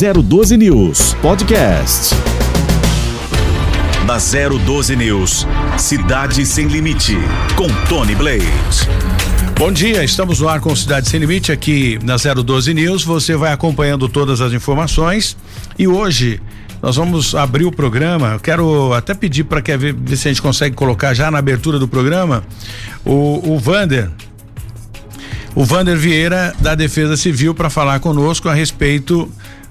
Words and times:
012 0.00 0.56
News 0.56 1.12
Podcast. 1.20 2.14
Na 4.06 4.16
012 4.16 4.96
News, 4.96 5.46
Cidade 5.76 6.46
Sem 6.46 6.68
Limite, 6.68 7.18
com 7.54 7.68
Tony 7.86 8.14
Blade. 8.14 8.48
Bom 9.58 9.70
dia, 9.70 10.02
estamos 10.02 10.40
no 10.40 10.48
ar 10.48 10.58
com 10.58 10.74
Cidade 10.74 11.06
Sem 11.06 11.20
Limite 11.20 11.52
aqui 11.52 11.98
na 12.02 12.16
012 12.16 12.72
News. 12.72 13.04
Você 13.04 13.36
vai 13.36 13.52
acompanhando 13.52 14.08
todas 14.08 14.40
as 14.40 14.54
informações 14.54 15.36
e 15.78 15.86
hoje 15.86 16.40
nós 16.80 16.96
vamos 16.96 17.34
abrir 17.34 17.66
o 17.66 17.70
programa. 17.70 18.28
Eu 18.28 18.40
quero 18.40 18.94
até 18.94 19.12
pedir 19.12 19.44
para 19.44 19.60
que 19.60 19.76
ver 19.76 20.16
se 20.16 20.28
a 20.28 20.30
gente 20.30 20.40
consegue 20.40 20.74
colocar 20.74 21.12
já 21.12 21.30
na 21.30 21.36
abertura 21.36 21.78
do 21.78 21.86
programa 21.86 22.42
o, 23.04 23.52
o 23.52 23.58
Vander. 23.58 24.10
O 25.54 25.62
Vander 25.62 25.98
Vieira 25.98 26.54
da 26.58 26.74
Defesa 26.74 27.18
Civil 27.18 27.54
para 27.54 27.68
falar 27.68 28.00
conosco 28.00 28.48
a 28.48 28.54
respeito 28.54 29.30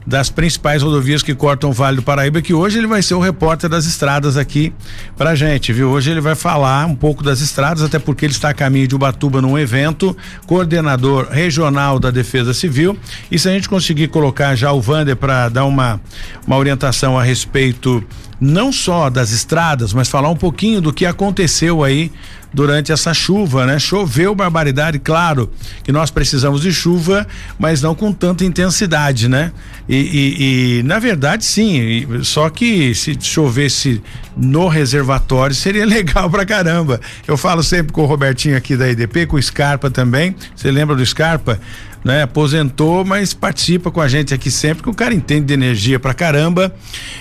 das 0.10 0.28
principais 0.28 0.82
rodovias 0.82 1.22
que 1.22 1.36
cortam 1.36 1.70
o 1.70 1.74
Vale 1.74 1.98
do 1.98 2.02
Paraíba, 2.02 2.42
que 2.42 2.52
hoje 2.52 2.80
ele 2.80 2.88
vai 2.88 3.04
ser 3.04 3.14
o 3.14 3.20
repórter 3.20 3.70
das 3.70 3.86
estradas 3.86 4.38
aqui 4.38 4.74
pra 5.16 5.36
gente, 5.36 5.72
viu? 5.72 5.92
Hoje 5.92 6.10
ele 6.10 6.20
vai 6.20 6.34
falar 6.34 6.88
um 6.88 6.96
pouco 6.96 7.24
das 7.24 7.42
estradas, 7.42 7.84
até 7.84 8.00
porque 8.00 8.26
ele 8.26 8.34
está 8.34 8.50
a 8.50 8.54
caminho 8.54 8.88
de 8.88 8.96
Ubatuba 8.96 9.40
num 9.40 9.56
evento, 9.56 10.18
coordenador 10.48 11.28
regional 11.30 12.00
da 12.00 12.10
Defesa 12.10 12.56
Civil. 12.56 12.98
E 13.30 13.38
se 13.38 13.48
a 13.48 13.52
gente 13.52 13.70
conseguir 13.70 14.08
colocar 14.08 14.56
já 14.56 14.72
o 14.72 14.82
Vander 14.82 15.16
para 15.16 15.48
dar 15.48 15.66
uma, 15.66 16.02
uma 16.46 16.58
orientação 16.58 17.18
a 17.18 17.22
respeito 17.22 18.04
não 18.42 18.72
só 18.72 19.10
das 19.10 19.32
estradas, 19.32 19.94
mas 19.94 20.08
falar 20.08 20.30
um 20.30 20.36
pouquinho 20.36 20.82
do 20.82 20.94
que 20.94 21.06
aconteceu 21.06 21.84
aí 21.84 22.12
durante 22.54 22.92
essa 22.92 23.14
chuva, 23.14 23.66
né? 23.66 23.78
Choveu 23.80 24.34
barbaridade, 24.34 25.00
claro 25.00 25.50
que 25.84 25.92
nós 25.92 26.10
precisamos 26.10 26.62
de 26.62 26.74
chuva, 26.74 27.28
mas 27.58 27.82
não 27.82 27.94
com 27.94 28.12
tanta 28.12 28.44
intensidade, 28.44 29.28
né? 29.28 29.52
E, 29.88 29.96
e, 29.96 30.80
e 30.80 30.84
na 30.84 31.00
verdade 31.00 31.46
sim, 31.46 32.08
só 32.24 32.50
que 32.50 32.94
se 32.96 33.18
chovesse 33.22 34.02
no 34.36 34.68
reservatório 34.68 35.56
seria 35.56 35.86
legal 35.88 36.30
pra 36.30 36.46
caramba. 36.46 37.00
Eu 37.28 37.38
falo 37.38 37.64
sempre 37.64 37.92
com 37.94 38.04
o 38.04 38.06
Robertinho 38.06 38.58
aqui 38.58 38.76
da 38.76 38.90
EDP, 38.90 39.26
com 39.28 39.38
o 39.38 39.42
Scarpa 39.42 39.90
também. 39.90 40.36
Você 40.56 40.72
lembra 40.72 40.96
do 40.96 41.06
Scarpa? 41.06 41.60
Né? 42.04 42.24
Aposentou, 42.24 43.04
mas 43.04 43.34
participa 43.34 43.92
com 43.92 44.00
a 44.00 44.08
gente 44.08 44.34
aqui 44.34 44.50
sempre, 44.50 44.82
que 44.82 44.90
o 44.90 44.94
cara 44.94 45.14
entende 45.14 45.48
de 45.48 45.54
energia 45.54 46.00
pra 46.00 46.14
caramba 46.14 46.74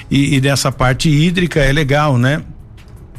e, 0.08 0.36
e 0.36 0.40
dessa 0.40 0.70
parte 0.70 1.08
hídrica 1.08 1.60
é 1.60 1.72
legal, 1.72 2.16
né? 2.16 2.42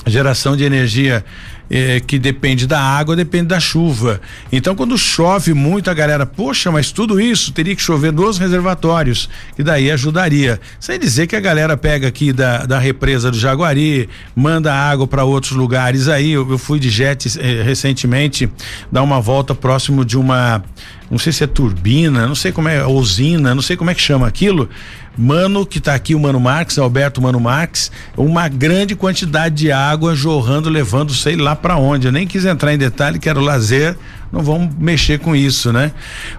Geração 0.08 0.56
de 0.56 0.64
energia 0.64 1.26
eh, 1.70 2.00
que 2.00 2.18
depende 2.18 2.66
da 2.66 2.80
água, 2.80 3.16
depende 3.16 3.48
da 3.48 3.60
chuva. 3.60 4.20
Então, 4.52 4.76
quando 4.76 4.98
chove 4.98 5.54
muito, 5.54 5.90
a 5.90 5.94
galera, 5.94 6.26
poxa, 6.26 6.72
mas 6.72 6.92
tudo 6.92 7.20
isso 7.20 7.52
teria 7.52 7.76
que 7.76 7.82
chover 7.82 8.12
nos 8.12 8.38
reservatórios, 8.38 9.30
que 9.56 9.64
daí 9.64 9.92
ajudaria. 9.92 10.60
Sem 10.80 11.00
dizer 11.00 11.28
que 11.28 11.36
a 11.36 11.40
galera 11.40 11.78
pega 11.78 12.08
aqui 12.08 12.34
da, 12.34 12.66
da 12.66 12.80
represa 12.80 13.30
do 13.30 13.38
Jaguari, 13.38 14.10
manda 14.36 14.74
água 14.74 15.08
para 15.08 15.24
outros 15.24 15.54
lugares 15.54 16.08
aí. 16.08 16.32
Eu, 16.32 16.50
eu, 16.50 16.58
fui 16.58 16.80
de 16.80 16.90
jet 16.90 17.40
eh, 17.40 17.62
recentemente 17.64 18.50
dar 18.92 19.04
uma 19.04 19.20
volta 19.22 19.54
próximo 19.54 20.04
de 20.04 20.18
uma 20.18 20.64
não 21.10 21.18
sei 21.18 21.34
se 21.34 21.44
é 21.44 21.48
turbina, 21.48 22.28
não 22.28 22.36
sei 22.36 22.52
como 22.52 22.68
é, 22.68 22.86
usina, 22.86 23.56
não 23.56 23.62
sei 23.62 23.76
como 23.76 23.90
é 23.90 23.96
que 23.96 24.02
chama 24.02 24.28
aquilo. 24.28 24.70
Mano, 25.18 25.66
que 25.66 25.80
está 25.80 25.96
aqui, 25.96 26.16
o 26.16 26.20
Mano 26.20 26.40
Marques, 26.40 26.78
Alberto 26.78 27.22
Mano 27.22 27.40
Marques, 27.40 27.92
uma 28.16 28.48
grande 28.48 28.96
quantidade 28.96 29.56
de 29.56 29.72
água 29.72 30.16
jorrando, 30.16 30.70
levando 30.70 31.14
sei 31.14 31.36
lá 31.36 31.56
para 31.56 31.76
onde. 31.76 32.08
Eu 32.08 32.12
nem 32.12 32.26
quis 32.26 32.46
entrar 32.46 32.74
em 32.74 32.78
detalhe, 32.78 33.20
quero 33.20 33.42
lazer, 33.42 33.98
não 34.32 34.42
vamos 34.42 34.74
mexer 34.78 35.20
com 35.20 35.36
isso, 35.36 35.74
né? 35.74 35.92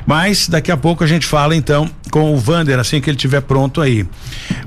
Mas 0.07 0.49
daqui 0.49 0.73
a 0.73 0.77
pouco 0.77 1.05
a 1.05 1.07
gente 1.07 1.27
fala 1.27 1.55
então 1.55 1.91
com 2.11 2.33
o 2.33 2.39
Vander, 2.39 2.79
assim 2.79 3.01
que 3.01 3.11
ele 3.11 3.17
estiver 3.17 3.43
pronto 3.43 3.83
aí. 3.83 4.07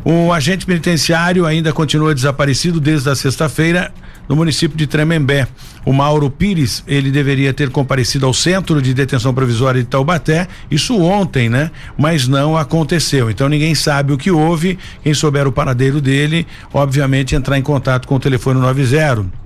O 0.04 0.32
agente 0.32 0.66
penitenciário 0.66 1.46
ainda 1.46 1.74
continua 1.74 2.14
desaparecido 2.14 2.80
desde 2.80 3.10
a 3.10 3.16
sexta-feira 3.16 3.92
no 4.28 4.36
município 4.36 4.78
de 4.78 4.88
Tremembé. 4.88 5.48
O 5.86 5.92
Mauro 5.92 6.30
Pires, 6.30 6.84
ele 6.88 7.12
deveria 7.12 7.54
ter 7.54 7.70
comparecido 7.70 8.26
ao 8.26 8.34
Centro 8.34 8.82
de 8.82 8.94
Detenção 8.94 9.34
Provisória 9.34 9.82
de 9.82 9.88
Taubaté, 9.88 10.48
isso 10.72 11.00
ontem, 11.02 11.50
né? 11.50 11.72
Mas 11.98 12.28
não 12.28 12.58
aconteceu. 12.58 13.30
Então 13.30 13.50
ninguém 13.50 13.76
sabe 13.76 14.14
o 14.14 14.18
que 14.18 14.32
houve. 14.32 14.80
Quem 15.04 15.14
souber 15.14 15.48
o 15.48 15.52
paradeiro 15.52 16.00
dele, 16.00 16.48
obviamente 16.74 17.36
entrar 17.36 17.58
em 17.58 17.62
contato 17.62 18.08
com 18.08 18.16
o 18.16 18.20
telefone 18.20 18.60
90. 18.60 19.44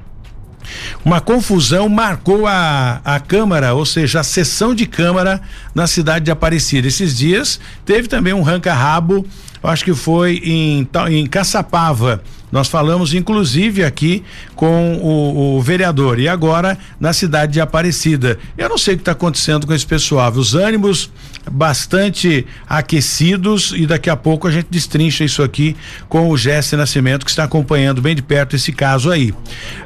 Uma 1.04 1.22
confusão 1.22 1.88
marcou 1.88 2.46
a, 2.46 3.02
a 3.04 3.20
Câmara, 3.20 3.74
ou 3.74 3.86
seja, 3.86 4.20
a 4.20 4.24
sessão 4.24 4.76
de 4.76 4.86
Câmara 4.86 5.42
na 5.74 5.88
cidade 5.88 6.26
de 6.26 6.32
Aparecida. 6.32 6.88
Esses 6.88 7.16
dias 7.18 7.60
teve 7.86 8.08
também 8.08 8.34
um 8.34 8.42
ranca-rabo, 8.42 9.26
acho 9.64 9.84
que 9.84 9.94
foi 9.94 10.42
em, 10.44 10.88
em 11.10 11.26
Caçapava 11.28 12.22
nós 12.52 12.70
falamos, 12.70 13.14
inclusive, 13.14 13.84
aqui 13.84 14.24
com 14.56 14.96
o, 14.96 15.58
o, 15.58 15.62
vereador 15.62 16.18
e 16.18 16.30
agora 16.30 16.78
na 17.00 17.12
cidade 17.12 17.54
de 17.54 17.62
Aparecida. 17.62 18.40
Eu 18.58 18.70
não 18.70 18.78
sei 18.78 18.94
o 18.94 18.98
que 18.98 19.02
está 19.02 19.12
acontecendo 19.12 19.68
com 19.68 19.74
esse 19.74 19.86
pessoal. 19.86 20.32
Os 20.32 20.56
ânimos 20.56 21.12
bastante 21.52 22.46
aquecidos 22.68 23.74
e 23.76 23.86
daqui 23.86 24.10
a 24.10 24.16
pouco 24.16 24.48
a 24.48 24.52
gente 24.52 24.68
destrincha 24.70 25.26
isso 25.26 25.44
aqui 25.44 25.76
com 26.08 26.30
o 26.30 26.38
Jesse 26.38 26.76
Nascimento 26.78 27.26
que 27.26 27.32
está 27.32 27.44
acompanhando 27.44 28.02
bem 28.02 28.16
de 28.16 28.22
perto 28.22 28.56
esse 28.56 28.72
caso 28.72 29.12
aí. 29.12 29.34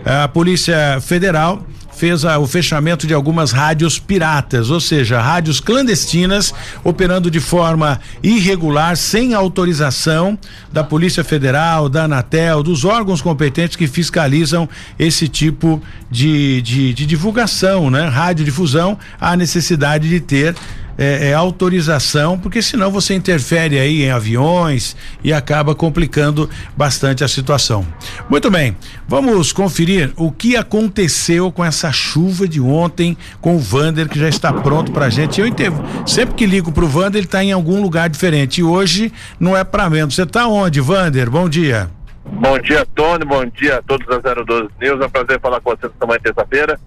A 0.06 0.28
Polícia 0.28 1.00
Federal 1.02 1.66
fez 2.02 2.26
a, 2.26 2.40
o 2.40 2.48
fechamento 2.48 3.06
de 3.06 3.14
algumas 3.14 3.52
rádios 3.52 4.00
piratas, 4.00 4.72
ou 4.72 4.80
seja, 4.80 5.22
rádios 5.22 5.60
clandestinas 5.60 6.52
operando 6.84 7.30
de 7.30 7.40
forma 7.40 8.02
irregular, 8.24 8.98
sem 8.98 9.36
autorização 9.36 10.36
da 10.74 10.84
Polícia 10.84 11.24
Federal, 11.24 11.88
da 11.88 12.06
Anatel, 12.06 12.64
dos 12.64 12.86
órgãos 12.86 13.22
competentes 13.22 13.76
que 13.76 13.86
fiscalizam 13.86 14.68
esse 14.98 15.28
tipo 15.28 15.80
de, 16.10 16.64
de, 16.64 16.92
de 16.92 17.06
divulgação, 17.06 17.92
né? 17.92 18.08
Radiodifusão, 18.08 18.98
a 19.20 19.36
necessidade 19.36 20.10
de 20.10 20.20
ter 20.20 20.56
é, 21.02 21.30
é, 21.30 21.34
autorização, 21.34 22.38
porque 22.38 22.62
senão 22.62 22.92
você 22.92 23.16
interfere 23.16 23.80
aí 23.80 24.04
em 24.04 24.12
aviões 24.12 24.96
e 25.24 25.34
acaba 25.34 25.74
complicando 25.74 26.48
bastante 26.78 27.24
a 27.24 27.28
situação. 27.28 27.84
Muito 28.30 28.52
bem, 28.52 28.78
vamos 29.08 29.52
conferir 29.52 30.14
o 30.16 30.32
que 30.32 30.56
aconteceu 30.56 31.52
com 31.52 31.66
essa 31.66 31.92
chuva 31.92 32.48
de 32.48 32.62
ontem 32.62 33.18
com 33.42 33.56
o 33.56 33.60
Vander, 33.60 34.08
que 34.08 34.20
já 34.20 34.30
está 34.30 34.54
pronto 34.54 34.92
pra 34.92 35.10
gente. 35.10 35.42
Eu 35.42 35.48
entendo, 35.48 35.84
sempre 36.08 36.36
que 36.36 36.46
ligo 36.46 36.72
pro 36.72 36.86
Vander, 36.86 37.18
ele 37.18 37.26
está 37.26 37.44
em 37.44 37.52
algum 37.52 37.82
lugar 37.82 38.08
diferente. 38.08 38.62
E 38.62 38.64
hoje 38.64 39.12
não 39.40 39.58
é 39.58 39.64
para 39.64 39.90
menos. 39.90 40.14
Você 40.14 40.22
está 40.22 40.46
onde, 40.46 40.80
Vander? 40.82 41.32
Bom 41.32 41.50
dia. 41.50 41.90
Bom 42.24 42.60
dia, 42.60 42.86
Tony. 42.94 43.26
Bom 43.26 43.44
dia 43.46 43.78
a 43.78 43.82
todos 43.82 44.06
da 44.06 44.34
012 44.36 44.70
News. 44.80 45.02
É 45.02 45.06
um 45.06 45.10
prazer 45.10 45.40
falar 45.40 45.60
com 45.62 45.72
você 45.72 45.88
nesta 45.88 46.06
manhã 46.06 46.20
terça-feira. 46.22 46.80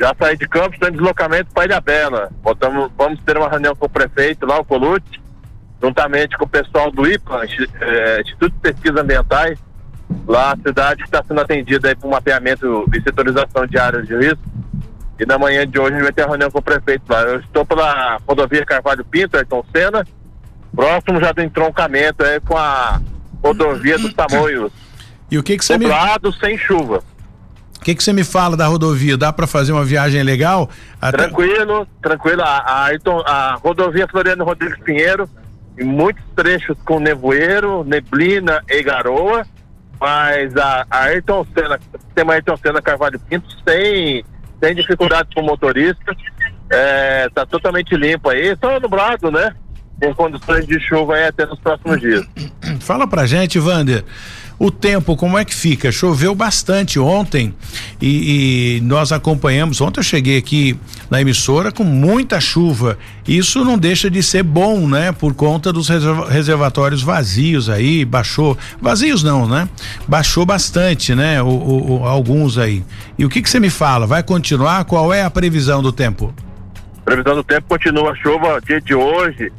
Já 0.00 0.14
saí 0.18 0.34
de 0.34 0.48
Campos, 0.48 0.72
estou 0.72 0.88
em 0.88 0.92
deslocamento 0.92 1.52
para 1.52 1.66
Ilha 1.66 1.80
Bela. 1.80 2.30
Botamos, 2.42 2.90
vamos 2.96 3.20
ter 3.22 3.36
uma 3.36 3.50
reunião 3.50 3.76
com 3.76 3.84
o 3.84 3.90
prefeito 3.90 4.46
lá, 4.46 4.58
o 4.58 4.64
Colute, 4.64 5.20
juntamente 5.82 6.38
com 6.38 6.46
o 6.46 6.48
pessoal 6.48 6.90
do 6.90 7.06
IPA, 7.06 7.42
é, 7.82 8.22
Instituto 8.22 8.54
de 8.54 8.60
Pesquisas 8.60 8.98
Ambientais, 8.98 9.58
lá 10.26 10.52
a 10.52 10.56
cidade 10.56 11.02
que 11.02 11.08
está 11.08 11.22
sendo 11.22 11.42
atendida 11.42 11.90
aí 11.90 11.94
por 11.94 12.10
mapeamento 12.10 12.86
e 12.94 13.02
setorização 13.02 13.66
de 13.66 13.78
áreas 13.78 14.06
de 14.06 14.16
risco. 14.16 14.40
E 15.18 15.26
na 15.26 15.36
manhã 15.36 15.66
de 15.66 15.78
hoje 15.78 15.92
a 15.92 15.96
gente 15.96 16.04
vai 16.04 16.12
ter 16.12 16.22
uma 16.22 16.28
reunião 16.28 16.50
com 16.50 16.60
o 16.60 16.62
prefeito 16.62 17.04
lá. 17.06 17.20
Eu 17.20 17.40
estou 17.40 17.66
pela 17.66 18.18
rodovia 18.26 18.64
Carvalho 18.64 19.04
Pinto, 19.04 19.36
Ayrton 19.36 19.62
Senna, 19.70 20.06
próximo 20.74 21.20
já 21.20 21.30
do 21.30 21.42
entroncamento 21.42 22.24
aí 22.24 22.40
com 22.40 22.56
a 22.56 23.02
rodovia 23.44 23.98
dos 23.98 24.14
Tamoios. 24.16 24.72
E 25.30 25.36
o 25.36 25.42
que 25.42 25.58
que 25.58 25.64
você 25.64 25.76
me... 25.76 25.84
sem 26.40 26.56
chuva. 26.56 27.04
O 27.80 27.82
que 27.82 27.94
que 27.94 28.04
você 28.04 28.12
me 28.12 28.22
fala 28.22 28.58
da 28.58 28.66
rodovia? 28.66 29.16
Dá 29.16 29.32
para 29.32 29.46
fazer 29.46 29.72
uma 29.72 29.84
viagem 29.84 30.22
legal? 30.22 30.68
Até... 31.00 31.16
Tranquilo, 31.16 31.88
tranquilo. 32.02 32.42
A, 32.42 32.58
a, 32.58 32.90
a 33.24 33.54
rodovia 33.54 34.06
Floriano 34.06 34.44
Rodrigues 34.44 34.78
Pinheiro, 34.84 35.26
em 35.78 35.84
muitos 35.84 36.22
trechos 36.36 36.76
com 36.84 37.00
nevoeiro, 37.00 37.82
neblina 37.82 38.62
e 38.68 38.82
garoa, 38.82 39.46
mas 39.98 40.54
a, 40.58 40.86
a 40.90 41.04
Ayrton 41.04 41.46
Senna, 41.54 41.80
sistema 42.04 42.34
Ayrton 42.34 42.56
Senna 42.58 42.82
Carvalho 42.82 43.18
Pinto, 43.18 43.48
sem, 43.66 44.22
sem 44.62 44.74
dificuldade 44.74 45.30
com 45.34 45.40
o 45.40 45.46
motorista, 45.46 46.14
é, 46.68 47.30
tá 47.30 47.46
totalmente 47.46 47.96
limpo 47.96 48.28
aí, 48.28 48.54
só 48.60 48.78
nublado, 48.78 49.30
né? 49.30 49.54
Com 50.02 50.14
condições 50.14 50.66
de 50.66 50.78
chuva 50.78 51.14
aí 51.14 51.28
até 51.28 51.46
nos 51.46 51.58
próximos 51.58 51.98
dias. 51.98 52.26
Fala 52.80 53.06
pra 53.06 53.24
gente, 53.24 53.58
Wander. 53.58 54.04
O 54.62 54.70
tempo, 54.70 55.16
como 55.16 55.38
é 55.38 55.44
que 55.44 55.54
fica? 55.54 55.90
Choveu 55.90 56.34
bastante 56.34 56.98
ontem 56.98 57.54
e, 57.98 58.76
e, 58.76 58.80
nós 58.82 59.10
acompanhamos. 59.10 59.80
Ontem 59.80 60.00
eu 60.00 60.04
cheguei 60.04 60.36
aqui 60.36 60.78
na 61.08 61.18
emissora 61.18 61.72
com 61.72 61.82
muita 61.82 62.38
chuva. 62.42 62.98
Isso 63.26 63.64
não 63.64 63.78
deixa 63.78 64.10
de 64.10 64.22
ser 64.22 64.42
bom, 64.42 64.86
né? 64.86 65.12
Por 65.12 65.32
conta 65.32 65.72
dos 65.72 65.88
reservatórios 65.88 67.02
vazios 67.02 67.70
aí, 67.70 68.04
baixou. 68.04 68.54
Vazios 68.82 69.22
não, 69.22 69.48
né? 69.48 69.66
Baixou 70.06 70.44
bastante, 70.44 71.14
né? 71.14 71.40
O, 71.40 71.46
o, 71.46 72.00
o 72.00 72.04
alguns 72.04 72.58
aí. 72.58 72.84
E 73.16 73.24
o 73.24 73.30
que 73.30 73.40
que 73.40 73.48
você 73.48 73.58
me 73.58 73.70
fala? 73.70 74.06
Vai 74.06 74.22
continuar? 74.22 74.84
Qual 74.84 75.10
é 75.10 75.22
a 75.22 75.30
previsão 75.30 75.82
do 75.82 75.90
tempo? 75.90 76.34
Previsão 77.02 77.34
do 77.34 77.42
tempo 77.42 77.66
continua 77.66 78.14
chuva 78.14 78.60
dia 78.60 78.78
de 78.78 78.94
hoje 78.94 79.50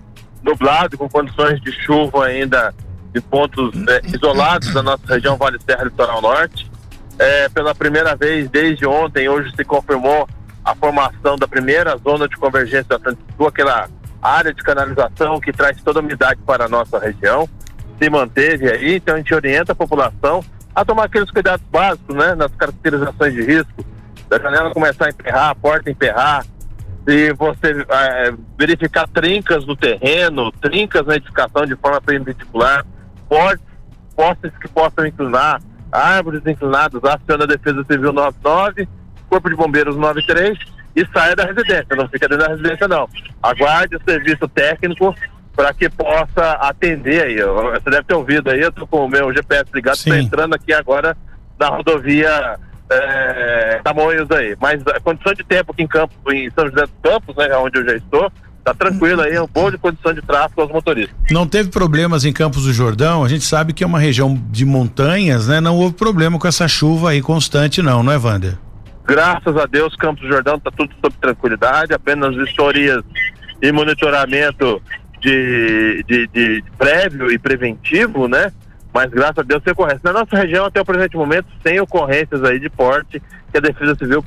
nublado, 0.44 0.96
com 0.96 1.10
condições 1.10 1.60
de 1.62 1.72
chuva 1.72 2.26
ainda 2.26 2.72
em 3.14 3.22
pontos 3.22 3.72
é, 3.88 4.02
isolados 4.08 4.74
da 4.74 4.82
nossa 4.82 5.06
região 5.08 5.38
Vale 5.38 5.60
Serra 5.66 5.84
Litoral 5.84 6.22
Norte. 6.22 6.70
É, 7.20 7.50
pela 7.50 7.76
primeira 7.76 8.16
vez 8.16 8.50
desde 8.50 8.86
ontem, 8.86 9.30
hoje 9.30 9.54
se 9.56 9.64
confirmou 9.64 10.28
a 10.64 10.76
formação 10.76 11.36
da 11.38 11.48
primeira 11.48 11.98
zona 11.98 12.28
de 12.28 12.36
convergência 12.38 12.86
da 12.86 12.96
Atlântico 12.96 13.28
Sul, 13.36 13.48
aquela 13.48 13.90
área 14.22 14.54
de 14.54 14.64
canalização 14.64 15.40
que 15.40 15.52
traz 15.52 15.82
toda 15.82 16.00
a 16.00 16.02
umidade 16.02 16.40
para 16.46 16.66
a 16.66 16.70
nossa 16.70 17.00
região. 17.00 17.50
Se 18.02 18.10
manteve 18.10 18.72
aí, 18.72 18.96
então 18.96 19.16
a 19.16 19.18
gente 19.18 19.34
orienta 19.34 19.74
a 19.74 19.76
população 19.76 20.44
a 20.74 20.86
tomar 20.86 21.06
aqueles 21.06 21.30
cuidados 21.30 21.66
básicos, 21.70 22.16
né, 22.16 22.34
nas 22.34 22.54
caracterizações 22.56 23.34
de 23.34 23.42
risco, 23.42 23.86
da 24.30 24.40
janela 24.40 24.72
começar 24.72 25.08
a 25.08 25.10
emperrar, 25.10 25.50
a 25.50 25.56
porta 25.56 25.92
emperrar, 25.92 26.46
se 27.08 27.34
você 27.34 27.86
é, 27.90 28.34
verificar 28.58 29.08
trincas 29.08 29.66
no 29.66 29.76
terreno, 29.76 30.52
trincas 30.54 31.06
na 31.06 31.16
edificação 31.16 31.66
de 31.66 31.76
forma 31.76 32.00
perpendicular, 32.00 32.86
portas, 33.32 33.66
postes 34.14 34.52
que 34.60 34.68
possam 34.68 35.06
inclinar, 35.06 35.62
árvores 35.90 36.46
inclinadas, 36.46 37.02
aciona 37.02 37.46
a 37.46 37.48
Defesa 37.48 37.82
Civil 37.90 38.12
99, 38.12 38.90
Corpo 39.30 39.50
de 39.50 39.56
Bombeiros 39.56 39.96
93 39.96 40.60
e 40.94 41.08
saia 41.14 41.34
da 41.34 41.46
residência, 41.46 41.96
não 41.96 42.10
fica 42.10 42.28
dentro 42.28 42.46
da 42.46 42.52
residência 42.52 42.90
não. 42.90 43.08
Aguarde 43.42 43.96
o 43.96 44.04
serviço 44.04 44.46
técnico 44.50 45.16
para 45.56 45.74
que 45.74 45.90
possa 45.90 46.52
atender 46.60 47.24
aí. 47.24 47.42
Você 47.42 47.90
deve 47.90 48.04
ter 48.04 48.16
ouvido 48.16 48.50
aí, 48.50 48.60
eu 48.60 48.72
tô 48.72 48.86
com 48.86 49.06
o 49.06 49.10
meu 49.10 49.34
GPS 49.34 49.66
ligado, 49.74 49.96
estou 49.96 50.16
entrando 50.16 50.54
aqui 50.54 50.74
agora 50.74 51.16
na 51.58 51.70
rodovia 51.70 52.60
é, 52.90 53.80
Tamoios 53.82 54.30
aí. 54.32 54.58
Mas 54.60 54.86
a 54.88 55.00
condição 55.00 55.34
de 55.34 55.46
tempo 55.46 55.72
aqui 55.72 55.84
em 55.84 55.88
Campos, 55.88 56.18
em 56.34 56.52
São 56.52 56.68
José 56.68 56.82
dos 56.82 56.96
Campos, 57.02 57.36
né, 57.38 57.56
onde 57.56 57.80
eu 57.80 57.86
já 57.86 57.96
estou, 57.96 58.30
tá 58.64 58.74
tranquilo 58.74 59.22
aí, 59.22 59.34
é 59.34 59.42
um 59.42 59.48
boa 59.48 59.72
de 59.72 59.78
condição 59.78 60.14
de 60.14 60.22
tráfego 60.22 60.62
aos 60.62 60.72
motoristas. 60.72 61.16
Não 61.30 61.48
teve 61.48 61.70
problemas 61.70 62.26
em 62.26 62.32
Campos 62.32 62.64
do 62.64 62.74
Jordão, 62.74 63.24
a 63.24 63.30
gente 63.30 63.44
sabe 63.44 63.74
que 63.74 63.84
é 63.84 63.88
uma 63.88 64.00
região 64.00 64.40
de 64.50 64.66
montanhas, 64.66 65.48
né? 65.48 65.60
Não 65.60 65.78
houve 65.78 65.96
problema 65.96 66.38
com 66.38 66.48
essa 66.48 66.68
chuva 66.68 67.12
aí 67.12 67.22
constante 67.22 67.82
não, 67.82 68.04
não 68.04 68.12
é, 68.12 68.18
Wander? 68.18 68.58
Graças 69.06 69.58
a 69.58 69.66
Deus, 69.66 69.96
Campos 69.96 70.22
do 70.22 70.30
Jordão 70.30 70.60
tá 70.60 70.72
tudo 70.76 70.94
sob 71.02 71.16
tranquilidade, 71.20 71.94
apenas 71.94 72.36
vistorias 72.36 73.04
e 73.62 73.72
monitoramento 73.72 74.82
de, 75.20 76.04
de, 76.08 76.28
de 76.28 76.64
prévio 76.78 77.32
e 77.32 77.38
preventivo, 77.38 78.28
né? 78.28 78.52
Mas 78.94 79.10
graças 79.10 79.40
a 79.40 79.44
Deus 79.44 79.64
tem 79.64 79.72
ocorrência. 79.72 80.02
Na 80.04 80.14
nossa 80.14 80.36
região, 80.36 80.66
até 80.66 80.82
o 80.82 80.86
presente 80.86 81.16
momento, 81.16 81.48
sem 81.66 81.80
ocorrências 81.80 82.44
aí 82.44 82.60
de 82.60 82.70
porte, 82.70 83.22
que 83.52 83.58
a 83.58 83.62
Defesa 83.62 83.96
Civil 83.96 84.24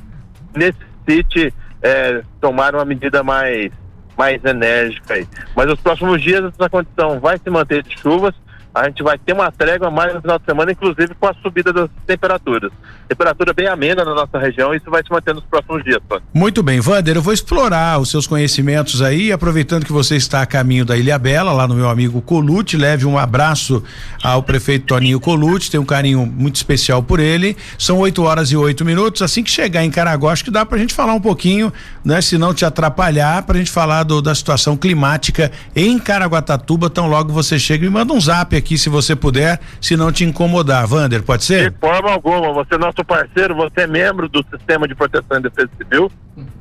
necessite 0.55 1.53
é, 1.81 2.23
tomar 2.41 2.73
uma 2.73 2.85
medida 2.85 3.21
mais, 3.23 3.71
mais 4.17 4.43
enérgica 4.43 5.15
aí. 5.15 5.27
Mas 5.55 5.67
nos 5.67 5.79
próximos 5.79 6.21
dias 6.21 6.43
essa 6.45 6.69
condição 6.69 7.19
vai 7.19 7.37
se 7.37 7.49
manter 7.49 7.83
de 7.83 7.99
chuvas, 7.99 8.33
a 8.75 8.85
gente 8.87 9.01
vai 9.01 9.17
ter 9.17 9.31
uma 9.31 9.49
trégua 9.49 9.89
mais 9.89 10.13
no 10.13 10.21
final 10.21 10.37
de 10.37 10.43
semana, 10.43 10.71
inclusive 10.73 11.15
com 11.15 11.27
a 11.27 11.33
subida 11.41 11.71
das 11.71 11.89
temperaturas. 12.05 12.71
Temperatura 13.07 13.53
bem 13.53 13.67
amena 13.67 14.03
na 14.03 14.13
nossa 14.13 14.37
região 14.37 14.73
e 14.73 14.77
isso 14.77 14.91
vai 14.91 15.01
se 15.01 15.09
manter 15.09 15.33
nos 15.33 15.45
próximos 15.45 15.81
dias. 15.83 16.01
Muito 16.33 16.61
bem, 16.61 16.81
Vander, 16.81 17.15
eu 17.15 17.21
vou 17.21 17.33
explorar 17.33 17.99
os 17.99 18.09
seus 18.09 18.27
conhecimentos 18.27 19.01
aí, 19.01 19.31
aproveitando 19.31 19.85
que 19.85 19.93
você 19.93 20.17
está 20.17 20.41
a 20.41 20.45
caminho 20.45 20.83
da 20.83 20.97
Ilha 20.97 21.17
Bela, 21.17 21.53
lá 21.53 21.65
no 21.65 21.73
meu 21.73 21.89
amigo 21.89 22.21
Colute, 22.21 22.75
leve 22.75 23.05
um 23.05 23.17
abraço 23.17 23.81
ao 24.21 24.43
prefeito 24.43 24.87
Toninho 24.87 25.21
Colute, 25.21 25.71
tem 25.71 25.79
um 25.79 25.85
carinho 25.85 26.25
muito 26.25 26.55
especial 26.55 27.01
por 27.01 27.19
ele. 27.21 27.55
São 27.77 27.99
8 27.99 28.23
horas 28.23 28.51
e 28.51 28.57
oito 28.57 28.83
minutos. 28.83 29.21
Assim 29.21 29.43
que 29.43 29.49
chegar 29.49 29.85
em 29.85 29.89
Caraguá, 29.89 30.33
acho 30.33 30.43
que 30.43 30.51
dá 30.51 30.65
pra 30.65 30.77
gente 30.77 30.93
falar 30.93 31.13
um 31.13 31.21
pouquinho, 31.21 31.71
né? 32.03 32.19
Se 32.21 32.37
não 32.37 32.53
te 32.53 32.65
atrapalhar, 32.65 33.43
pra 33.43 33.57
gente 33.57 33.71
falar 33.71 34.03
do, 34.03 34.21
da 34.21 34.35
situação 34.35 34.75
climática 34.75 35.51
em 35.75 35.97
Caraguatatuba. 35.97 36.89
Tão 36.89 37.07
logo 37.07 37.31
você 37.31 37.57
chega 37.57 37.85
e 37.85 37.89
manda 37.89 38.13
um 38.13 38.19
zap 38.19 38.55
aqui 38.55 38.64
aqui 38.65 38.79
se 38.79 38.89
você 38.89 39.15
puder, 39.15 39.59
se 39.79 39.95
não 39.95 40.11
te 40.11 40.25
incomodar. 40.25 40.87
Vander, 40.87 41.21
pode 41.21 41.43
ser? 41.43 41.69
De 41.69 41.77
forma 41.77 42.11
alguma, 42.11 42.51
você 42.51 42.73
é 42.73 42.77
nosso 42.79 43.05
parceiro, 43.05 43.55
você 43.55 43.81
é 43.81 43.87
membro 43.87 44.27
do 44.27 44.43
Sistema 44.49 44.87
de 44.87 44.95
Proteção 44.95 45.37
e 45.37 45.41
Defesa 45.43 45.69
Civil. 45.77 46.11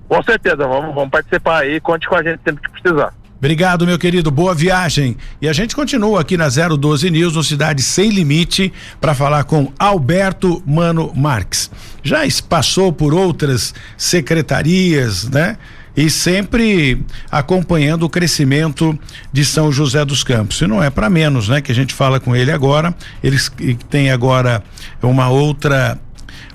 Com 0.06 0.23
certeza, 0.23 0.56
vamos, 0.56 0.95
vamos 0.95 1.11
participar 1.11 1.62
aí, 1.62 1.81
conte 1.81 2.06
com 2.06 2.15
a 2.15 2.23
gente 2.23 2.41
sempre 2.45 2.62
que 2.62 2.71
precisar. 2.71 3.15
Obrigado, 3.39 3.87
meu 3.87 3.99
querido. 3.99 4.31
Boa 4.31 4.55
viagem. 4.55 5.17
E 5.41 5.49
a 5.49 5.53
gente 5.53 5.75
continua 5.75 6.21
aqui 6.21 6.37
na 6.37 6.49
012 6.49 7.11
News, 7.11 7.35
no 7.35 7.43
Cidade 7.43 7.83
Sem 7.83 8.11
Limite, 8.11 8.73
para 9.00 9.15
falar 9.15 9.45
com 9.45 9.71
Alberto 9.79 10.62
Mano 10.65 11.12
Marques. 11.15 11.71
Já 12.03 12.21
passou 12.49 12.93
por 12.93 13.12
outras 13.12 13.75
secretarias, 13.99 15.29
né? 15.29 15.59
E 15.96 16.11
sempre 16.11 17.00
acompanhando 17.31 18.05
o 18.05 18.11
crescimento 18.11 18.99
de 19.32 19.44
São 19.44 19.70
José 19.70 20.05
dos 20.05 20.25
Campos. 20.25 20.61
E 20.61 20.67
não 20.67 20.82
é 20.82 20.91
para 20.91 21.08
menos, 21.08 21.49
né? 21.49 21.61
Que 21.61 21.73
a 21.73 21.75
gente 21.75 21.94
fala 21.94 22.19
com 22.19 22.35
ele 22.35 22.50
agora. 22.50 22.94
Eles 23.23 23.50
têm 23.88 24.11
agora 24.11 24.62
uma 25.02 25.29
outra 25.29 25.99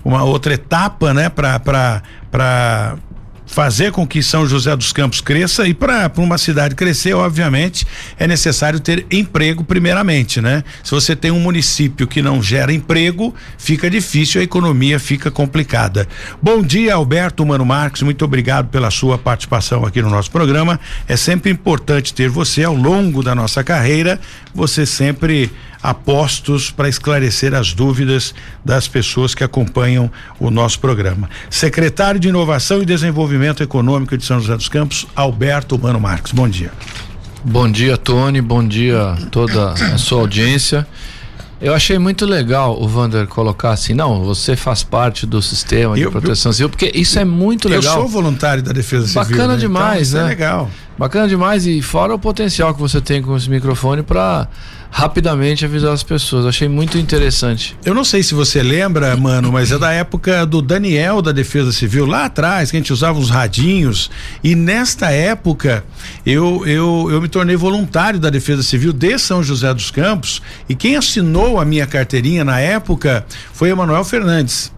uma 0.04 0.24
outra 0.24 0.54
etapa, 0.54 1.14
né? 1.14 1.30
Para 1.30 1.60
para 2.32 2.98
fazer 3.50 3.92
com 3.92 4.06
que 4.06 4.22
São 4.22 4.48
José 4.48 4.76
dos 4.76 4.94
Campos 4.94 5.22
cresça 5.22 5.68
e 5.68 5.74
para 5.74 6.12
uma 6.18 6.38
cidade 6.38 6.76
crescer, 6.76 7.14
obviamente, 7.14 7.86
é 8.18 8.28
necessário 8.28 8.80
ter 8.80 9.06
emprego 9.10 9.64
primeiramente, 9.64 10.40
né? 10.40 10.64
Se 10.84 10.92
você 10.92 11.16
tem 11.16 11.32
um 11.32 11.40
município 11.40 12.08
que 12.08 12.22
não 12.22 12.44
gera 12.44 12.72
emprego, 12.72 13.34
fica 13.58 13.90
difícil, 13.90 14.40
a 14.40 14.44
economia 14.44 15.00
fica 15.00 15.32
complicada. 15.32 16.08
Bom 16.42 16.62
dia, 16.62 16.94
Alberto 16.94 17.44
Mano 17.44 17.66
Marques, 17.66 18.04
muito 18.04 18.24
obrigado 18.24 18.70
pela 18.70 18.92
sua 18.92 19.18
participação 19.18 19.84
aqui 19.84 20.02
no 20.02 20.12
nosso 20.12 20.30
programa. 20.30 20.80
É 21.08 21.18
sempre 21.18 21.52
importante 21.52 22.14
ter 22.14 22.30
você 22.30 22.64
ao 22.64 22.76
longo 22.76 23.24
da 23.24 23.34
nossa 23.34 23.64
carreira, 23.64 24.20
você 24.54 24.86
sempre 24.86 25.52
apostos 25.82 26.72
para 26.72 26.90
esclarecer 26.90 27.54
as 27.54 27.74
dúvidas 27.74 28.34
das 28.64 28.88
pessoas 28.88 29.34
que 29.34 29.44
acompanham 29.44 30.12
o 30.40 30.52
nosso 30.52 30.80
programa. 30.80 31.30
Secretário 31.50 32.20
de 32.20 32.28
Inovação 32.28 32.82
e 32.82 32.86
Desenvolvimento 32.86 33.64
Econômico 33.64 34.18
de 34.18 34.26
São 34.26 34.40
José 34.40 34.56
dos 34.56 34.70
Campos, 34.70 35.08
Alberto 35.16 35.80
Mano 35.80 36.00
Marques. 36.00 36.32
Bom 36.32 36.48
dia. 36.48 36.72
Bom 37.44 37.72
dia, 37.72 37.98
Tony. 37.98 38.42
Bom 38.42 38.68
dia 38.68 39.12
a 39.12 39.16
toda 39.28 39.72
a 39.72 39.98
sua 39.98 40.22
audiência. 40.22 40.86
Eu 41.62 41.74
achei 41.74 42.00
muito 42.00 42.26
legal 42.26 42.82
o 42.82 42.88
Vander 42.88 43.28
colocar 43.28 43.72
assim, 43.72 43.94
não, 43.94 44.24
você 44.24 44.56
faz 44.56 44.82
parte 44.82 45.26
do 45.26 45.42
sistema 45.42 45.94
de 45.96 46.04
eu, 46.04 46.12
proteção 46.12 46.54
civil, 46.54 46.70
porque 46.70 46.90
isso 46.96 47.20
é 47.20 47.26
muito 47.26 47.68
legal. 47.68 47.96
Eu 47.98 48.02
sou 48.02 48.08
voluntário 48.08 48.64
da 48.64 48.72
Defesa 48.72 49.08
Civil. 49.08 49.24
Bacana 49.24 49.54
né? 49.54 49.60
demais, 49.60 50.10
então, 50.10 50.22
né? 50.22 50.28
é 50.28 50.30
legal. 50.30 50.72
Bacana 50.98 51.28
demais 51.28 51.68
e 51.68 51.82
fora 51.82 52.16
o 52.16 52.20
potencial 52.20 52.74
que 52.74 52.80
você 52.80 53.02
tem 53.02 53.22
com 53.22 53.36
esse 53.36 53.50
microfone 53.50 54.04
para 54.04 54.48
rapidamente 54.92 55.66
avisar 55.66 55.94
as 55.94 56.04
pessoas. 56.04 56.46
Achei 56.46 56.68
muito 56.68 56.98
interessante. 56.98 57.78
Eu 57.86 57.94
não 57.94 58.04
sei 58.04 58.24
se 58.24 58.34
você 58.34 58.62
lembra, 58.64 59.16
mano, 59.16 59.52
mas 59.52 59.72
é 59.72 59.78
da 59.78 59.92
época 59.92 60.46
do 60.46 60.62
Daniel 60.62 61.22
da 61.22 61.32
Defesa 61.32 61.72
Civil, 61.72 62.06
lá 62.06 62.26
atrás, 62.26 62.72
que 62.72 62.78
a 62.78 62.80
gente 62.80 62.92
usava 62.92 63.20
uns 63.20 63.30
radinhos. 63.30 64.10
E 64.44 64.56
nesta 64.56 65.12
época, 65.12 65.84
eu, 66.26 66.66
eu, 66.66 67.08
eu 67.12 67.22
me 67.22 67.28
tornei 67.28 67.56
voluntário 67.56 68.20
da 68.20 68.30
Defesa 68.30 68.64
Civil 68.64 68.92
de 68.94 69.18
São 69.18 69.44
José 69.44 69.74
dos 69.74 69.92
Campos. 69.92 70.42
E 70.68 70.76
quem 70.76 70.96
assinou 70.96 71.60
a 71.60 71.66
minha 71.66 71.86
carteirinha 71.86 72.44
na 72.44 72.60
época 72.60 73.26
foi 73.54 73.70
Emanuel 73.70 74.04
Fernandes. 74.04 74.72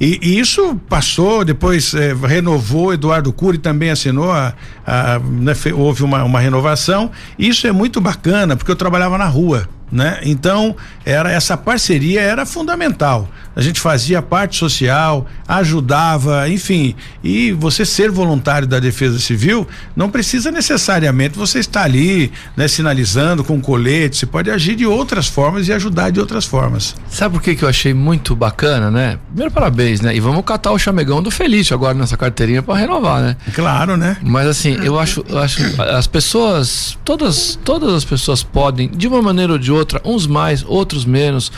E, 0.00 0.18
e, 0.22 0.38
isso 0.38 0.76
passou, 0.88 1.44
depois 1.44 1.94
eh, 1.94 2.14
renovou, 2.14 2.92
Eduardo 2.92 3.32
Cury 3.32 3.58
também 3.58 3.90
assinou, 3.90 4.32
a, 4.32 4.54
a, 4.86 5.18
né, 5.18 5.52
houve 5.74 6.02
uma, 6.02 6.24
uma 6.24 6.40
renovação. 6.40 7.10
Isso 7.38 7.66
é 7.66 7.72
muito 7.72 8.00
bacana, 8.00 8.56
porque 8.56 8.70
eu 8.70 8.76
trabalhava 8.76 9.16
na 9.16 9.26
rua 9.26 9.68
né? 9.94 10.18
Então, 10.24 10.76
era 11.04 11.30
essa 11.30 11.56
parceria 11.56 12.20
era 12.20 12.44
fundamental. 12.44 13.28
A 13.56 13.60
gente 13.60 13.78
fazia 13.78 14.20
parte 14.20 14.56
social, 14.56 15.26
ajudava, 15.46 16.48
enfim. 16.48 16.96
E 17.22 17.52
você 17.52 17.84
ser 17.84 18.10
voluntário 18.10 18.66
da 18.66 18.80
Defesa 18.80 19.18
Civil 19.20 19.66
não 19.94 20.10
precisa 20.10 20.50
necessariamente 20.50 21.38
você 21.38 21.60
estar 21.60 21.84
ali, 21.84 22.32
né, 22.56 22.66
sinalizando 22.66 23.44
com 23.44 23.60
colete, 23.60 24.16
você 24.16 24.26
pode 24.26 24.50
agir 24.50 24.74
de 24.74 24.84
outras 24.84 25.28
formas 25.28 25.68
e 25.68 25.72
ajudar 25.72 26.10
de 26.10 26.18
outras 26.18 26.44
formas. 26.44 26.96
Sabe 27.08 27.34
por 27.34 27.42
que 27.42 27.54
que 27.54 27.64
eu 27.64 27.68
achei 27.68 27.94
muito 27.94 28.34
bacana, 28.34 28.90
né? 28.90 29.18
Primeiro 29.28 29.52
parabéns, 29.52 30.00
né? 30.00 30.14
E 30.16 30.18
vamos 30.18 30.44
catar 30.44 30.72
o 30.72 30.78
chamegão 30.78 31.22
do 31.22 31.30
Felício 31.30 31.74
agora 31.74 31.94
nessa 31.94 32.16
carteirinha 32.16 32.62
para 32.62 32.74
renovar, 32.74 33.22
né? 33.22 33.36
Claro, 33.54 33.96
né? 33.96 34.16
Mas 34.20 34.48
assim, 34.48 34.76
eu 34.82 34.98
acho, 34.98 35.24
eu 35.28 35.38
acho 35.38 35.62
as 35.80 36.08
pessoas, 36.08 36.98
todas 37.04 37.56
todas 37.64 37.94
as 37.94 38.04
pessoas 38.04 38.42
podem 38.42 38.88
de 38.88 39.06
uma 39.06 39.22
maneira 39.22 39.52
ou 39.52 39.58
de 39.58 39.70
outra, 39.70 39.83
uns 40.04 40.26
mais, 40.26 40.64
outros 40.66 41.04
menos, 41.04 41.50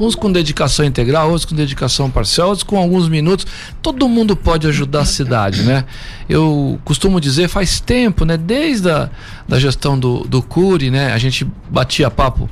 uns 0.00 0.14
com 0.14 0.30
dedicação 0.30 0.84
integral, 0.84 1.28
outros 1.28 1.44
com 1.44 1.54
dedicação 1.54 2.10
parcial, 2.10 2.48
outros 2.48 2.64
com 2.64 2.78
alguns 2.78 3.08
minutos. 3.08 3.46
Todo 3.80 4.08
mundo 4.08 4.36
pode 4.36 4.66
ajudar 4.66 5.00
a 5.00 5.04
cidade, 5.04 5.62
né? 5.62 5.84
Eu 6.28 6.78
costumo 6.84 7.20
dizer, 7.20 7.48
faz 7.48 7.80
tempo, 7.80 8.24
né? 8.24 8.36
Desde 8.36 8.90
a 8.90 9.10
da 9.46 9.58
gestão 9.58 9.98
do, 9.98 10.24
do 10.24 10.42
Cury, 10.42 10.90
né? 10.90 11.12
A 11.12 11.18
gente 11.18 11.46
batia 11.70 12.10
papo 12.10 12.48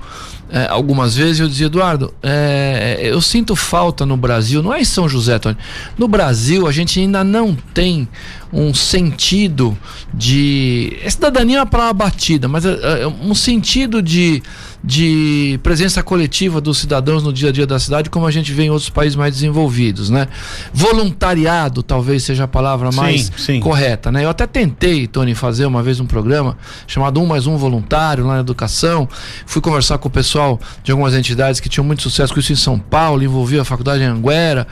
é, 0.52 0.66
algumas 0.68 1.14
vezes 1.14 1.38
eu 1.38 1.48
dizia, 1.48 1.66
Eduardo, 1.66 2.12
é, 2.20 2.98
eu 3.02 3.20
sinto 3.20 3.54
falta 3.54 4.04
no 4.04 4.16
Brasil, 4.16 4.62
não 4.62 4.74
é 4.74 4.80
em 4.80 4.84
São 4.84 5.08
José, 5.08 5.38
Tony. 5.38 5.56
No 5.96 6.08
Brasil 6.08 6.66
a 6.66 6.72
gente 6.72 6.98
ainda 6.98 7.22
não 7.22 7.56
tem 7.72 8.08
um 8.52 8.74
sentido 8.74 9.76
de. 10.12 10.96
É 11.02 11.10
cidadania 11.10 11.58
é 11.58 11.60
uma 11.60 11.66
palavra 11.66 11.94
batida, 11.94 12.48
mas 12.48 12.64
é, 12.64 13.02
é 13.02 13.06
um 13.06 13.34
sentido 13.34 14.02
de, 14.02 14.42
de 14.82 15.58
presença 15.62 16.02
coletiva 16.02 16.60
dos 16.60 16.78
cidadãos 16.78 17.22
no 17.22 17.32
dia 17.32 17.50
a 17.50 17.52
dia 17.52 17.66
da 17.66 17.78
cidade, 17.78 18.10
como 18.10 18.26
a 18.26 18.30
gente 18.30 18.52
vê 18.52 18.64
em 18.64 18.70
outros 18.70 18.90
países 18.90 19.14
mais 19.14 19.34
desenvolvidos, 19.34 20.10
né? 20.10 20.26
Voluntariado 20.72 21.82
talvez 21.82 22.24
seja 22.24 22.44
a 22.44 22.48
palavra 22.48 22.90
mais 22.90 23.26
sim, 23.26 23.32
sim. 23.36 23.60
correta, 23.60 24.10
né? 24.10 24.24
Eu 24.24 24.30
até 24.30 24.46
tentei, 24.46 25.06
Tony, 25.06 25.34
fazer 25.34 25.66
uma 25.66 25.82
vez 25.82 26.00
um 26.00 26.06
programa 26.06 26.56
chamado 26.86 27.20
Um 27.20 27.26
Mais 27.26 27.46
Um 27.46 27.56
Voluntário 27.56 28.26
lá 28.26 28.34
na 28.34 28.40
educação. 28.40 29.08
Fui 29.46 29.62
conversar 29.62 29.98
com 29.98 30.08
o 30.08 30.10
pessoal 30.10 30.58
de 30.82 30.90
algumas 30.90 31.14
entidades 31.14 31.60
que 31.60 31.68
tinham 31.68 31.84
muito 31.84 32.02
sucesso 32.02 32.34
com 32.34 32.40
isso 32.40 32.52
em 32.52 32.56
São 32.56 32.78
Paulo, 32.78 33.22
envolvia 33.22 33.62
a 33.62 33.64
faculdade 33.64 34.02
em 34.02 34.06
Anguera. 34.06 34.66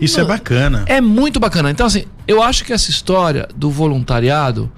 Isso 0.00 0.20
é 0.20 0.24
bacana. 0.24 0.84
É 0.86 1.00
muito 1.00 1.40
bacana. 1.40 1.70
Então, 1.70 1.86
assim, 1.86 2.04
eu 2.26 2.42
acho 2.42 2.64
que 2.64 2.72
essa 2.72 2.90
história 2.90 3.48
do 3.54 3.70
voluntariado 3.70 4.70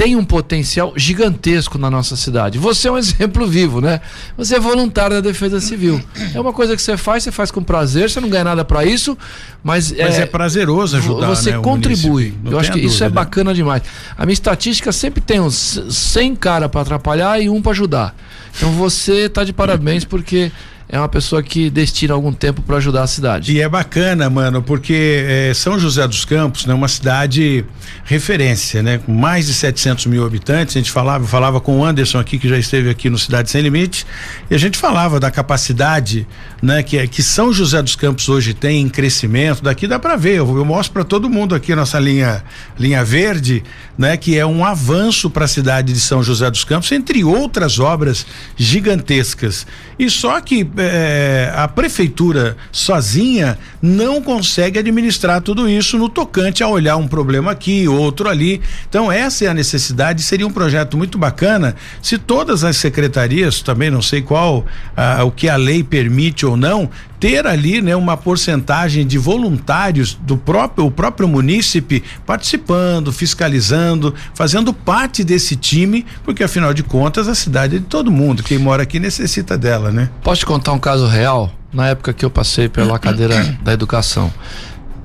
tem 0.00 0.16
um 0.16 0.24
potencial 0.24 0.94
gigantesco 0.96 1.76
na 1.76 1.90
nossa 1.90 2.16
cidade. 2.16 2.58
Você 2.58 2.88
é 2.88 2.90
um 2.90 2.96
exemplo 2.98 3.46
vivo, 3.46 3.82
né? 3.82 4.00
Você 4.34 4.56
é 4.56 4.58
voluntário 4.58 5.16
da 5.16 5.20
Defesa 5.20 5.60
Civil. 5.60 6.02
É 6.32 6.40
uma 6.40 6.54
coisa 6.54 6.74
que 6.74 6.80
você 6.80 6.96
faz, 6.96 7.22
você 7.22 7.30
faz 7.30 7.50
com 7.50 7.62
prazer, 7.62 8.08
você 8.08 8.18
não 8.18 8.30
ganha 8.30 8.44
nada 8.44 8.64
para 8.64 8.82
isso, 8.82 9.16
mas, 9.62 9.92
mas 9.92 10.18
é, 10.18 10.22
é, 10.22 10.26
prazeroso 10.26 10.96
ajudar. 10.96 11.26
Você 11.26 11.50
né, 11.50 11.58
contribui. 11.58 12.34
Eu 12.46 12.58
acho 12.58 12.70
que 12.70 12.78
dúvida. 12.78 12.94
isso 12.94 13.04
é 13.04 13.10
bacana 13.10 13.52
demais. 13.52 13.82
A 14.16 14.24
minha 14.24 14.32
estatística 14.32 14.90
sempre 14.90 15.20
tem 15.20 15.38
uns 15.38 15.82
100 15.90 16.34
cara 16.36 16.66
para 16.66 16.80
atrapalhar 16.80 17.38
e 17.38 17.50
um 17.50 17.60
para 17.60 17.72
ajudar. 17.72 18.14
Então 18.56 18.72
você 18.72 19.28
tá 19.28 19.44
de 19.44 19.52
parabéns 19.52 20.06
porque 20.06 20.50
é 20.92 20.98
uma 20.98 21.08
pessoa 21.08 21.40
que 21.40 21.70
destina 21.70 22.14
algum 22.14 22.32
tempo 22.32 22.62
para 22.62 22.78
ajudar 22.78 23.04
a 23.04 23.06
cidade. 23.06 23.52
E 23.52 23.60
é 23.60 23.68
bacana, 23.68 24.28
mano, 24.28 24.60
porque 24.60 25.24
é, 25.24 25.54
São 25.54 25.78
José 25.78 26.06
dos 26.06 26.24
Campos 26.24 26.64
é 26.64 26.68
né, 26.68 26.74
uma 26.74 26.88
cidade 26.88 27.64
referência, 28.04 28.82
né? 28.82 28.98
Com 28.98 29.12
mais 29.12 29.46
de 29.46 29.54
700 29.54 30.06
mil 30.06 30.26
habitantes. 30.26 30.76
A 30.76 30.80
gente 30.80 30.90
falava, 30.90 31.24
falava 31.28 31.60
com 31.60 31.78
o 31.78 31.84
Anderson 31.84 32.18
aqui, 32.18 32.40
que 32.40 32.48
já 32.48 32.58
esteve 32.58 32.90
aqui 32.90 33.08
no 33.08 33.18
Cidade 33.18 33.50
Sem 33.52 33.62
Limite, 33.62 34.04
e 34.50 34.54
a 34.54 34.58
gente 34.58 34.76
falava 34.76 35.20
da 35.20 35.30
capacidade, 35.30 36.26
né? 36.60 36.82
Que, 36.82 37.06
que 37.06 37.22
São 37.22 37.52
José 37.52 37.80
dos 37.80 37.94
Campos 37.94 38.28
hoje 38.28 38.52
tem 38.52 38.80
em 38.80 38.88
crescimento. 38.88 39.62
Daqui 39.62 39.86
dá 39.86 39.98
para 39.98 40.16
ver, 40.16 40.38
eu, 40.38 40.56
eu 40.56 40.64
mostro 40.64 40.92
para 40.92 41.04
todo 41.04 41.30
mundo 41.30 41.54
aqui 41.54 41.72
nossa 41.72 42.00
linha, 42.00 42.42
linha 42.76 43.04
verde, 43.04 43.62
né? 43.96 44.16
Que 44.16 44.36
é 44.36 44.44
um 44.44 44.64
avanço 44.64 45.30
para 45.30 45.44
a 45.44 45.48
cidade 45.48 45.92
de 45.92 46.00
São 46.00 46.20
José 46.20 46.50
dos 46.50 46.64
Campos, 46.64 46.90
entre 46.90 47.22
outras 47.22 47.78
obras 47.78 48.26
gigantescas. 48.56 49.64
E 49.96 50.10
só 50.10 50.40
que 50.40 50.64
é, 50.80 51.52
a 51.54 51.68
prefeitura 51.68 52.56
sozinha 52.72 53.58
não 53.80 54.22
consegue 54.22 54.78
administrar 54.78 55.40
tudo 55.40 55.68
isso 55.68 55.98
no 55.98 56.08
tocante 56.08 56.62
a 56.62 56.68
olhar 56.68 56.96
um 56.96 57.06
problema 57.06 57.50
aqui, 57.52 57.86
outro 57.86 58.28
ali. 58.28 58.60
Então, 58.88 59.10
essa 59.10 59.44
é 59.44 59.48
a 59.48 59.54
necessidade. 59.54 60.22
Seria 60.22 60.46
um 60.46 60.52
projeto 60.52 60.96
muito 60.96 61.18
bacana 61.18 61.76
se 62.02 62.18
todas 62.18 62.64
as 62.64 62.76
secretarias, 62.76 63.60
também 63.60 63.90
não 63.90 64.02
sei 64.02 64.22
qual, 64.22 64.64
ah, 64.96 65.24
o 65.24 65.30
que 65.30 65.48
a 65.48 65.56
lei 65.56 65.82
permite 65.82 66.46
ou 66.46 66.56
não, 66.56 66.90
ter 67.20 67.46
ali 67.46 67.82
né, 67.82 67.94
uma 67.94 68.16
porcentagem 68.16 69.06
de 69.06 69.18
voluntários 69.18 70.18
do 70.22 70.38
próprio 70.38 70.86
o 70.86 70.90
próprio 70.90 71.28
munícipe 71.28 72.02
participando, 72.24 73.12
fiscalizando, 73.12 74.14
fazendo 74.34 74.72
parte 74.72 75.22
desse 75.22 75.54
time, 75.54 76.06
porque 76.24 76.42
afinal 76.42 76.72
de 76.72 76.82
contas 76.82 77.28
a 77.28 77.34
cidade 77.34 77.76
é 77.76 77.78
de 77.78 77.84
todo 77.84 78.10
mundo, 78.10 78.42
quem 78.42 78.58
mora 78.58 78.82
aqui 78.84 78.98
necessita 78.98 79.58
dela, 79.58 79.92
né? 79.92 80.08
Posso 80.22 80.40
te 80.40 80.46
contar 80.46 80.72
um 80.72 80.78
caso 80.78 81.06
real? 81.06 81.52
Na 81.72 81.88
época 81.88 82.12
que 82.12 82.24
eu 82.24 82.30
passei 82.30 82.68
pela 82.68 82.98
cadeira 82.98 83.36
da 83.62 83.72
educação. 83.72 84.32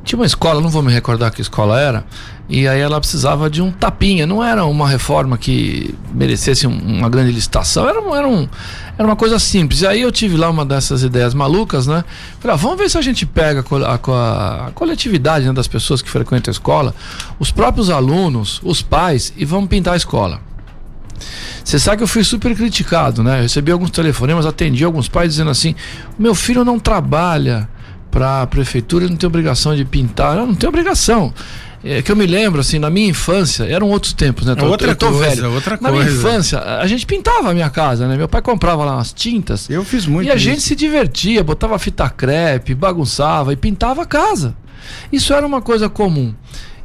Tinha 0.03 0.17
uma 0.17 0.25
escola, 0.25 0.61
não 0.61 0.69
vou 0.69 0.81
me 0.81 0.93
recordar 0.93 1.31
que 1.31 1.41
escola 1.41 1.79
era, 1.79 2.05
e 2.47 2.67
aí 2.67 2.79
ela 2.79 2.99
precisava 2.99 3.49
de 3.49 3.61
um 3.61 3.71
tapinha. 3.71 4.25
Não 4.27 4.43
era 4.43 4.65
uma 4.65 4.87
reforma 4.87 5.37
que 5.37 5.95
merecesse 6.13 6.67
um, 6.67 6.77
uma 6.77 7.09
grande 7.09 7.31
licitação, 7.31 7.89
era, 7.89 7.99
era, 8.15 8.27
um, 8.27 8.47
era 8.97 9.07
uma 9.07 9.15
coisa 9.15 9.39
simples. 9.39 9.81
E 9.81 9.87
aí 9.87 10.01
eu 10.01 10.11
tive 10.11 10.37
lá 10.37 10.49
uma 10.49 10.63
dessas 10.63 11.01
ideias 11.01 11.33
malucas, 11.33 11.87
né? 11.87 12.03
Falei, 12.39 12.53
ah, 12.53 12.57
vamos 12.57 12.77
ver 12.77 12.89
se 12.89 12.97
a 12.97 13.01
gente 13.01 13.25
pega 13.25 13.65
a, 13.85 14.11
a, 14.11 14.67
a 14.67 14.71
coletividade 14.71 15.45
né, 15.45 15.53
das 15.53 15.67
pessoas 15.67 16.01
que 16.01 16.09
frequentam 16.09 16.51
a 16.51 16.53
escola, 16.53 16.93
os 17.39 17.51
próprios 17.51 17.89
alunos, 17.89 18.61
os 18.63 18.81
pais, 18.81 19.33
e 19.35 19.43
vamos 19.43 19.67
pintar 19.67 19.95
a 19.95 19.97
escola. 19.97 20.39
Você 21.63 21.79
sabe 21.79 21.97
que 21.97 22.03
eu 22.03 22.07
fui 22.07 22.23
super 22.23 22.55
criticado, 22.55 23.23
né? 23.23 23.39
Eu 23.39 23.43
recebi 23.43 23.71
alguns 23.71 23.89
telefonemas, 23.89 24.45
atendi 24.45 24.83
alguns 24.83 25.07
pais 25.07 25.31
dizendo 25.31 25.49
assim: 25.49 25.73
meu 26.19 26.35
filho 26.35 26.63
não 26.63 26.77
trabalha 26.77 27.67
para 28.15 28.43
a 28.43 28.47
prefeitura, 28.47 29.09
não 29.09 29.17
tem 29.17 29.27
obrigação 29.27 29.75
de 29.75 29.83
pintar. 29.83 30.37
Eu 30.37 30.47
não 30.47 30.55
tem 30.55 30.69
obrigação. 30.69 31.33
É, 31.83 32.01
que 32.01 32.09
eu 32.09 32.15
me 32.15 32.25
lembro, 32.25 32.61
assim, 32.61 32.79
na 32.79 32.89
minha 32.89 33.09
infância, 33.09 33.65
eram 33.65 33.89
outros 33.89 34.13
tempos, 34.13 34.45
né? 34.45 34.55
Tô, 34.55 34.67
outra 34.67 34.91
eu 34.91 34.95
tô 34.95 35.11
coisa, 35.11 35.35
velho. 35.35 35.51
outra 35.53 35.77
na 35.81 35.89
coisa. 35.89 36.05
minha 36.05 36.17
infância, 36.17 36.59
a 36.59 36.87
gente 36.87 37.05
pintava 37.05 37.51
a 37.51 37.53
minha 37.53 37.69
casa, 37.69 38.07
né? 38.07 38.15
Meu 38.15 38.29
pai 38.29 38.41
comprava 38.41 38.85
lá 38.85 38.93
umas 38.95 39.11
tintas. 39.11 39.69
Eu 39.69 39.83
fiz 39.83 40.05
muito 40.07 40.27
E 40.27 40.31
a 40.31 40.35
isso. 40.35 40.45
gente 40.45 40.61
se 40.61 40.75
divertia, 40.77 41.43
botava 41.43 41.77
fita 41.77 42.09
crepe, 42.09 42.73
bagunçava 42.73 43.51
e 43.51 43.57
pintava 43.57 44.03
a 44.03 44.05
casa. 44.05 44.55
Isso 45.11 45.33
era 45.33 45.45
uma 45.45 45.61
coisa 45.61 45.89
comum. 45.89 46.33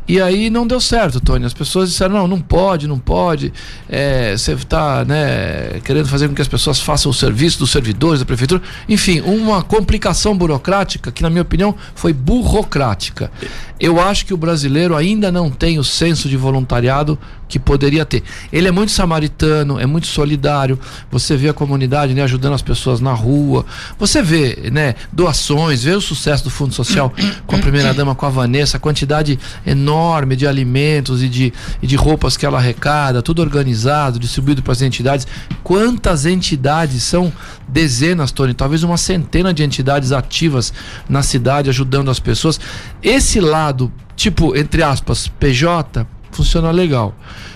E 0.09 0.21
aí 0.21 0.50
não 0.50 0.66
deu 0.66 0.80
certo, 0.80 1.21
Tony. 1.21 1.45
As 1.45 1.54
pessoas 1.54 1.90
disseram: 1.90 2.16
não, 2.16 2.26
não 2.26 2.40
pode, 2.40 2.88
não 2.88 2.99
pode. 2.99 3.52
É, 3.88 4.37
você 4.37 4.52
está 4.52 5.04
né, 5.04 5.80
querendo 5.85 6.09
fazer 6.09 6.28
com 6.28 6.35
que 6.35 6.42
as 6.42 6.49
pessoas 6.49 6.80
façam 6.80 7.11
o 7.11 7.14
serviço 7.14 7.61
dos 7.61 7.71
servidores 7.71 8.21
da 8.21 8.26
prefeitura. 8.26 8.61
Enfim, 8.88 9.21
uma 9.21 9.62
complicação 9.62 10.37
burocrática 10.37 11.12
que, 11.12 11.23
na 11.23 11.30
minha 11.30 11.42
opinião, 11.42 11.75
foi 11.95 12.12
burocrática. 12.12 13.30
Eu 13.78 14.00
acho 14.00 14.26
que 14.26 14.35
o 14.35 14.37
brasileiro 14.37 14.97
ainda 14.97 15.30
não 15.30 15.50
tem 15.50 15.78
o 15.78 15.85
senso 15.85 16.28
de 16.28 16.37
voluntariado 16.37 17.19
que 17.50 17.59
poderia 17.59 18.07
ter. 18.07 18.23
Ele 18.52 18.69
é 18.69 18.71
muito 18.71 18.92
samaritano, 18.92 19.78
é 19.78 19.85
muito 19.85 20.07
solidário. 20.07 20.78
Você 21.11 21.37
vê 21.37 21.49
a 21.49 21.52
comunidade 21.52 22.14
né, 22.14 22.23
ajudando 22.23 22.54
as 22.54 22.62
pessoas 22.62 23.00
na 23.00 23.12
rua. 23.12 23.66
Você 23.99 24.23
vê 24.23 24.71
né, 24.73 24.95
doações, 25.12 25.83
vê 25.83 25.90
o 25.90 26.00
sucesso 26.00 26.45
do 26.45 26.50
Fundo 26.50 26.73
Social 26.73 27.12
com 27.47 27.57
a 27.57 27.59
primeira 27.59 27.92
dama, 27.92 28.14
com 28.14 28.25
a 28.25 28.30
Vanessa, 28.30 28.76
a 28.76 28.80
quantidade 28.80 29.38
enorme 29.66 30.37
de 30.37 30.47
alimentos 30.47 31.23
e 31.23 31.28
de, 31.28 31.52
e 31.83 31.87
de 31.87 31.97
roupas 31.97 32.37
que 32.37 32.47
ela 32.47 32.59
arrecada, 32.59 33.21
tudo 33.21 33.42
organizado, 33.42 34.19
distribuído 34.19 34.62
para 34.62 34.73
as 34.73 34.80
entidades. 34.80 35.26
Quantas 35.64 36.25
entidades 36.25 37.02
são 37.02 37.33
dezenas, 37.66 38.30
Tony, 38.30 38.54
talvez 38.54 38.85
uma 38.85 38.97
centena 38.97 39.52
de 39.52 39.64
entidades 39.64 40.12
ativas 40.12 40.73
na 41.09 41.23
cidade 41.23 41.69
ajudando 41.69 42.11
as 42.11 42.21
pessoas. 42.21 42.61
Esse 43.02 43.40
lado, 43.40 43.92
tipo, 44.14 44.57
entre 44.57 44.85
aspas, 44.85 45.26
PJ, 45.26 46.07
funciona 46.30 46.72
legal. 46.72 47.12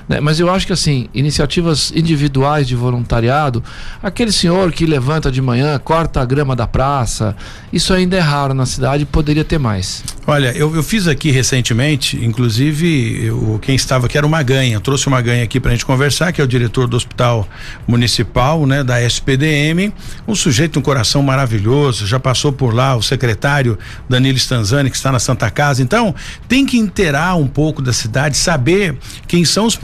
Né? 0.09 0.21
Mas 0.21 0.39
eu 0.39 0.51
acho 0.51 0.67
que 0.67 0.73
assim, 0.73 1.09
iniciativas 1.15 1.93
individuais 1.95 2.69
de 2.69 2.77
voluntariado, 2.77 3.63
aquele 4.03 4.33
senhor 4.33 4.73
que 4.73 4.87
levanta 4.87 5.31
de 5.31 5.41
manhã, 5.41 5.79
corta 5.79 6.21
a 6.21 6.25
grama 6.25 6.55
da 6.55 6.67
praça, 6.67 7.37
isso 7.73 7.93
ainda 7.93 8.17
é 8.17 8.21
raro 8.21 8.55
na 8.55 8.67
cidade 8.67 9.05
poderia 9.05 9.45
ter 9.45 9.59
mais. 9.59 10.03
Olha, 10.27 10.53
eu, 10.57 10.75
eu 10.75 10.83
fiz 10.83 11.07
aqui 11.07 11.31
recentemente, 11.31 12.17
inclusive 12.25 13.27
eu, 13.27 13.59
quem 13.61 13.75
estava 13.75 14.07
aqui 14.07 14.17
era 14.17 14.27
o 14.27 14.31
Maganha, 14.31 14.81
trouxe 14.81 15.07
o 15.07 15.11
Maganha 15.11 15.45
aqui 15.45 15.61
para 15.61 15.71
a 15.71 15.75
gente 15.75 15.85
conversar, 15.85 16.33
que 16.33 16.41
é 16.41 16.45
o 16.45 16.47
diretor 16.47 16.87
do 16.87 16.97
Hospital 16.97 17.47
Municipal, 17.87 18.67
né, 18.67 18.83
da 18.83 19.03
SPDM, 19.03 19.93
um 20.27 20.35
sujeito, 20.35 20.79
um 20.79 20.83
coração 20.83 21.23
maravilhoso, 21.23 22.07
já 22.07 22.19
passou 22.19 22.53
por 22.53 22.75
lá 22.75 22.97
o 22.97 23.03
secretário 23.03 23.79
Danilo 24.09 24.39
Stanzani, 24.39 24.91
que 24.91 24.97
está 24.97 25.13
na 25.13 25.19
Santa 25.19 25.51
Casa, 25.51 25.83
então 25.83 26.15
tem 26.49 26.65
que 26.65 26.79
inteirar 26.79 27.37
um 27.37 27.47
pouco 27.47 27.83
da 27.83 27.93
cidade, 27.93 28.37
saber 28.37 28.97
quem 29.29 29.45
são 29.45 29.67
os 29.67 29.77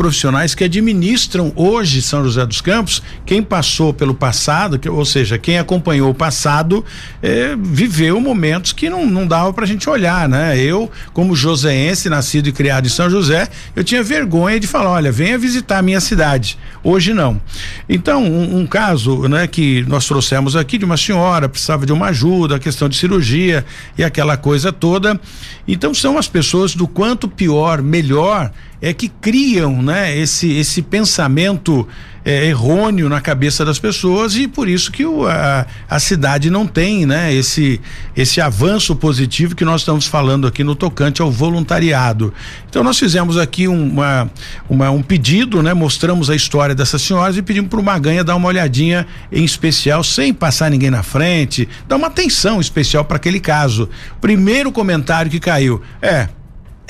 que 0.56 0.64
administram 0.64 1.52
hoje 1.54 2.02
São 2.02 2.24
José 2.24 2.44
dos 2.44 2.60
Campos, 2.60 3.02
quem 3.24 3.42
passou 3.42 3.92
pelo 3.92 4.14
passado, 4.14 4.78
que, 4.78 4.88
ou 4.88 5.04
seja, 5.04 5.38
quem 5.38 5.58
acompanhou 5.58 6.10
o 6.10 6.14
passado, 6.14 6.84
eh, 7.22 7.56
viveu 7.58 8.20
momentos 8.20 8.72
que 8.72 8.90
não, 8.90 9.06
não 9.06 9.26
dava 9.26 9.52
para 9.52 9.64
a 9.64 9.66
gente 9.66 9.88
olhar, 9.88 10.28
né? 10.28 10.58
Eu, 10.58 10.90
como 11.12 11.34
joseense, 11.34 12.08
nascido 12.08 12.48
e 12.48 12.52
criado 12.52 12.86
em 12.86 12.90
São 12.90 13.08
José, 13.08 13.48
eu 13.74 13.84
tinha 13.84 14.02
vergonha 14.02 14.58
de 14.58 14.66
falar, 14.66 14.90
olha, 14.90 15.12
venha 15.12 15.38
visitar 15.38 15.78
a 15.78 15.82
minha 15.82 16.00
cidade. 16.00 16.58
Hoje 16.82 17.12
não. 17.14 17.40
Então, 17.88 18.24
um, 18.24 18.60
um 18.60 18.66
caso, 18.66 19.28
né, 19.28 19.46
que 19.46 19.84
nós 19.88 20.06
trouxemos 20.06 20.56
aqui 20.56 20.78
de 20.78 20.84
uma 20.84 20.96
senhora, 20.96 21.48
precisava 21.48 21.86
de 21.86 21.92
uma 21.92 22.06
ajuda, 22.06 22.56
a 22.56 22.58
questão 22.58 22.88
de 22.88 22.96
cirurgia 22.96 23.64
e 23.96 24.04
aquela 24.04 24.36
coisa 24.36 24.72
toda. 24.72 25.18
Então, 25.66 25.92
são 25.94 26.18
as 26.18 26.28
pessoas 26.28 26.74
do 26.74 26.88
quanto 26.88 27.28
pior, 27.28 27.82
melhor 27.82 28.50
é 28.82 28.92
que 28.92 29.08
criam, 29.08 29.82
né, 29.82 30.16
esse 30.16 30.50
esse 30.52 30.80
pensamento 30.80 31.86
é, 32.24 32.46
errôneo 32.46 33.08
na 33.08 33.20
cabeça 33.20 33.64
das 33.64 33.78
pessoas 33.78 34.36
e 34.36 34.46
por 34.46 34.68
isso 34.68 34.92
que 34.92 35.04
o, 35.04 35.26
a, 35.26 35.66
a 35.88 35.98
cidade 35.98 36.50
não 36.50 36.66
tem, 36.66 37.06
né, 37.06 37.32
esse 37.32 37.80
esse 38.16 38.40
avanço 38.40 38.94
positivo 38.96 39.54
que 39.54 39.64
nós 39.64 39.82
estamos 39.82 40.06
falando 40.06 40.46
aqui 40.46 40.64
no 40.64 40.74
tocante 40.74 41.20
ao 41.20 41.30
voluntariado. 41.30 42.32
Então 42.68 42.82
nós 42.82 42.98
fizemos 42.98 43.36
aqui 43.36 43.68
uma, 43.68 44.30
uma 44.68 44.90
um 44.90 45.02
pedido, 45.02 45.62
né, 45.62 45.74
mostramos 45.74 46.30
a 46.30 46.36
história 46.36 46.74
dessas 46.74 47.02
senhoras 47.02 47.36
e 47.36 47.42
pedimos 47.42 47.70
para 47.70 47.80
o 47.80 47.82
Maganha 47.82 48.24
dar 48.24 48.36
uma 48.36 48.48
olhadinha 48.48 49.06
em 49.30 49.44
especial, 49.44 50.02
sem 50.02 50.32
passar 50.32 50.70
ninguém 50.70 50.90
na 50.90 51.02
frente, 51.02 51.68
dar 51.86 51.96
uma 51.96 52.06
atenção 52.06 52.60
especial 52.60 53.04
para 53.04 53.16
aquele 53.16 53.40
caso. 53.40 53.88
Primeiro 54.20 54.72
comentário 54.72 55.30
que 55.30 55.40
caiu 55.40 55.80
é 56.00 56.28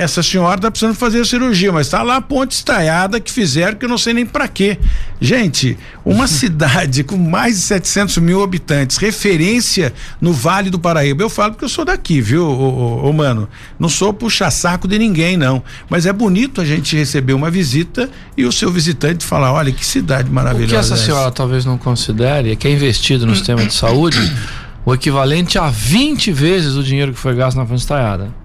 essa 0.01 0.23
senhora 0.23 0.59
tá 0.59 0.71
precisando 0.71 0.95
fazer 0.95 1.21
a 1.21 1.25
cirurgia, 1.27 1.71
mas 1.71 1.87
tá 1.91 2.03
lá 2.03 2.17
a 2.17 2.21
ponte 2.23 2.53
estaiada 2.53 3.21
que 3.21 3.31
fizeram 3.31 3.77
que 3.77 3.85
eu 3.85 3.89
não 3.89 3.99
sei 3.99 4.15
nem 4.15 4.25
para 4.25 4.49
quê. 4.49 4.79
Gente, 5.21 5.77
uma 6.03 6.25
cidade 6.27 7.05
com 7.05 7.19
mais 7.19 7.57
de 7.57 7.63
700 7.65 8.17
mil 8.17 8.43
habitantes, 8.43 8.97
referência 8.97 9.93
no 10.19 10.33
Vale 10.33 10.71
do 10.71 10.79
Paraíba. 10.79 11.23
Eu 11.23 11.29
falo 11.29 11.53
porque 11.53 11.67
eu 11.67 11.69
sou 11.69 11.85
daqui, 11.85 12.19
viu, 12.19 12.47
ô, 12.47 13.05
ô, 13.05 13.11
ô 13.11 13.13
mano? 13.13 13.47
Não 13.79 13.91
sou 13.91 14.11
puxa-saco 14.11 14.89
de 14.89 14.99
ninguém, 14.99 15.37
não. 15.37 15.63
Mas 15.91 16.07
é 16.07 16.13
bonito 16.15 16.63
a 16.63 16.65
gente 16.65 16.97
receber 16.97 17.35
uma 17.35 17.51
visita 17.51 18.09
e 18.35 18.47
o 18.47 18.53
seu 18.53 18.73
visitante 18.73 19.23
falar: 19.23 19.53
olha 19.53 19.71
que 19.71 19.85
cidade 19.85 20.31
maravilhosa. 20.31 20.65
O 20.65 20.69
que 20.71 20.77
essa 20.77 20.97
senhora 20.97 21.27
essa. 21.27 21.33
talvez 21.33 21.67
não 21.67 21.77
considere 21.77 22.53
é 22.53 22.57
que 22.57 22.67
é 22.67 22.73
investido 22.73 23.27
no 23.27 23.37
sistema 23.37 23.67
de 23.67 23.75
saúde 23.75 24.19
o 24.83 24.95
equivalente 24.95 25.59
a 25.59 25.69
20 25.69 26.33
vezes 26.33 26.75
o 26.75 26.83
dinheiro 26.83 27.13
que 27.13 27.19
foi 27.19 27.35
gasto 27.35 27.59
na 27.59 27.67
ponte 27.67 27.81
estaiada 27.81 28.40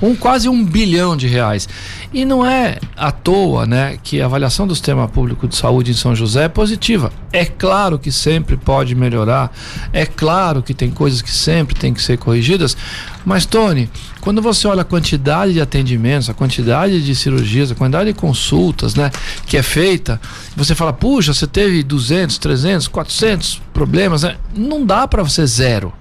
um 0.00 0.14
quase 0.14 0.48
um 0.48 0.64
bilhão 0.64 1.16
de 1.16 1.26
reais. 1.26 1.68
E 2.12 2.24
não 2.24 2.44
é 2.44 2.78
à 2.96 3.10
toa 3.10 3.66
né, 3.66 3.98
que 4.02 4.20
a 4.20 4.24
avaliação 4.24 4.66
do 4.66 4.74
sistema 4.74 5.08
público 5.08 5.46
de 5.46 5.56
saúde 5.56 5.90
em 5.90 5.94
São 5.94 6.14
José 6.14 6.44
é 6.44 6.48
positiva. 6.48 7.12
É 7.32 7.44
claro 7.44 7.98
que 7.98 8.10
sempre 8.10 8.56
pode 8.56 8.94
melhorar, 8.94 9.52
é 9.92 10.06
claro 10.06 10.62
que 10.62 10.72
tem 10.72 10.90
coisas 10.90 11.20
que 11.20 11.30
sempre 11.30 11.74
tem 11.74 11.92
que 11.92 12.00
ser 12.00 12.16
corrigidas, 12.16 12.76
mas 13.24 13.44
Tony, 13.44 13.90
quando 14.20 14.40
você 14.40 14.66
olha 14.66 14.82
a 14.82 14.84
quantidade 14.84 15.52
de 15.52 15.60
atendimentos, 15.60 16.30
a 16.30 16.34
quantidade 16.34 17.04
de 17.04 17.14
cirurgias, 17.14 17.70
a 17.70 17.74
quantidade 17.74 18.12
de 18.12 18.18
consultas 18.18 18.94
né, 18.94 19.10
que 19.46 19.56
é 19.56 19.62
feita, 19.62 20.18
você 20.56 20.74
fala, 20.74 20.92
puxa, 20.92 21.34
você 21.34 21.46
teve 21.46 21.82
200, 21.82 22.38
300, 22.38 22.88
400 22.88 23.60
problemas, 23.74 24.22
né? 24.22 24.36
não 24.54 24.86
dá 24.86 25.06
para 25.06 25.22
você 25.22 25.46
zero 25.46 25.92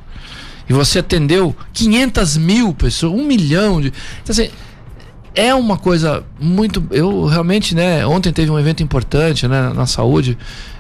e 0.70 0.74
você 0.74 1.00
atendeu 1.00 1.56
500 1.74 2.38
mil 2.38 2.74
pessoas, 2.74 3.14
um 3.14 3.26
milhão 3.26 3.80
de. 3.80 3.88
Então, 4.22 4.32
assim, 4.32 4.50
é 5.34 5.54
uma 5.54 5.78
coisa 5.78 6.24
muito. 6.40 6.86
Eu 6.92 7.26
realmente, 7.26 7.74
né? 7.74 8.06
Ontem 8.06 8.34
teve 8.34 8.52
um 8.52 8.60
evento 8.60 8.84
importante 8.84 9.48
né, 9.48 9.72
na 9.74 9.86
saúde, 9.86 10.38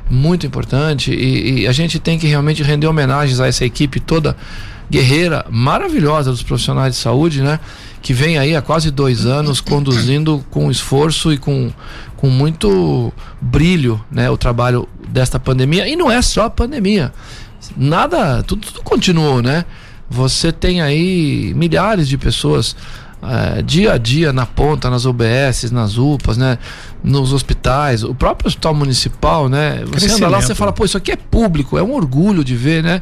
muito 0.09 0.45
importante, 0.45 1.13
e, 1.13 1.61
e 1.61 1.67
a 1.67 1.71
gente 1.71 1.99
tem 1.99 2.17
que 2.17 2.27
realmente 2.27 2.63
render 2.63 2.87
homenagens 2.87 3.39
a 3.39 3.47
essa 3.47 3.63
equipe 3.63 3.99
toda 3.99 4.35
guerreira, 4.89 5.45
maravilhosa 5.49 6.31
dos 6.31 6.41
profissionais 6.41 6.95
de 6.95 6.99
saúde, 6.99 7.41
né? 7.41 7.59
Que 8.01 8.13
vem 8.13 8.37
aí 8.37 8.55
há 8.55 8.61
quase 8.61 8.89
dois 8.89 9.25
anos 9.25 9.61
conduzindo 9.61 10.43
com 10.49 10.71
esforço 10.71 11.31
e 11.31 11.37
com, 11.37 11.71
com 12.15 12.29
muito 12.29 13.13
brilho, 13.39 14.03
né? 14.09 14.29
O 14.29 14.37
trabalho 14.37 14.87
desta 15.09 15.39
pandemia. 15.39 15.87
E 15.87 15.95
não 15.95 16.11
é 16.11 16.21
só 16.21 16.45
a 16.45 16.49
pandemia 16.49 17.13
nada, 17.75 18.43
tudo, 18.43 18.67
tudo 18.67 18.81
continuou, 18.81 19.41
né? 19.41 19.65
Você 20.09 20.51
tem 20.51 20.81
aí 20.81 21.53
milhares 21.55 22.07
de 22.07 22.17
pessoas 22.17 22.75
é, 23.21 23.61
dia 23.61 23.93
a 23.93 23.97
dia 23.97 24.31
na 24.31 24.45
ponta, 24.45 24.89
nas 24.89 25.05
OBS, 25.05 25.71
nas 25.71 25.97
UPAs, 25.97 26.37
né? 26.37 26.57
Nos 27.03 27.33
hospitais, 27.33 28.03
o 28.03 28.13
próprio 28.13 28.47
hospital 28.47 28.73
municipal, 28.73 29.49
né? 29.49 29.83
Você 29.87 30.11
anda 30.11 30.27
lá, 30.27 30.41
você 30.41 30.55
fala, 30.55 30.71
pô, 30.71 30.85
isso 30.85 30.97
aqui 30.97 31.11
é 31.11 31.15
público, 31.15 31.77
é 31.77 31.83
um 31.83 31.93
orgulho 31.93 32.43
de 32.43 32.55
ver, 32.55 32.83
né? 32.83 33.01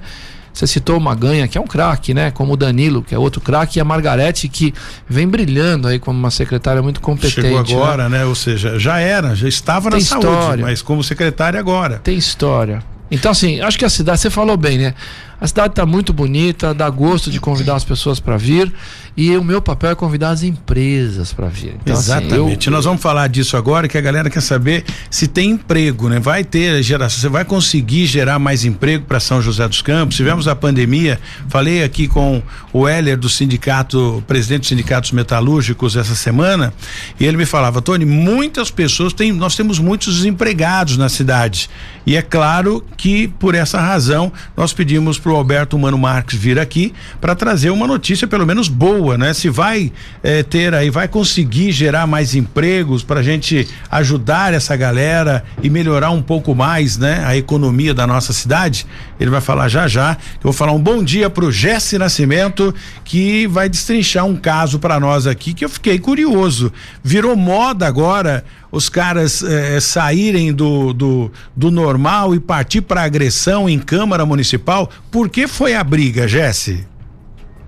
Você 0.53 0.65
citou 0.65 0.97
o 0.97 1.01
Maganha, 1.01 1.49
que 1.49 1.57
é 1.57 1.61
um 1.61 1.67
craque, 1.67 2.13
né? 2.13 2.31
Como 2.31 2.53
o 2.53 2.57
Danilo, 2.57 3.03
que 3.03 3.13
é 3.13 3.19
outro 3.19 3.41
craque, 3.41 3.77
e 3.77 3.81
a 3.81 3.83
Margarete, 3.83 4.47
que 4.47 4.73
vem 5.07 5.27
brilhando 5.27 5.85
aí 5.85 5.99
como 5.99 6.17
uma 6.17 6.31
secretária 6.31 6.81
muito 6.81 7.01
competente. 7.01 7.41
Chegou 7.41 7.61
né? 7.61 7.73
agora, 7.73 8.09
né? 8.09 8.19
né? 8.19 8.25
Ou 8.25 8.35
seja, 8.35 8.79
já 8.79 8.97
era, 8.99 9.35
já 9.35 9.49
estava 9.49 9.89
Tem 9.89 9.91
na 9.91 9.97
história. 9.97 10.29
saúde, 10.29 10.61
mas 10.61 10.81
como 10.81 11.03
secretária 11.03 11.59
agora. 11.59 11.99
Tem 11.99 12.17
história. 12.17 12.81
Então, 13.09 13.31
assim, 13.31 13.61
acho 13.61 13.77
que 13.77 13.85
a 13.85 13.89
cidade, 13.89 14.19
você 14.19 14.29
falou 14.29 14.57
bem, 14.57 14.77
né? 14.77 14.93
A 15.39 15.47
cidade 15.47 15.69
está 15.69 15.85
muito 15.85 16.13
bonita, 16.13 16.73
dá 16.73 16.89
gosto 16.89 17.29
de 17.29 17.39
convidar 17.39 17.75
as 17.75 17.83
pessoas 17.83 18.19
para 18.19 18.37
vir. 18.37 18.71
E 19.17 19.35
o 19.37 19.43
meu 19.43 19.61
papel 19.61 19.91
é 19.91 19.95
convidar 19.95 20.31
as 20.31 20.43
empresas 20.43 21.31
para 21.31 21.47
vir. 21.47 21.75
Então, 21.81 21.93
assim, 21.93 22.11
Exatamente. 22.11 22.57
Assim, 22.57 22.69
eu... 22.69 22.71
Nós 22.71 22.83
vamos 22.83 23.01
falar 23.01 23.27
disso 23.27 23.55
agora, 23.55 23.87
que 23.87 23.97
a 23.97 24.01
galera 24.01 24.29
quer 24.29 24.41
saber 24.41 24.83
se 25.09 25.25
tem 25.27 25.51
emprego, 25.51 26.09
né? 26.09 26.19
Vai 26.19 26.43
ter 26.43 26.83
geração, 26.83 27.21
você 27.21 27.29
vai 27.29 27.45
conseguir 27.45 28.07
gerar 28.07 28.39
mais 28.39 28.65
emprego 28.65 29.05
para 29.05 29.19
São 29.21 29.41
José 29.41 29.65
dos 29.67 29.81
Campos. 29.81 30.17
Tivemos 30.17 30.49
a 30.49 30.55
pandemia, 30.55 31.19
falei 31.47 31.81
aqui 31.81 32.09
com 32.09 32.43
o 32.73 32.89
Heller 32.89 33.17
do 33.17 33.29
sindicato, 33.29 34.21
presidente 34.27 34.61
dos 34.61 34.69
sindicatos 34.69 35.11
metalúrgicos 35.11 35.95
essa 35.95 36.15
semana, 36.15 36.73
e 37.17 37.25
ele 37.25 37.37
me 37.37 37.45
falava, 37.45 37.81
Tony, 37.81 38.03
muitas 38.03 38.69
pessoas 38.69 39.13
têm, 39.13 39.31
nós 39.31 39.55
temos 39.55 39.79
muitos 39.79 40.17
desempregados 40.17 40.97
na 40.97 41.07
cidade. 41.07 41.69
E 42.05 42.15
é 42.15 42.21
claro 42.21 42.83
que 42.97 43.27
por 43.27 43.55
essa 43.55 43.79
razão 43.79 44.31
nós 44.55 44.73
pedimos 44.73 45.17
para 45.25 45.33
o 45.33 45.35
Alberto 45.37 45.79
Mano 45.79 45.97
Marques 45.97 46.37
vir 46.37 46.59
aqui 46.59 46.93
para 47.19 47.33
trazer 47.33 47.71
uma 47.71 47.87
notícia 47.87 48.27
pelo 48.27 48.45
menos 48.45 48.67
boa 48.67 49.17
né? 49.17 49.33
Se 49.33 49.49
vai 49.49 49.91
é, 50.21 50.43
ter 50.43 50.71
aí, 50.75 50.91
vai 50.91 51.07
conseguir 51.07 51.71
gerar 51.71 52.05
mais 52.05 52.35
empregos 52.35 53.03
para 53.03 53.21
a 53.21 53.23
gente 53.23 53.67
ajudar 53.89 54.53
essa 54.53 54.75
galera 54.75 55.43
e 55.63 55.69
melhorar 55.69 56.11
um 56.11 56.21
pouco 56.21 56.53
mais, 56.53 56.95
né? 56.99 57.23
A 57.25 57.35
economia 57.35 57.91
da 57.91 58.05
nossa 58.05 58.33
cidade. 58.33 58.85
Ele 59.19 59.31
vai 59.31 59.41
falar 59.41 59.67
já 59.67 59.87
já. 59.87 60.11
Eu 60.11 60.43
vou 60.43 60.53
falar 60.53 60.73
um 60.73 60.79
bom 60.79 61.03
dia 61.03 61.27
pro 61.27 61.51
Jesse 61.51 61.97
Nascimento 61.97 62.73
que 63.03 63.47
vai 63.47 63.67
destrinchar 63.67 64.25
um 64.25 64.35
caso 64.35 64.77
para 64.77 64.99
nós 64.99 65.25
aqui 65.25 65.53
que 65.53 65.65
eu 65.65 65.69
fiquei 65.69 65.97
curioso. 65.97 66.71
Virou 67.03 67.35
moda 67.35 67.87
agora 67.87 68.43
os 68.75 68.89
caras 68.89 69.41
eh, 69.41 69.79
saírem 69.79 70.51
do, 70.51 70.91
do, 70.91 71.31
do 71.55 71.71
normal 71.71 72.35
e 72.35 72.41
partir 72.41 72.81
para 72.81 73.03
agressão 73.03 73.69
em 73.69 73.79
Câmara 73.79 74.25
Municipal. 74.25 74.89
Por 75.09 75.29
que 75.29 75.47
foi 75.47 75.73
a 75.73 75.81
briga, 75.81 76.27
Jesse? 76.27 76.85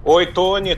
Oi, 0.04 0.26
Tony? 0.26 0.78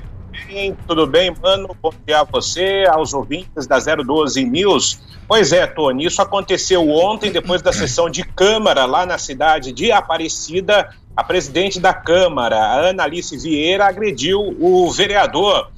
Tudo 0.88 1.08
bem, 1.08 1.34
mano? 1.42 1.76
Bom 1.82 1.92
dia 2.06 2.20
a 2.20 2.24
você, 2.24 2.86
aos 2.92 3.12
ouvintes 3.12 3.66
da 3.66 3.80
012 3.80 4.46
News. 4.46 5.00
Pois 5.28 5.52
é, 5.52 5.66
Tony, 5.66 6.06
isso 6.06 6.22
aconteceu 6.22 6.88
ontem, 6.88 7.32
depois 7.32 7.64
da 7.64 7.74
sessão 7.74 8.08
de 8.08 8.22
Câmara 8.24 8.86
lá 8.86 9.08
na 9.08 9.18
cidade 9.18 9.72
de 9.72 9.92
Aparecida. 9.92 10.90
A 11.18 11.24
presidente 11.24 11.80
da 11.80 11.94
Câmara, 11.94 12.56
Ana 12.56 13.04
Alice 13.04 13.36
Vieira, 13.36 13.88
agrediu 13.88 14.56
o 14.60 14.92
vereador 14.92 15.72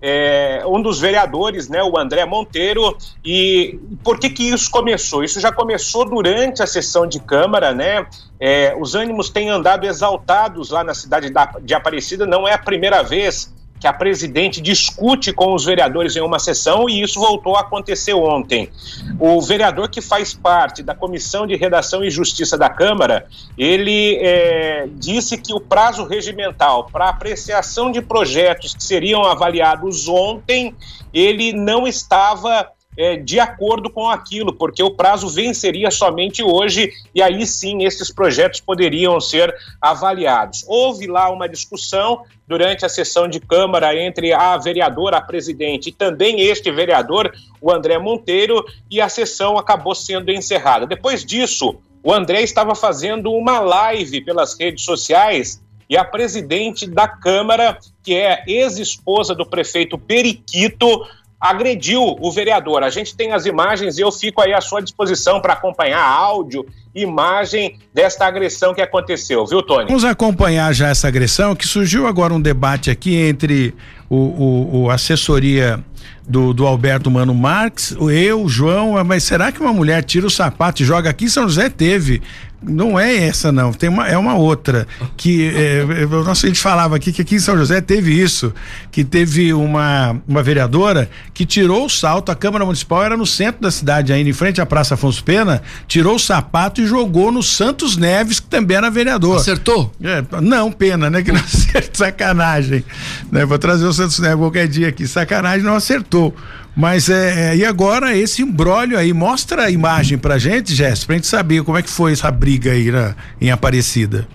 é, 0.00 0.62
um 0.66 0.80
dos 0.80 0.98
vereadores, 0.98 1.68
né, 1.68 1.82
o 1.82 1.98
André 1.98 2.24
Monteiro, 2.24 2.96
e 3.24 3.78
por 4.02 4.18
que 4.18 4.30
que 4.30 4.50
isso 4.50 4.70
começou? 4.70 5.22
Isso 5.22 5.40
já 5.40 5.52
começou 5.52 6.04
durante 6.04 6.62
a 6.62 6.66
sessão 6.66 7.06
de 7.06 7.20
Câmara, 7.20 7.74
né, 7.74 8.06
é, 8.38 8.74
os 8.78 8.94
ânimos 8.94 9.30
têm 9.30 9.50
andado 9.50 9.86
exaltados 9.86 10.70
lá 10.70 10.82
na 10.82 10.94
cidade 10.94 11.32
de 11.62 11.74
Aparecida, 11.74 12.26
não 12.26 12.48
é 12.48 12.54
a 12.54 12.58
primeira 12.58 13.02
vez 13.02 13.52
que 13.80 13.86
a 13.86 13.92
presidente 13.92 14.60
discute 14.60 15.32
com 15.32 15.54
os 15.54 15.64
vereadores 15.64 16.14
em 16.14 16.20
uma 16.20 16.38
sessão 16.38 16.88
e 16.88 17.00
isso 17.02 17.18
voltou 17.18 17.56
a 17.56 17.60
acontecer 17.60 18.12
ontem. 18.12 18.70
O 19.18 19.40
vereador 19.40 19.88
que 19.88 20.02
faz 20.02 20.34
parte 20.34 20.82
da 20.82 20.94
Comissão 20.94 21.46
de 21.46 21.56
Redação 21.56 22.04
e 22.04 22.10
Justiça 22.10 22.58
da 22.58 22.68
Câmara, 22.68 23.26
ele 23.56 24.16
é, 24.20 24.86
disse 24.92 25.38
que 25.38 25.54
o 25.54 25.60
prazo 25.60 26.04
regimental 26.04 26.88
para 26.92 27.08
apreciação 27.08 27.90
de 27.90 28.02
projetos 28.02 28.74
que 28.74 28.84
seriam 28.84 29.24
avaliados 29.24 30.06
ontem, 30.08 30.74
ele 31.12 31.54
não 31.54 31.88
estava 31.88 32.68
é, 32.96 33.16
de 33.16 33.38
acordo 33.38 33.88
com 33.88 34.08
aquilo, 34.08 34.52
porque 34.52 34.82
o 34.82 34.90
prazo 34.90 35.28
venceria 35.28 35.90
somente 35.90 36.42
hoje 36.42 36.92
e 37.14 37.22
aí 37.22 37.46
sim 37.46 37.84
esses 37.84 38.12
projetos 38.12 38.60
poderiam 38.60 39.20
ser 39.20 39.54
avaliados. 39.80 40.64
Houve 40.66 41.06
lá 41.06 41.30
uma 41.30 41.48
discussão 41.48 42.22
durante 42.46 42.84
a 42.84 42.88
sessão 42.88 43.28
de 43.28 43.38
Câmara 43.38 43.94
entre 43.96 44.32
a 44.32 44.56
vereadora, 44.56 45.18
a 45.18 45.20
presidente, 45.20 45.90
e 45.90 45.92
também 45.92 46.40
este 46.40 46.70
vereador, 46.70 47.32
o 47.60 47.70
André 47.70 47.96
Monteiro, 47.96 48.64
e 48.90 49.00
a 49.00 49.08
sessão 49.08 49.56
acabou 49.56 49.94
sendo 49.94 50.32
encerrada. 50.32 50.84
Depois 50.84 51.24
disso, 51.24 51.76
o 52.02 52.12
André 52.12 52.42
estava 52.42 52.74
fazendo 52.74 53.32
uma 53.32 53.60
live 53.60 54.20
pelas 54.22 54.58
redes 54.58 54.84
sociais 54.84 55.62
e 55.88 55.96
a 55.96 56.04
presidente 56.04 56.86
da 56.86 57.08
Câmara, 57.08 57.78
que 58.02 58.14
é 58.14 58.44
ex-esposa 58.46 59.34
do 59.34 59.44
prefeito 59.44 59.98
Periquito, 59.98 61.04
agrediu 61.40 62.16
o 62.20 62.30
vereador. 62.30 62.82
A 62.82 62.90
gente 62.90 63.16
tem 63.16 63.32
as 63.32 63.46
imagens 63.46 63.96
e 63.96 64.02
eu 64.02 64.12
fico 64.12 64.42
aí 64.42 64.52
à 64.52 64.60
sua 64.60 64.82
disposição 64.82 65.40
para 65.40 65.54
acompanhar 65.54 66.02
áudio, 66.02 66.66
imagem 66.94 67.78
desta 67.94 68.26
agressão 68.26 68.74
que 68.74 68.82
aconteceu, 68.82 69.46
viu, 69.46 69.62
Tony? 69.62 69.86
Vamos 69.86 70.04
acompanhar 70.04 70.72
já 70.74 70.88
essa 70.88 71.08
agressão, 71.08 71.56
que 71.56 71.66
surgiu 71.66 72.06
agora 72.06 72.34
um 72.34 72.40
debate 72.40 72.90
aqui 72.90 73.16
entre 73.16 73.74
o, 74.10 74.16
o, 74.16 74.82
o 74.82 74.90
assessoria 74.90 75.82
do, 76.28 76.52
do 76.52 76.66
Alberto 76.66 77.10
Mano 77.10 77.34
Marques, 77.34 77.96
eu, 78.12 78.48
João, 78.48 79.02
mas 79.04 79.24
será 79.24 79.50
que 79.50 79.60
uma 79.60 79.72
mulher 79.72 80.02
tira 80.04 80.26
o 80.26 80.30
sapato 80.30 80.82
e 80.82 80.84
joga 80.84 81.08
aqui? 81.08 81.30
São 81.30 81.44
José 81.44 81.68
teve. 81.68 82.20
Não 82.62 83.00
é 83.00 83.16
essa, 83.26 83.50
não. 83.50 83.72
Tem 83.72 83.88
uma, 83.88 84.06
é 84.06 84.18
uma 84.18 84.34
outra. 84.34 84.86
Que 85.16 85.48
é, 85.48 85.78
é, 86.02 86.06
nossa, 86.06 86.46
a 86.46 86.48
gente 86.48 86.60
falava 86.60 86.94
aqui 86.94 87.10
que 87.10 87.22
aqui 87.22 87.36
em 87.36 87.38
São 87.38 87.56
José 87.56 87.80
teve 87.80 88.12
isso. 88.12 88.52
Que 88.92 89.02
teve 89.02 89.54
uma, 89.54 90.20
uma 90.28 90.42
vereadora 90.42 91.08
que 91.32 91.46
tirou 91.46 91.86
o 91.86 91.88
salto, 91.88 92.30
a 92.30 92.34
Câmara 92.34 92.64
Municipal 92.66 93.02
era 93.02 93.16
no 93.16 93.24
centro 93.24 93.62
da 93.62 93.70
cidade, 93.70 94.12
ainda 94.12 94.28
em 94.28 94.34
frente 94.34 94.60
à 94.60 94.66
Praça 94.66 94.92
Afonso 94.92 95.24
Pena, 95.24 95.62
tirou 95.88 96.16
o 96.16 96.18
sapato 96.18 96.82
e 96.82 96.86
jogou 96.86 97.32
no 97.32 97.42
Santos 97.42 97.96
Neves, 97.96 98.40
que 98.40 98.46
também 98.46 98.76
era 98.76 98.90
vereador. 98.90 99.38
Acertou? 99.38 99.90
É, 100.02 100.22
não, 100.42 100.70
pena, 100.70 101.08
né? 101.08 101.22
Que 101.22 101.32
não 101.32 101.40
acertou. 101.40 101.90
Sacanagem. 101.94 102.84
Né? 103.32 103.44
Vou 103.46 103.58
trazer 103.58 103.86
o 103.86 103.92
Santos 104.00 104.18
Neves 104.18 104.38
qualquer 104.38 104.66
dia 104.66 104.88
aqui. 104.88 105.06
Sacanagem, 105.06 105.62
não 105.62 105.74
acertou. 105.74 106.34
Mas 106.74 107.08
é, 107.08 107.50
é, 107.50 107.56
e 107.56 107.64
agora 107.64 108.16
esse 108.16 108.42
embrólio 108.42 108.96
aí, 108.96 109.12
mostra 109.12 109.64
a 109.64 109.70
imagem 109.70 110.16
pra 110.16 110.38
gente, 110.38 110.74
Jéssica, 110.74 111.08
pra 111.08 111.16
gente 111.16 111.26
saber 111.26 111.62
como 111.62 111.76
é 111.76 111.82
que 111.82 111.90
foi 111.90 112.12
essa 112.12 112.30
briga 112.30 112.72
aí 112.72 112.90
na, 112.90 113.14
em 113.40 113.50
Aparecida. 113.50 114.26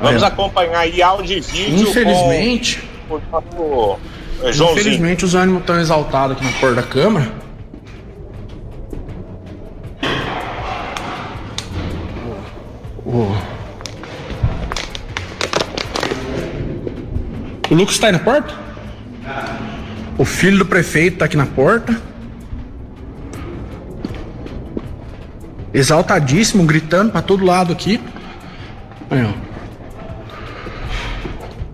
Vamos 0.00 0.22
é. 0.22 0.26
acompanhar 0.26 0.80
aí 0.80 1.00
áudio 1.02 1.38
e 1.38 1.40
vídeo. 1.40 1.88
Infelizmente. 1.88 2.82
Com 3.08 3.16
o 3.56 3.98
Infelizmente 4.42 5.24
os 5.24 5.34
ânimos 5.34 5.60
estão 5.60 5.78
exaltados 5.80 6.36
aqui 6.36 6.44
na 6.44 6.52
porta 6.52 6.76
da 6.76 6.82
Câmara. 6.82 7.32
O, 13.04 13.34
o 17.70 17.74
Lucas 17.74 17.98
tá 17.98 18.06
aí 18.08 18.12
na 18.12 18.18
porta? 18.18 18.67
O 20.16 20.24
filho 20.24 20.58
do 20.58 20.66
prefeito 20.66 21.18
tá 21.18 21.24
aqui 21.24 21.36
na 21.36 21.46
porta. 21.46 22.00
Exaltadíssimo, 25.72 26.64
gritando 26.64 27.12
para 27.12 27.22
todo 27.22 27.44
lado 27.44 27.72
aqui. 27.72 28.00
Aí, 29.10 29.24
ó. 29.24 29.32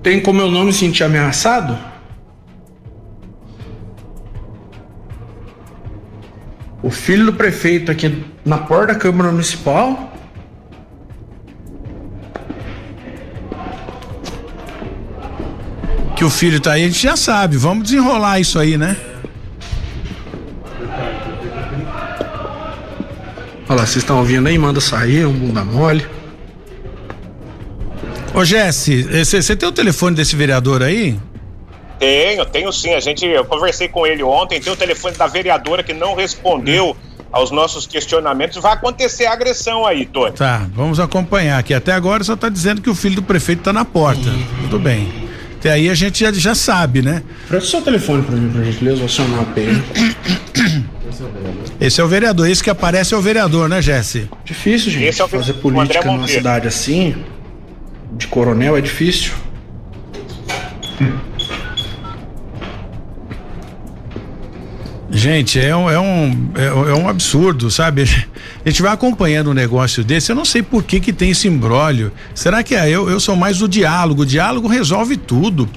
Tem 0.03 0.21
como 0.21 0.41
eu 0.41 0.51
não 0.51 0.65
me 0.65 0.73
sentir 0.73 1.05
ameaçado? 1.05 1.79
O 6.83 6.91
filho 6.91 7.25
do 7.27 7.33
prefeito 7.33 7.91
aqui 7.91 8.25
na 8.45 8.59
porta 8.59 8.93
da 8.93 8.99
Câmara 8.99 9.33
Municipal 9.33 10.14
que 16.15 16.25
o 16.25 16.31
filho 16.31 16.61
tá 16.61 16.73
aí, 16.73 16.85
a 16.85 16.87
gente 16.87 17.03
já 17.03 17.17
sabe. 17.17 17.57
Vamos 17.57 17.85
desenrolar 17.85 18.41
isso 18.41 18.59
aí, 18.59 18.79
né? 18.79 18.97
Olha 23.69 23.81
lá, 23.81 23.87
vocês 23.87 23.97
estão 23.97 24.19
ouvindo 24.19 24.47
aí? 24.47 24.59
Manda 24.59 24.81
sair, 24.81 25.23
é 25.23 25.27
um 25.27 25.33
bunda 25.33 25.65
mole. 25.65 26.07
Ô 28.35 28.45
Jesse, 28.45 29.03
você 29.25 29.57
tem 29.57 29.69
o 29.69 29.73
telefone 29.73 30.17
desse 30.17 30.37
vereador 30.37 30.83
aí? 30.83 31.19
Tenho, 31.99 32.45
tenho 32.45 32.73
sim. 32.73 32.93
A 32.93 33.01
gente, 33.01 33.25
eu 33.25 33.45
conversei 33.45 33.89
com 33.89 34.07
ele 34.07 34.23
ontem, 34.23 34.61
tem 34.61 34.73
o 34.73 34.77
telefone 34.77 35.17
da 35.17 35.27
vereadora 35.27 35.83
que 35.83 35.95
não 35.95 36.15
respondeu 36.15 36.97
aos 37.33 37.51
nossos 37.51 37.87
questionamentos. 37.87 38.61
Vai 38.61 38.73
acontecer 38.73 39.27
a 39.27 39.33
agressão 39.33 39.87
aí, 39.87 40.05
Tony. 40.05 40.33
Tá, 40.33 40.69
vamos 40.75 41.01
acompanhar 41.01 41.59
aqui. 41.59 41.73
Até 41.73 41.93
agora 41.93 42.23
só 42.23 42.37
tá 42.37 42.49
dizendo 42.49 42.83
que 42.83 42.91
o 42.91 42.95
filho 42.95 43.17
do 43.17 43.23
prefeito 43.23 43.63
tá 43.63 43.73
na 43.73 43.85
porta. 43.85 44.31
Tudo 44.63 44.79
bem. 44.79 45.24
Até 45.65 45.73
aí 45.73 45.89
a 45.89 45.95
gente 45.95 46.21
já, 46.21 46.31
já 46.31 46.55
sabe, 46.55 47.01
né? 47.01 47.23
Presta 47.49 47.71
seu 47.71 47.81
telefone 47.81 48.23
pra 48.23 48.37
mim, 48.37 48.51
pra 48.51 48.63
gente 48.65 49.03
acionar 49.03 49.41
a 49.41 49.45
pena. 49.47 49.83
Esse 51.81 52.03
é 52.03 52.05
o 52.05 52.09
vereador, 52.09 52.47
esse 52.51 52.63
que 52.63 52.69
aparece 52.69 53.15
é 53.15 53.17
o 53.17 53.23
vereador, 53.23 53.67
né, 53.67 53.81
Jesse? 53.81 54.29
Difícil, 54.45 54.93
gente. 54.93 55.23
É 55.23 55.27
Fazer 55.27 55.55
política 55.55 56.05
numa 56.05 56.29
cidade 56.29 56.69
assim, 56.69 57.17
de 58.13 58.27
coronel, 58.27 58.77
é 58.77 58.83
difícil. 58.83 59.33
Gente, 65.15 65.61
é 65.61 65.75
um, 65.75 65.89
é 65.89 65.99
um, 65.99 66.51
é, 66.57 66.67
é 66.67 66.95
um 66.95 67.09
absurdo, 67.09 67.71
sabe? 67.71 68.03
A 68.67 68.69
gente 68.69 68.83
vai 68.83 68.93
acompanhando 68.93 69.51
um 69.51 69.55
negócio 69.55 70.03
desse, 70.03 70.33
eu 70.33 70.37
não 70.37 70.45
sei 70.45 70.61
por 70.61 70.83
que 70.83 70.99
que 70.99 71.13
tem 71.13 71.31
esse 71.31 71.47
embrólio. 71.47 72.11
Será 72.35 72.65
que 72.65 72.75
é, 72.75 72.91
eu, 72.91 73.09
eu 73.09 73.21
sou 73.21 73.37
mais 73.37 73.59
do 73.59 73.69
diálogo? 73.69 74.23
O 74.23 74.27
diálogo 74.27 74.67
resolve 74.67 75.17
tudo. 75.17 75.69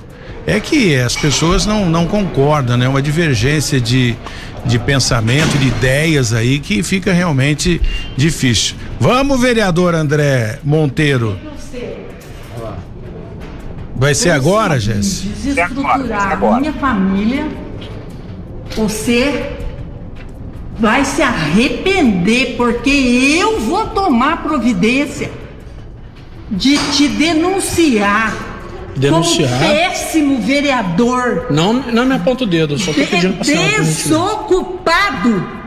É 0.47 0.60
que 0.60 0.95
as 0.95 1.15
pessoas 1.15 1.65
não, 1.65 1.88
não 1.88 2.08
concordam, 2.08 2.78
né? 2.78 2.88
Uma 2.88 3.02
divergência 3.02 3.80
de, 3.80 4.15
de 4.65 4.80
pensamento, 4.80 5.58
de 5.58 5.67
ideias 5.67 6.34
aí 6.34 6.58
que 6.58 6.82
fica 6.82 7.13
realmente 7.13 7.80
difícil. 8.15 8.76
Vamos, 9.00 9.39
vereador 9.39 9.93
André 9.93 10.60
Monteiro. 10.63 11.38
Vai 13.95 14.15
ser 14.15 14.32
agora, 14.32 14.80
Jéssica? 14.80 15.30
Desestruturar 15.43 16.41
a 16.41 16.60
minha 16.60 16.73
família 16.73 17.66
você 18.77 19.57
vai 20.79 21.03
se 21.03 21.21
arrepender, 21.23 22.55
porque 22.55 22.89
eu 23.41 23.59
vou 23.61 23.87
tomar 23.87 24.43
providência 24.43 25.31
de 26.49 26.77
te 26.91 27.07
denunciar. 27.07 28.33
Denunciar? 28.95 29.49
Como 29.49 29.71
péssimo 29.71 30.41
vereador. 30.41 31.47
Não, 31.49 31.73
não 31.73 32.05
me 32.05 32.15
aponta 32.15 32.43
o 32.43 32.47
dedo, 32.47 32.77
só 32.77 32.93
tô 32.93 33.05
pedindo 33.05 33.33
pra 33.33 33.45
Desocupado. 33.79 35.57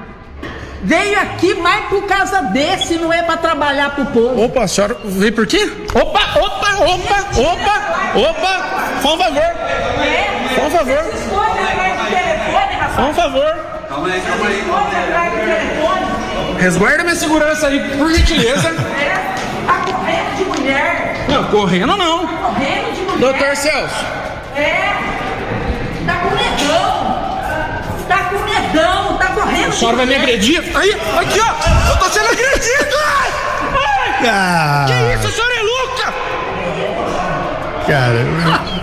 Veio 0.82 1.20
aqui 1.20 1.54
mais 1.54 1.86
por 1.86 2.06
causa 2.06 2.40
desse, 2.42 2.94
não 2.94 3.12
é 3.12 3.22
para 3.22 3.36
trabalhar 3.36 3.94
pro 3.94 4.06
povo. 4.06 4.44
Opa, 4.44 4.62
a 4.62 4.68
senhora 4.68 4.96
veio 5.04 5.32
por 5.32 5.46
quê? 5.46 5.70
Opa, 5.94 6.20
opa, 6.38 6.76
opa, 6.84 7.26
opa, 7.36 8.12
opa, 8.14 9.00
por 9.02 9.18
favor. 9.18 9.42
É, 9.42 10.58
por 10.58 10.70
favor. 10.70 12.29
Por 13.06 13.14
favor. 13.14 13.56
Calma 13.88 14.08
aí, 14.08 14.20
calma 14.20 14.46
aí. 14.46 14.64
Resguarda 16.58 17.02
minha 17.02 17.16
segurança 17.16 17.66
aí, 17.68 17.96
por 17.96 18.12
gentileza. 18.12 18.68
É, 18.68 19.34
tá 19.66 19.80
correndo 19.86 20.36
de 20.36 20.44
mulher. 20.44 21.24
Não, 21.28 21.44
correndo 21.44 21.96
não. 21.96 22.26
Tá 22.26 22.36
correndo 22.36 22.94
de 22.94 23.00
mulher. 23.02 23.18
Doutor 23.18 23.56
Celso. 23.56 24.04
É. 24.54 24.92
Tá 26.06 26.14
com 26.16 26.30
medão. 26.34 27.20
Tá 28.06 28.18
com 28.24 28.38
medão, 28.44 29.16
tá 29.16 29.26
correndo. 29.28 29.68
A 29.68 29.72
senhora 29.72 29.96
vai 29.96 30.06
me 30.06 30.14
agredir? 30.16 30.62
Aí, 30.76 30.92
aqui 31.18 31.40
ó. 31.40 31.90
Eu 31.90 31.96
tô 31.96 32.04
sendo 32.10 32.26
agredido. 32.26 32.96
Ai. 33.22 33.30
Ah. 34.28 34.84
Que 34.86 34.92
isso, 35.14 35.26
a 35.26 35.30
senhora 35.30 35.54
é 35.54 35.62
louca? 35.62 36.14
Cara. 37.86 38.79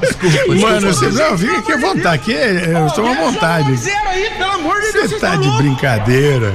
Desculpa, 0.00 0.54
Mano, 0.54 0.92
você 0.92 1.08
não, 1.10 1.38
fica 1.38 1.58
aqui 1.58 1.72
à 1.72 1.76
vontade. 1.76 2.14
Aqui 2.14 2.34
é, 2.34 2.74
eu 2.74 2.86
estou 2.86 3.06
à 3.06 3.14
vontade. 3.14 3.78
Aí, 4.06 4.30
pelo 4.36 4.52
amor 4.52 4.80
de 4.80 4.92
Deus, 4.92 5.10
você 5.10 5.18
tá 5.18 5.36
de 5.36 5.50
brincadeira. 5.58 6.54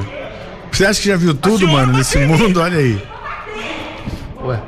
Você 0.71 0.85
acha 0.85 1.01
que 1.01 1.07
já 1.07 1.15
viu 1.15 1.35
tudo, 1.35 1.67
mano, 1.67 1.93
nesse 1.93 2.17
mundo? 2.17 2.59
Olha 2.59 2.77
aí. 2.77 3.01
Ué, 4.43 4.59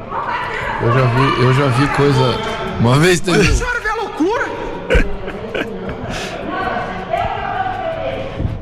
eu 0.82 0.94
já 0.94 1.06
vi, 1.06 1.42
eu 1.42 1.54
já 1.54 1.68
vi 1.68 1.88
coisa. 1.96 2.40
Uma 2.80 3.00
vez 3.00 3.20
teve. 3.20 3.40
A 3.40 3.56
senhora 3.56 3.80
vê 3.80 3.90
a 3.90 3.96
loucura? 3.96 4.46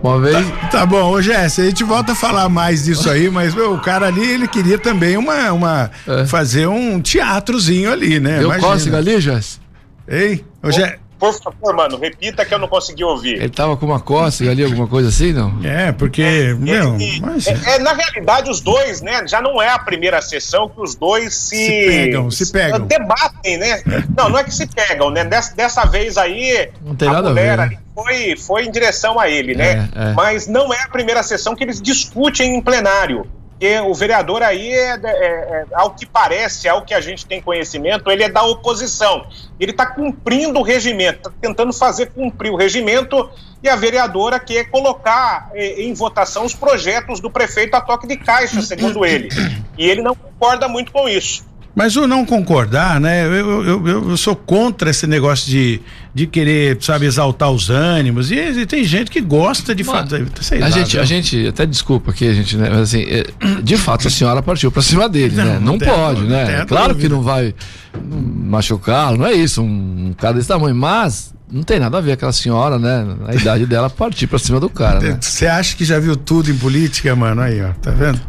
Uma 0.02 0.20
vez. 0.20 0.36
Tá, 0.36 0.68
tá 0.68 0.86
bom, 0.86 1.12
ô 1.12 1.22
Jesse, 1.22 1.62
a 1.62 1.66
gente 1.66 1.84
volta 1.84 2.12
a 2.14 2.16
falar 2.16 2.50
mais 2.50 2.86
disso 2.86 3.10
aí, 3.10 3.30
mas 3.30 3.54
meu, 3.54 3.74
o 3.74 3.80
cara 3.80 4.08
ali, 4.08 4.26
ele 4.26 4.48
queria 4.48 4.78
também 4.78 5.18
uma. 5.18 5.52
uma 5.52 5.92
é. 6.08 6.26
fazer 6.26 6.68
um 6.68 7.02
teatrozinho 7.02 7.92
ali, 7.92 8.20
né? 8.20 8.40
Deu 8.40 8.54
cócega 8.60 8.98
ali, 8.98 9.20
Jesse? 9.20 9.63
Ei, 10.08 10.44
hoje 10.62 10.84
é. 10.84 11.00
Por 11.24 11.34
favor, 11.42 11.74
mano, 11.74 11.98
repita 11.98 12.44
que 12.44 12.54
eu 12.54 12.60
não 12.60 12.68
consegui 12.68 13.02
ouvir. 13.02 13.36
Ele 13.36 13.50
tava 13.50 13.78
com 13.78 13.86
uma 13.86 14.00
cócega 14.02 14.52
ali, 14.52 14.62
alguma 14.62 14.88
coisa 14.88 15.08
assim, 15.08 15.32
não? 15.32 15.58
É, 15.64 15.94
porque, 15.94 16.22
é, 16.22 16.54
meu, 16.54 16.98
mas... 17.22 17.48
é, 17.48 17.76
é, 17.76 17.80
na 17.80 17.94
realidade, 17.94 18.50
os 18.50 18.60
dois, 18.60 19.02
né, 19.02 19.26
já 19.26 19.42
não 19.42 19.62
é 19.62 19.70
a 19.70 19.80
primeira 19.80 20.22
sessão 20.22 20.68
que 20.68 20.82
os 20.82 20.96
dois 20.96 21.34
se... 21.34 21.56
Se 21.56 21.86
pegam, 21.88 22.30
se 22.30 22.52
pegam. 22.52 22.80
Debatem, 22.82 23.58
né? 23.58 23.82
Não, 24.18 24.28
não 24.28 24.38
é 24.38 24.44
que 24.44 24.54
se 24.54 24.68
pegam, 24.68 25.10
né? 25.12 25.24
Dessa, 25.24 25.56
dessa 25.56 25.86
vez 25.86 26.18
aí, 26.18 26.70
não 26.82 26.94
tem 26.94 27.08
a 27.08 27.14
nada 27.14 27.30
mulher 27.30 27.58
a 27.58 27.66
ver, 27.68 27.72
né? 27.72 27.78
foi, 27.96 28.36
foi 28.36 28.66
em 28.66 28.72
direção 28.72 29.18
a 29.18 29.30
ele, 29.30 29.56
né? 29.56 29.90
É, 29.96 30.10
é. 30.10 30.14
Mas 30.14 30.46
não 30.46 30.74
é 30.74 30.82
a 30.82 30.90
primeira 30.90 31.24
sessão 31.24 31.56
que 31.56 31.64
eles 31.64 31.82
discutem 31.82 32.58
em 32.58 32.62
plenário 32.62 33.26
porque 33.64 33.80
o 33.80 33.94
vereador 33.94 34.44
aí, 34.44 34.74
é, 34.74 35.00
é, 35.02 35.06
é, 35.06 35.66
ao 35.72 35.92
que 35.92 36.06
parece, 36.06 36.68
ao 36.68 36.82
que 36.82 36.94
a 36.94 37.00
gente 37.00 37.26
tem 37.26 37.42
conhecimento, 37.42 38.12
ele 38.12 38.24
é 38.24 38.28
da 38.28 38.44
oposição. 38.44 39.26
Ele 39.58 39.72
está 39.72 39.86
cumprindo 39.86 40.60
o 40.60 40.64
regimento, 40.64 41.30
está 41.30 41.32
tentando 41.40 41.72
fazer 41.72 42.08
cumprir 42.08 42.52
o 42.52 42.58
regimento 42.58 43.30
e 43.64 43.70
a 43.70 43.78
vereadora 43.78 44.38
quer 44.38 44.66
colocar 44.66 45.50
é, 45.54 45.82
em 45.82 45.94
votação 45.94 46.44
os 46.44 46.54
projetos 46.54 47.22
do 47.22 47.32
prefeito 47.32 47.74
a 47.76 47.80
toque 47.80 48.06
de 48.06 48.18
caixa, 48.18 48.62
segundo 48.62 49.06
ele. 49.06 49.30
E 49.78 49.90
ele 49.90 50.02
não 50.02 50.14
concorda 50.14 50.68
muito 50.68 50.92
com 50.92 51.08
isso. 51.08 51.46
Mas 51.76 51.96
o 51.96 52.06
não 52.06 52.24
concordar, 52.24 53.00
né? 53.00 53.26
Eu, 53.26 53.64
eu, 53.64 53.88
eu, 53.88 54.18
sou 54.18 54.36
contra 54.36 54.92
esse 54.92 55.08
negócio 55.08 55.50
de, 55.50 55.82
de 56.14 56.28
querer, 56.28 56.78
sabe, 56.80 57.08
exaltar 57.08 57.50
os 57.50 57.70
ânimos. 57.72 58.30
E, 58.30 58.36
e 58.36 58.66
tem 58.68 58.84
gente 58.84 59.10
que 59.10 59.20
gosta 59.20 59.74
de 59.74 59.84
fazer. 59.84 60.28
A, 60.62 60.70
gente, 60.70 61.00
a 61.00 61.04
gente, 61.04 61.48
até 61.48 61.66
desculpa 61.66 62.12
aqui, 62.12 62.28
a 62.28 62.34
gente, 62.34 62.56
né? 62.58 62.70
Mas 62.70 62.80
assim, 62.82 63.04
é, 63.04 63.26
de 63.64 63.76
fato 63.76 64.08
a 64.08 64.12
senhora 64.12 64.44
partiu 64.44 64.72
pra 64.72 64.84
cima 64.84 65.10
dele, 65.10 65.36
não, 65.36 65.46
né? 65.46 65.54
Não, 65.54 65.62
não 65.74 65.80
pode, 65.80 66.22
não, 66.22 66.28
né? 66.28 66.64
Claro 66.68 66.96
que 66.96 67.10
não 67.10 67.24
vai 67.24 67.56
machucá-lo, 68.00 69.18
não 69.18 69.26
é 69.26 69.34
isso, 69.34 69.62
um, 69.62 70.08
um 70.10 70.14
cara 70.14 70.36
desse 70.36 70.48
tamanho, 70.48 70.76
mas 70.76 71.34
não 71.52 71.64
tem 71.64 71.80
nada 71.80 71.98
a 71.98 72.02
ver 72.02 72.14
aquela 72.14 72.32
senhora, 72.32 72.78
né? 72.78 73.06
A 73.28 73.36
idade 73.36 73.66
dela 73.66 73.90
partir 73.90 74.28
pra 74.28 74.38
cima 74.38 74.60
do 74.60 74.70
cara, 74.70 75.00
né? 75.00 75.18
Você 75.20 75.48
acha 75.48 75.76
que 75.76 75.86
já 75.86 76.00
viu 76.00 76.16
tudo 76.16 76.52
em 76.52 76.58
política, 76.58 77.16
mano? 77.16 77.42
Aí, 77.42 77.62
ó, 77.64 77.70
tá 77.74 77.92
vendo? 77.92 78.20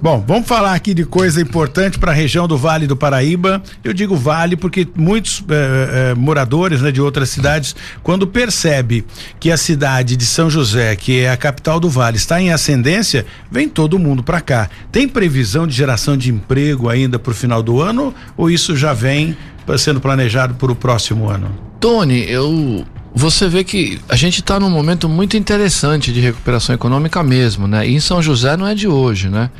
Bom, 0.00 0.22
vamos 0.26 0.46
falar 0.46 0.74
aqui 0.74 0.92
de 0.92 1.04
coisa 1.04 1.40
importante 1.40 1.98
para 1.98 2.12
a 2.12 2.14
região 2.14 2.46
do 2.46 2.56
Vale 2.58 2.86
do 2.86 2.94
Paraíba. 2.96 3.62
Eu 3.82 3.94
digo 3.94 4.14
Vale 4.14 4.54
porque 4.54 4.86
muitos 4.94 5.42
eh, 5.48 6.10
eh, 6.10 6.14
moradores 6.14 6.82
né, 6.82 6.92
de 6.92 7.00
outras 7.00 7.30
cidades, 7.30 7.74
quando 8.02 8.26
percebe 8.26 9.06
que 9.40 9.50
a 9.50 9.56
cidade 9.56 10.14
de 10.14 10.26
São 10.26 10.50
José, 10.50 10.94
que 10.96 11.20
é 11.20 11.30
a 11.30 11.36
capital 11.36 11.80
do 11.80 11.88
Vale, 11.88 12.18
está 12.18 12.40
em 12.40 12.52
ascendência, 12.52 13.24
vem 13.50 13.68
todo 13.68 13.98
mundo 13.98 14.22
para 14.22 14.40
cá. 14.42 14.68
Tem 14.92 15.08
previsão 15.08 15.66
de 15.66 15.74
geração 15.74 16.16
de 16.16 16.30
emprego 16.30 16.90
ainda 16.90 17.18
para 17.18 17.32
o 17.32 17.34
final 17.34 17.62
do 17.62 17.80
ano 17.80 18.14
ou 18.36 18.50
isso 18.50 18.76
já 18.76 18.92
vem 18.92 19.36
sendo 19.78 20.00
planejado 20.00 20.54
para 20.54 20.70
o 20.70 20.76
próximo 20.76 21.28
ano? 21.28 21.50
Tony, 21.80 22.30
eu 22.30 22.86
você 23.18 23.48
vê 23.48 23.64
que 23.64 23.98
a 24.10 24.14
gente 24.14 24.40
está 24.40 24.60
num 24.60 24.68
momento 24.68 25.08
muito 25.08 25.38
interessante 25.38 26.12
de 26.12 26.20
recuperação 26.20 26.74
econômica 26.74 27.22
mesmo, 27.22 27.66
né? 27.66 27.88
E 27.88 27.94
em 27.94 28.00
São 28.00 28.20
José 28.20 28.58
não 28.58 28.66
é 28.66 28.74
de 28.74 28.86
hoje, 28.86 29.30
né? 29.30 29.50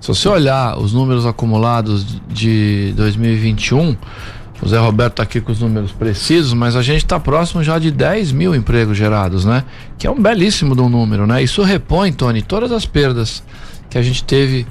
Se 0.00 0.08
você 0.08 0.26
olhar 0.30 0.78
os 0.78 0.94
números 0.94 1.26
acumulados 1.26 2.06
de 2.26 2.94
2021, 2.96 3.94
o 4.62 4.68
Zé 4.68 4.78
Roberto 4.78 5.12
está 5.12 5.22
aqui 5.24 5.42
com 5.42 5.52
os 5.52 5.60
números 5.60 5.92
precisos, 5.92 6.54
mas 6.54 6.74
a 6.74 6.80
gente 6.80 7.04
está 7.04 7.20
próximo 7.20 7.62
já 7.62 7.78
de 7.78 7.90
10 7.90 8.32
mil 8.32 8.54
empregos 8.54 8.96
gerados, 8.96 9.44
né? 9.44 9.62
Que 9.98 10.06
é 10.06 10.10
um 10.10 10.20
belíssimo 10.20 10.74
um 10.80 10.88
número, 10.88 11.26
né? 11.26 11.42
Isso 11.42 11.62
repõe, 11.62 12.12
Tony, 12.12 12.40
todas 12.40 12.72
as 12.72 12.86
perdas 12.86 13.42
que 13.90 13.98
a 13.98 14.02
gente 14.02 14.24
teve 14.24 14.66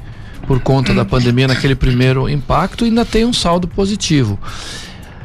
por 0.48 0.60
conta 0.62 0.96
da 0.96 1.06
pandemia 1.06 1.48
naquele 1.48 1.76
primeiro 1.76 2.28
impacto 2.28 2.86
e 2.86 2.90
ainda 2.90 3.06
tem 3.06 3.24
um 3.24 3.34
saldo 3.34 3.68
positivo. 3.68 4.40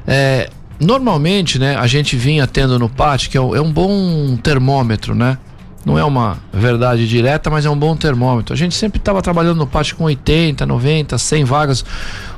É, 0.06 0.50
normalmente, 0.80 1.58
né, 1.58 1.76
a 1.76 1.86
gente 1.86 2.16
vinha 2.16 2.46
tendo 2.46 2.78
no 2.78 2.88
pátio, 2.88 3.30
que 3.30 3.36
é 3.36 3.40
um, 3.40 3.54
é 3.54 3.60
um 3.60 3.72
bom 3.72 4.36
termômetro, 4.36 5.14
né? 5.14 5.38
não 5.86 5.96
é 5.96 6.04
uma 6.04 6.36
verdade 6.52 7.06
direta, 7.06 7.48
mas 7.48 7.64
é 7.64 7.70
um 7.70 7.78
bom 7.78 7.94
termômetro. 7.94 8.52
A 8.52 8.56
gente 8.56 8.74
sempre 8.74 8.98
estava 8.98 9.22
trabalhando 9.22 9.58
no 9.58 9.68
pátio 9.68 9.94
com 9.94 10.02
80, 10.02 10.66
90, 10.66 11.16
100 11.16 11.44
vagas. 11.44 11.84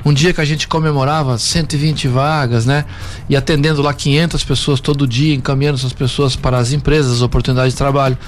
Um 0.05 0.12
dia 0.12 0.35
que 0.35 0.40
a 0.42 0.44
gente 0.44 0.68
comemorava 0.68 1.38
120 1.38 2.09
vagas, 2.09 2.66
né? 2.66 2.85
E 3.27 3.35
atendendo 3.35 3.81
lá 3.81 3.94
500 3.94 4.44
pessoas 4.44 4.81
todo 4.81 5.07
dia, 5.07 5.35
encaminhando 5.35 5.79
essas 5.79 5.94
pessoas 5.94 6.37
para 6.37 6.59
as 6.59 6.72
empresas, 6.72 7.11
as 7.11 7.22
oportunidades 7.22 7.72
de 7.72 7.79
trabalho. 7.79 8.18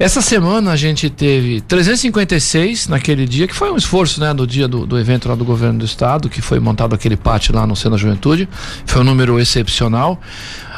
Essa 0.00 0.22
semana 0.22 0.72
a 0.72 0.76
gente 0.76 1.10
teve 1.10 1.60
356 1.60 2.88
naquele 2.88 3.26
dia, 3.26 3.46
que 3.46 3.54
foi 3.54 3.70
um 3.70 3.76
esforço, 3.76 4.18
né, 4.18 4.32
do 4.32 4.46
dia 4.46 4.66
do, 4.66 4.86
do 4.86 4.98
evento 4.98 5.28
lá 5.28 5.34
do 5.34 5.44
governo 5.44 5.80
do 5.80 5.84
estado, 5.84 6.30
que 6.30 6.40
foi 6.40 6.58
montado 6.58 6.94
aquele 6.94 7.18
pátio 7.18 7.54
lá 7.54 7.66
no 7.66 7.76
Centro 7.76 7.90
da 7.90 7.96
Juventude. 7.98 8.48
Foi 8.86 9.02
um 9.02 9.04
número 9.04 9.38
excepcional. 9.38 10.18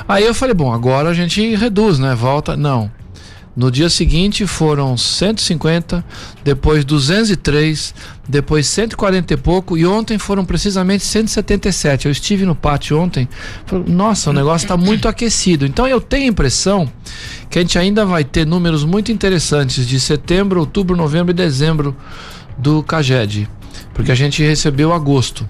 Aí 0.08 0.26
eu 0.26 0.34
falei, 0.34 0.54
bom, 0.54 0.72
agora 0.72 1.10
a 1.10 1.14
gente 1.14 1.54
reduz, 1.54 2.00
né? 2.00 2.16
Volta. 2.16 2.56
Não. 2.56 2.90
No 3.54 3.70
dia 3.70 3.90
seguinte 3.90 4.46
foram 4.46 4.96
150, 4.96 6.02
depois 6.42 6.86
203, 6.86 7.94
depois 8.26 8.66
140 8.66 9.34
e 9.34 9.36
pouco 9.36 9.76
e 9.76 9.84
ontem 9.84 10.16
foram 10.18 10.42
precisamente 10.42 11.04
177. 11.04 12.06
Eu 12.06 12.12
estive 12.12 12.46
no 12.46 12.54
pátio 12.54 12.98
ontem, 12.98 13.28
falei, 13.66 13.84
nossa, 13.88 14.30
o 14.30 14.32
negócio 14.32 14.64
está 14.64 14.76
muito 14.76 15.06
aquecido. 15.06 15.66
Então 15.66 15.86
eu 15.86 16.00
tenho 16.00 16.24
a 16.24 16.28
impressão 16.28 16.90
que 17.50 17.58
a 17.58 17.62
gente 17.62 17.78
ainda 17.78 18.06
vai 18.06 18.24
ter 18.24 18.46
números 18.46 18.84
muito 18.84 19.12
interessantes 19.12 19.86
de 19.86 20.00
setembro, 20.00 20.60
outubro, 20.60 20.96
novembro 20.96 21.32
e 21.32 21.34
dezembro 21.34 21.94
do 22.56 22.82
Caged, 22.82 23.46
porque 23.92 24.12
a 24.12 24.14
gente 24.14 24.42
recebeu 24.42 24.94
agosto. 24.94 25.46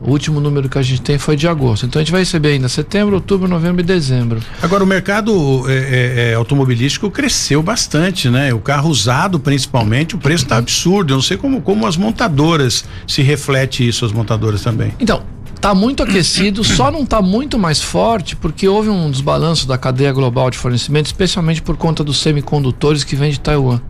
O 0.00 0.10
último 0.10 0.40
número 0.40 0.68
que 0.68 0.78
a 0.78 0.82
gente 0.82 1.00
tem 1.00 1.18
foi 1.18 1.36
de 1.36 1.48
agosto. 1.48 1.86
Então 1.86 2.00
a 2.00 2.04
gente 2.04 2.12
vai 2.12 2.20
receber 2.20 2.50
ainda 2.50 2.68
setembro, 2.68 3.14
outubro, 3.14 3.48
novembro 3.48 3.80
e 3.80 3.84
dezembro. 3.84 4.40
Agora, 4.60 4.84
o 4.84 4.86
mercado 4.86 5.64
é, 5.68 5.74
é, 5.74 6.30
é, 6.30 6.34
automobilístico 6.34 7.10
cresceu 7.10 7.62
bastante, 7.62 8.28
né? 8.28 8.52
O 8.52 8.58
carro 8.58 8.90
usado, 8.90 9.40
principalmente, 9.40 10.14
o 10.14 10.18
preço 10.18 10.44
está 10.44 10.58
absurdo. 10.58 11.12
Eu 11.12 11.16
não 11.16 11.22
sei 11.22 11.36
como, 11.36 11.62
como 11.62 11.86
as 11.86 11.96
montadoras 11.96 12.84
se 13.06 13.22
reflete 13.22 13.86
isso, 13.86 14.04
as 14.04 14.12
montadoras 14.12 14.62
também. 14.62 14.92
Então, 15.00 15.22
está 15.54 15.74
muito 15.74 16.02
aquecido, 16.02 16.62
só 16.62 16.90
não 16.90 17.02
está 17.02 17.22
muito 17.22 17.58
mais 17.58 17.82
forte 17.82 18.36
porque 18.36 18.68
houve 18.68 18.88
um 18.88 19.10
desbalanço 19.10 19.66
da 19.66 19.78
cadeia 19.78 20.12
global 20.12 20.50
de 20.50 20.58
fornecimento, 20.58 21.06
especialmente 21.06 21.62
por 21.62 21.76
conta 21.76 22.04
dos 22.04 22.20
semicondutores 22.20 23.02
que 23.02 23.16
vem 23.16 23.30
de 23.30 23.40
Taiwan, 23.40 23.80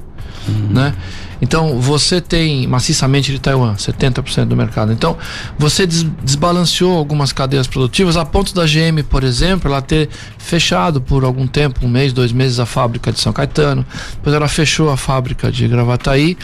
uhum. 0.48 0.68
né? 0.70 0.94
Então, 1.40 1.78
você 1.78 2.20
tem 2.20 2.66
maciçamente 2.66 3.30
de 3.30 3.38
Taiwan, 3.38 3.74
70% 3.74 4.46
do 4.46 4.56
mercado. 4.56 4.92
Então, 4.92 5.16
você 5.58 5.86
des 5.86 6.02
desbalanceou 6.22 6.96
algumas 6.96 7.32
cadeias 7.32 7.66
produtivas, 7.66 8.16
a 8.16 8.24
ponto 8.24 8.54
da 8.54 8.64
GM, 8.64 9.02
por 9.08 9.22
exemplo, 9.22 9.70
ela 9.70 9.82
ter 9.82 10.08
fechado 10.38 11.00
por 11.00 11.24
algum 11.24 11.46
tempo, 11.46 11.84
um 11.84 11.88
mês, 11.88 12.12
dois 12.12 12.32
meses, 12.32 12.58
a 12.58 12.66
fábrica 12.66 13.12
de 13.12 13.20
São 13.20 13.32
Caetano. 13.32 13.84
Depois 14.14 14.34
ela 14.34 14.48
fechou 14.48 14.90
a 14.90 14.96
fábrica 14.96 15.50
de 15.52 15.68
Gravataí. 15.68 16.36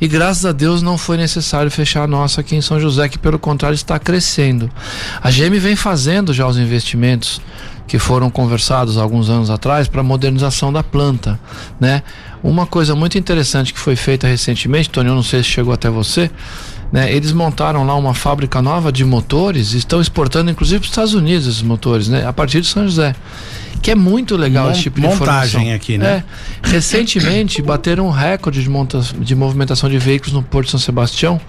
E 0.00 0.08
graças 0.08 0.44
a 0.44 0.52
Deus 0.52 0.82
não 0.82 0.98
foi 0.98 1.16
necessário 1.16 1.70
fechar 1.70 2.04
a 2.04 2.06
nossa 2.06 2.40
aqui 2.40 2.56
em 2.56 2.60
São 2.60 2.80
José, 2.80 3.08
que 3.08 3.18
pelo 3.18 3.38
contrário 3.38 3.74
está 3.74 3.98
crescendo. 3.98 4.70
A 5.22 5.30
GM 5.30 5.58
vem 5.58 5.76
fazendo 5.76 6.32
já 6.32 6.46
os 6.46 6.58
investimentos 6.58 7.40
que 7.90 7.98
foram 7.98 8.30
conversados 8.30 8.96
alguns 8.96 9.28
anos 9.28 9.50
atrás 9.50 9.88
para 9.88 10.00
modernização 10.00 10.72
da 10.72 10.80
planta, 10.80 11.40
né? 11.80 12.04
Uma 12.42 12.66
coisa 12.66 12.94
muito 12.94 13.18
interessante 13.18 13.72
que 13.72 13.78
foi 13.78 13.96
feita 13.96 14.26
recentemente, 14.26 14.88
Tony, 14.88 15.08
eu 15.08 15.14
não 15.14 15.22
sei 15.22 15.42
se 15.42 15.48
chegou 15.50 15.72
até 15.72 15.90
você, 15.90 16.30
né? 16.90 17.12
Eles 17.12 17.32
montaram 17.32 17.84
lá 17.84 17.94
uma 17.94 18.14
fábrica 18.14 18.62
nova 18.62 18.90
de 18.90 19.04
motores, 19.04 19.74
estão 19.74 20.00
exportando 20.00 20.50
inclusive 20.50 20.80
para 20.80 20.86
os 20.86 20.90
Estados 20.90 21.14
Unidos 21.14 21.46
esses 21.46 21.62
motores, 21.62 22.08
né? 22.08 22.26
A 22.26 22.32
partir 22.32 22.60
de 22.60 22.66
São 22.66 22.84
José 22.84 23.14
que 23.82 23.90
é 23.90 23.94
muito 23.94 24.36
legal 24.36 24.66
Mont, 24.66 24.74
esse 24.74 24.82
tipo 24.82 25.00
de 25.00 25.06
montagem 25.06 25.72
aqui, 25.72 25.96
né? 25.96 26.22
É, 26.62 26.68
recentemente 26.68 27.62
bateram 27.62 28.06
um 28.06 28.10
recorde 28.10 28.62
de, 28.62 28.68
monta 28.68 29.00
de 29.18 29.34
movimentação 29.34 29.88
de 29.88 29.98
veículos 29.98 30.34
no 30.34 30.42
Porto 30.42 30.66
de 30.66 30.72
São 30.72 30.80
Sebastião 30.80 31.40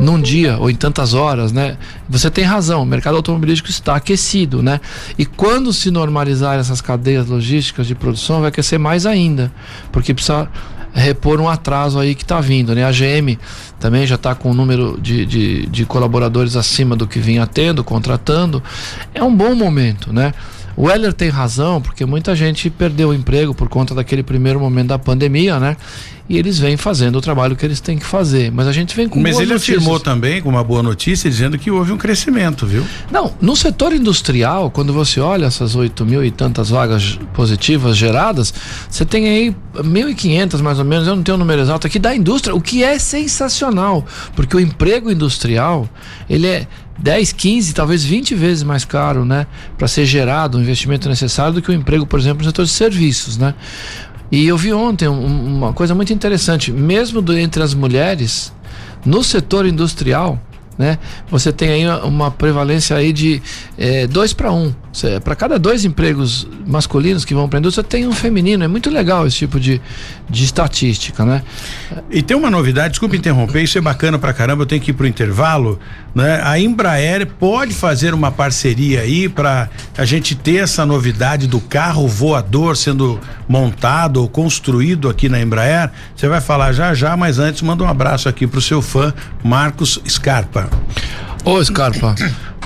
num 0.00 0.20
dia 0.20 0.58
ou 0.58 0.70
em 0.70 0.74
tantas 0.74 1.14
horas, 1.14 1.52
né? 1.52 1.76
Você 2.08 2.30
tem 2.30 2.44
razão, 2.44 2.82
o 2.82 2.86
mercado 2.86 3.16
automobilístico 3.16 3.70
está 3.70 3.96
aquecido, 3.96 4.62
né? 4.62 4.80
E 5.18 5.24
quando 5.24 5.72
se 5.72 5.90
normalizar 5.90 6.58
essas 6.58 6.80
cadeias 6.80 7.28
logísticas 7.28 7.86
de 7.86 7.94
produção, 7.94 8.40
vai 8.40 8.48
aquecer 8.48 8.78
mais 8.78 9.06
ainda, 9.06 9.52
porque 9.92 10.12
precisa 10.12 10.48
repor 10.92 11.40
um 11.40 11.48
atraso 11.48 11.98
aí 11.98 12.14
que 12.14 12.22
está 12.22 12.40
vindo, 12.40 12.74
né? 12.74 12.84
A 12.84 12.92
GM 12.92 13.36
também 13.80 14.06
já 14.06 14.14
está 14.14 14.34
com 14.34 14.50
um 14.50 14.54
número 14.54 14.98
de, 15.00 15.26
de, 15.26 15.66
de 15.66 15.84
colaboradores 15.84 16.54
acima 16.54 16.94
do 16.94 17.06
que 17.06 17.18
vinha 17.18 17.46
tendo, 17.46 17.82
contratando. 17.82 18.62
É 19.12 19.22
um 19.22 19.34
bom 19.34 19.54
momento, 19.54 20.12
né? 20.12 20.32
O 20.76 20.90
Heller 20.90 21.12
tem 21.12 21.28
razão, 21.28 21.80
porque 21.80 22.04
muita 22.04 22.34
gente 22.34 22.68
perdeu 22.68 23.10
o 23.10 23.14
emprego 23.14 23.54
por 23.54 23.68
conta 23.68 23.94
daquele 23.94 24.22
primeiro 24.22 24.58
momento 24.58 24.88
da 24.88 24.98
pandemia, 24.98 25.60
né? 25.60 25.76
E 26.28 26.38
eles 26.38 26.58
vêm 26.58 26.76
fazendo 26.76 27.16
o 27.16 27.20
trabalho 27.20 27.54
que 27.54 27.64
eles 27.64 27.80
têm 27.80 27.98
que 27.98 28.06
fazer. 28.06 28.50
Mas 28.50 28.66
a 28.66 28.72
gente 28.72 28.96
vem 28.96 29.08
com 29.08 29.20
Mas 29.20 29.38
ele 29.38 29.52
notícias. 29.52 29.76
afirmou 29.76 30.00
também, 30.00 30.40
com 30.40 30.48
uma 30.48 30.64
boa 30.64 30.82
notícia, 30.82 31.28
dizendo 31.28 31.58
que 31.58 31.70
houve 31.70 31.92
um 31.92 31.98
crescimento, 31.98 32.66
viu? 32.66 32.84
Não, 33.10 33.32
no 33.40 33.54
setor 33.54 33.92
industrial, 33.92 34.70
quando 34.70 34.92
você 34.92 35.20
olha 35.20 35.46
essas 35.46 35.74
8 35.74 36.04
mil 36.06 36.24
e 36.24 36.30
tantas 36.30 36.70
vagas 36.70 37.18
positivas 37.34 37.96
geradas, 37.96 38.54
você 38.88 39.04
tem 39.04 39.28
aí 39.28 39.56
1.500 39.74 40.62
mais 40.62 40.78
ou 40.78 40.84
menos, 40.84 41.06
eu 41.06 41.14
não 41.14 41.22
tenho 41.22 41.36
o 41.36 41.38
um 41.38 41.40
número 41.40 41.60
exato 41.60 41.86
aqui, 41.86 41.98
da 41.98 42.14
indústria, 42.14 42.54
o 42.54 42.60
que 42.60 42.82
é 42.82 42.98
sensacional, 42.98 44.04
porque 44.34 44.56
o 44.56 44.60
emprego 44.60 45.10
industrial, 45.10 45.88
ele 46.28 46.46
é 46.46 46.66
10, 46.98 47.32
15, 47.32 47.74
talvez 47.74 48.04
20 48.04 48.34
vezes 48.34 48.62
mais 48.62 48.84
caro, 48.84 49.24
né, 49.24 49.46
para 49.76 49.88
ser 49.88 50.04
gerado 50.06 50.58
o 50.58 50.60
investimento 50.60 51.08
necessário 51.08 51.54
do 51.54 51.62
que 51.62 51.70
o 51.70 51.74
emprego, 51.74 52.06
por 52.06 52.18
exemplo, 52.18 52.38
no 52.38 52.44
setor 52.44 52.64
de 52.64 52.70
serviços, 52.70 53.36
né? 53.36 53.54
E 54.30 54.46
eu 54.46 54.56
vi 54.56 54.72
ontem 54.72 55.08
um, 55.08 55.56
uma 55.56 55.72
coisa 55.72 55.94
muito 55.94 56.12
interessante, 56.12 56.72
mesmo 56.72 57.20
do, 57.20 57.36
entre 57.36 57.62
as 57.62 57.74
mulheres, 57.74 58.52
no 59.04 59.22
setor 59.22 59.66
industrial, 59.66 60.40
né? 60.76 60.98
Você 61.30 61.52
tem 61.52 61.68
aí 61.68 62.04
uma 62.04 62.30
prevalência 62.30 62.96
aí 62.96 63.12
de 63.12 63.40
é, 63.78 64.06
dois 64.06 64.32
para 64.32 64.52
um. 64.52 64.74
Para 65.22 65.36
cada 65.36 65.58
dois 65.58 65.84
empregos 65.84 66.48
masculinos 66.66 67.24
que 67.24 67.34
vão 67.34 67.48
para 67.48 67.58
a 67.58 67.60
indústria, 67.60 67.84
tem 67.84 68.06
um 68.06 68.12
feminino. 68.12 68.64
É 68.64 68.68
muito 68.68 68.90
legal 68.90 69.26
esse 69.26 69.36
tipo 69.36 69.60
de, 69.60 69.80
de 70.28 70.44
estatística, 70.44 71.24
né? 71.24 71.42
E 72.10 72.22
tem 72.22 72.36
uma 72.36 72.50
novidade, 72.50 72.90
desculpe 72.90 73.16
interromper, 73.16 73.62
isso 73.62 73.78
é 73.78 73.80
bacana 73.80 74.18
pra 74.18 74.32
caramba, 74.32 74.62
eu 74.62 74.66
tenho 74.66 74.80
que 74.80 74.90
ir 74.90 74.94
pro 74.94 75.06
intervalo, 75.06 75.78
né? 76.14 76.40
A 76.44 76.58
Embraer 76.58 77.26
pode 77.26 77.74
fazer 77.74 78.14
uma 78.14 78.30
parceria 78.30 79.00
aí 79.00 79.28
para 79.28 79.68
a 79.98 80.04
gente 80.04 80.34
ter 80.34 80.62
essa 80.62 80.86
novidade 80.86 81.46
do 81.46 81.60
carro 81.60 82.06
voador 82.06 82.76
sendo 82.76 83.20
montado 83.48 84.18
ou 84.18 84.28
construído 84.28 85.08
aqui 85.08 85.28
na 85.28 85.40
Embraer. 85.40 85.90
Você 86.14 86.28
vai 86.28 86.40
falar 86.40 86.72
já 86.72 86.94
já, 86.94 87.16
mas 87.16 87.38
antes 87.38 87.62
manda 87.62 87.82
um 87.82 87.88
abraço 87.88 88.28
aqui 88.28 88.46
pro 88.46 88.60
seu 88.60 88.80
fã 88.80 89.12
Marcos 89.42 90.00
Scarpa. 90.08 90.68
Ô 91.44 91.62
Scarpa, 91.62 92.14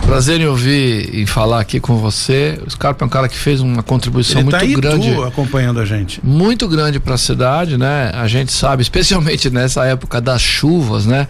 prazer 0.06 0.40
em 0.40 0.46
ouvir 0.46 1.10
e 1.14 1.26
falar 1.26 1.60
aqui 1.60 1.78
com 1.80 1.96
você. 1.98 2.58
O 2.66 2.70
Scarpa 2.70 3.04
é 3.04 3.06
um 3.06 3.08
cara 3.10 3.28
que 3.28 3.36
fez 3.36 3.60
uma 3.60 3.82
contribuição 3.82 4.40
Ele 4.40 4.44
muito 4.44 4.56
tá 4.58 4.62
aí 4.64 4.74
grande. 4.74 5.14
tu 5.14 5.22
acompanhando 5.22 5.80
a 5.80 5.84
gente. 5.84 6.20
muito 6.24 6.66
grande 6.68 6.98
para 6.98 7.14
a 7.14 7.18
cidade, 7.18 7.76
né? 7.76 8.10
A 8.14 8.26
gente 8.26 8.52
sabe, 8.52 8.82
especialmente 8.82 9.50
nessa 9.50 9.84
época 9.84 10.20
das 10.20 10.40
chuvas, 10.40 11.06
né? 11.06 11.28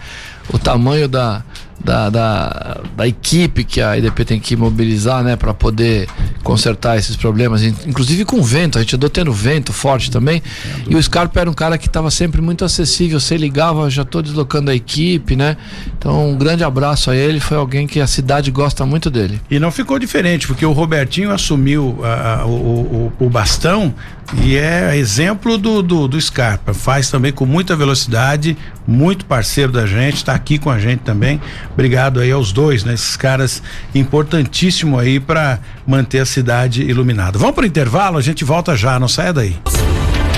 O 0.51 0.59
tamanho 0.59 1.07
da, 1.07 1.43
da, 1.79 2.09
da, 2.09 2.81
da 2.97 3.07
equipe 3.07 3.65
que 3.65 3.83
a 3.83 3.99
IDP 3.99 4.25
tem 4.25 4.41
que 4.41 4.57
mobilizar, 4.57 5.23
né? 5.23 5.37
Para 5.37 5.53
poder 5.53 6.09
consertar 6.43 6.97
esses 6.97 7.17
problemas, 7.17 7.63
in- 7.63 7.75
inclusive 7.87 8.25
com 8.25 8.41
vento. 8.43 8.79
A 8.79 8.81
gente 8.81 8.97
andou 8.97 9.11
tendo 9.11 9.31
vento 9.31 9.75
forte 9.75 10.11
também. 10.11 10.43
E 10.89 10.97
o 10.97 11.03
Scarpa 11.03 11.41
era 11.41 11.51
um 11.51 11.53
cara 11.53 11.77
que 11.77 11.87
estava 11.87 12.11
sempre 12.11 12.41
muito 12.41 12.65
acessível. 12.65 13.21
Você 13.21 13.37
ligava, 13.37 13.91
já 13.91 14.01
estou 14.03 14.23
deslocando 14.23 14.71
a 14.71 14.75
equipe, 14.75 15.37
né? 15.37 15.59
Então, 15.99 16.31
um 16.31 16.35
grande 16.39 16.65
abraço 16.65 17.11
a 17.11 17.17
ele. 17.17 17.41
Foi 17.41 17.59
alguém 17.59 17.87
que 17.87 18.01
a 18.01 18.07
cidade 18.07 18.51
gosta 18.59 18.85
muito 18.85 19.09
dele. 19.09 19.41
E 19.49 19.61
não 19.61 19.71
ficou 19.71 20.01
diferente, 20.01 20.49
porque 20.49 20.67
o 20.67 20.73
Robertinho 20.73 21.31
assumiu 21.31 21.97
o, 22.45 22.49
o, 22.49 23.13
o 23.21 23.31
bastão 23.31 23.95
e 24.43 24.57
é 24.57 24.97
exemplo 24.97 25.57
do, 25.57 25.81
do, 25.81 26.09
do 26.09 26.21
Scarpa. 26.21 26.75
Faz 26.75 27.09
também 27.09 27.33
com 27.33 27.47
muita 27.47 27.77
velocidade, 27.77 28.59
muito 28.85 29.25
parceiro 29.25 29.71
da 29.71 29.87
gente, 29.87 30.17
está 30.17 30.35
aqui 30.35 30.59
com 30.59 30.71
a 30.71 30.79
gente 30.79 31.01
também. 31.01 31.41
Obrigado 31.73 32.19
aí 32.19 32.33
aos 32.33 32.51
dois, 32.51 32.83
né? 32.83 32.95
Esses 32.95 33.17
caras 33.17 33.63
importantíssimo 33.95 34.99
aí 34.99 35.21
para 35.21 35.61
manter 35.87 36.19
a 36.19 36.27
cidade 36.27 36.83
iluminada. 36.83 37.39
Vamos 37.39 37.55
para 37.55 37.63
o 37.63 37.67
intervalo, 37.67 38.19
a 38.19 38.23
gente 38.23 38.45
volta 38.45 38.77
já, 38.77 38.99
não 38.99 39.07
saia 39.07 39.33
daí. 39.33 39.57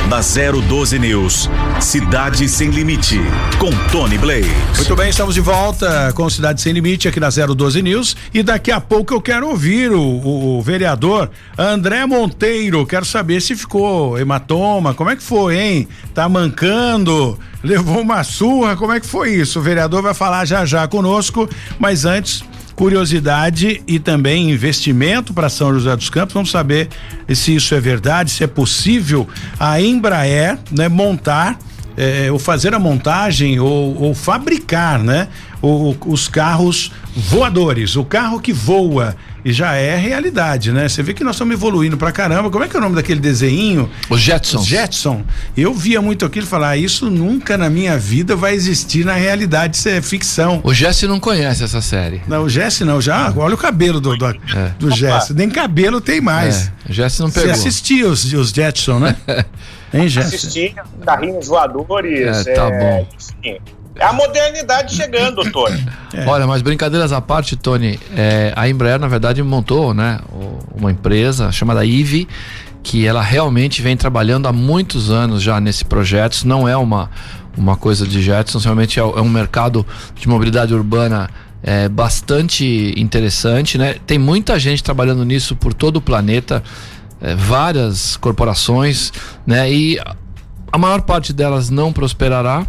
Na 0.09 0.21
012 0.23 0.99
News, 0.99 1.49
Cidade 1.81 2.49
Sem 2.49 2.71
Limite, 2.71 3.21
com 3.61 3.71
Tony 3.93 4.19
Blaze. 4.19 4.51
Muito 4.77 4.97
bem, 4.97 5.09
estamos 5.09 5.37
de 5.37 5.41
volta 5.41 6.13
com 6.17 6.29
Cidade 6.29 6.61
Sem 6.61 6.73
Limite 6.73 7.07
aqui 7.07 7.21
na 7.21 7.29
012 7.31 7.81
News 7.81 8.17
e 8.35 8.43
daqui 8.43 8.73
a 8.73 8.81
pouco 8.81 9.15
eu 9.15 9.21
quero 9.21 9.49
ouvir 9.49 9.93
o, 9.93 10.01
o- 10.01 10.59
o 10.59 10.63
vereador 10.63 11.31
André 11.57 12.07
Monteiro. 12.07 12.85
Quero 12.87 13.05
saber 13.05 13.41
se 13.41 13.55
ficou 13.55 14.19
hematoma, 14.19 14.95
como 14.95 15.11
é 15.11 15.17
que 15.17 15.23
foi, 15.23 15.57
hein? 15.57 15.89
Tá 16.13 16.29
mancando, 16.29 17.39
levou 17.63 18.01
uma 18.01 18.25
surra, 18.25 18.75
como 18.77 18.93
é 18.93 18.99
que 18.99 19.07
foi 19.07 19.31
isso? 19.35 19.61
O 19.61 19.63
vereador 19.63 20.03
vai 20.03 20.15
falar 20.15 20.45
já 20.45 20.67
já 20.67 20.89
conosco, 20.89 21.49
mas 21.79 22.05
antes 22.05 22.43
curiosidade 22.81 23.83
e 23.87 23.99
também 23.99 24.51
investimento 24.51 25.35
para 25.35 25.51
São 25.51 25.71
José 25.75 25.95
dos 25.95 26.09
Campos. 26.09 26.33
Vamos 26.33 26.51
saber 26.51 26.89
se 27.35 27.55
isso 27.55 27.75
é 27.75 27.81
verdade, 27.81 28.31
se 28.31 28.43
é 28.43 28.47
possível 28.47 29.29
a 29.59 29.79
Embraer, 29.83 30.59
né, 30.73 30.89
montar 30.89 31.59
é, 31.95 32.33
ou 32.33 32.39
fazer 32.39 32.73
a 32.73 32.79
montagem 32.79 33.61
ou, 33.61 34.01
ou 34.01 34.15
fabricar, 34.15 34.99
né? 34.99 35.29
O- 35.61 35.95
os 36.07 36.27
carros 36.27 36.91
voadores, 37.15 37.97
o 37.97 38.05
carro 38.05 38.41
que 38.41 38.51
voa 38.53 39.15
e 39.45 39.53
já 39.53 39.75
é 39.75 39.97
realidade, 39.97 40.73
né? 40.73 40.89
Você 40.89 41.03
vê 41.03 41.15
que 41.15 41.25
nós 41.25 41.35
estamos 41.37 41.55
evoluindo 41.55 41.97
pra 41.97 42.13
caramba. 42.13 42.51
Como 42.51 42.65
é 42.65 42.69
que 42.69 42.77
é 42.77 42.79
o 42.79 42.83
nome 42.83 42.95
daquele 42.97 43.21
desenho? 43.21 43.89
Os 44.09 44.21
Jetsons. 44.21 44.67
Jetson. 44.67 45.25
Eu 45.57 45.73
via 45.75 46.01
muito 46.03 46.25
aquilo 46.25 46.47
e 46.47 46.49
falar, 46.49 46.71
"Ah, 46.71 46.77
isso 46.77 47.11
nunca 47.11 47.57
na 47.57 47.71
minha 47.71 47.99
vida 47.99 48.37
vai 48.37 48.55
existir 48.55 49.05
na 49.05 49.15
realidade, 49.15 49.77
isso 49.77 49.89
é 49.89 50.01
ficção. 50.03 50.61
O 50.65 50.73
Jesse 50.75 51.07
não 51.07 51.19
conhece 51.21 51.65
essa 51.65 51.81
série. 51.81 52.21
Não, 52.27 52.45
o 52.45 52.49
Jesse 52.49 52.85
não, 52.85 53.01
já, 53.01 53.33
olha 53.37 53.55
o 53.55 53.59
cabelo 53.59 54.01
do, 54.01 54.17
do, 54.17 54.35
do 54.79 54.91
Jesse, 54.91 55.33
nem 55.35 55.49
cabelo 55.49 56.01
tem 56.01 56.21
mais. 56.21 56.67
É, 56.87 56.91
o 56.91 56.93
Jesse 56.93 57.21
não 57.21 57.29
Você 57.31 57.41
pegou. 57.41 57.55
assistia 57.55 58.09
os, 58.09 58.33
os 58.33 58.51
Jetson, 58.51 58.99
né? 58.99 59.17
hein, 59.93 60.09
Jesse? 60.09 60.37
Assistir 60.37 60.75
carrinhos 61.05 61.47
voadores. 61.49 62.47
É, 62.47 62.53
tá 62.55 62.71
bom. 62.71 63.07
enfim. 63.43 63.59
É 63.97 64.05
a 64.05 64.13
modernidade 64.13 64.95
chegando, 64.95 65.43
Tony. 65.51 65.87
É. 66.13 66.27
Olha, 66.27 66.45
mas 66.45 66.61
brincadeiras 66.61 67.13
à 67.13 67.21
parte, 67.21 67.55
Tony, 67.55 67.97
é, 68.17 68.53
a 68.57 68.69
Embraer, 68.69 68.99
na 68.99 69.07
verdade, 69.07 69.41
montou 69.45 69.95
né, 69.95 70.19
uma 70.75 70.91
empresa 70.91 71.53
chamada 71.53 71.85
IVE, 71.85 72.27
que 72.83 73.07
ela 73.07 73.23
realmente 73.23 73.81
vem 73.81 73.97
trabalhando 73.97 74.49
há 74.49 74.53
muitos 74.53 75.09
anos 75.09 75.41
já 75.41 75.61
nesse 75.61 75.85
projeto. 75.85 76.33
Isso 76.33 76.49
não 76.49 76.67
é 76.67 76.77
uma, 76.77 77.09
uma 77.57 77.77
coisa 77.77 78.09
de 78.09 78.21
Jetsons, 78.21 78.65
realmente 78.65 78.99
é, 78.99 79.03
é 79.03 79.21
um 79.21 79.29
mercado 79.29 79.87
de 80.17 80.29
mobilidade 80.29 80.75
urbana 80.75 81.31
é, 81.63 81.89
bastante 81.89 82.93
interessante, 82.97 83.77
né? 83.79 83.95
Tem 84.07 84.19
muita 84.19 84.59
gente 84.59 84.83
trabalhando 84.83 85.25
nisso 85.25 85.55
por 85.55 85.73
todo 85.73 85.99
o 85.99 86.01
planeta, 86.01 86.63
é, 87.21 87.35
várias 87.35 88.17
corporações, 88.17 89.13
né? 89.47 89.71
E 89.71 89.99
a 90.73 90.79
maior 90.79 91.03
parte 91.03 91.33
delas 91.33 91.71
não 91.71 91.93
prosperará 91.93 92.67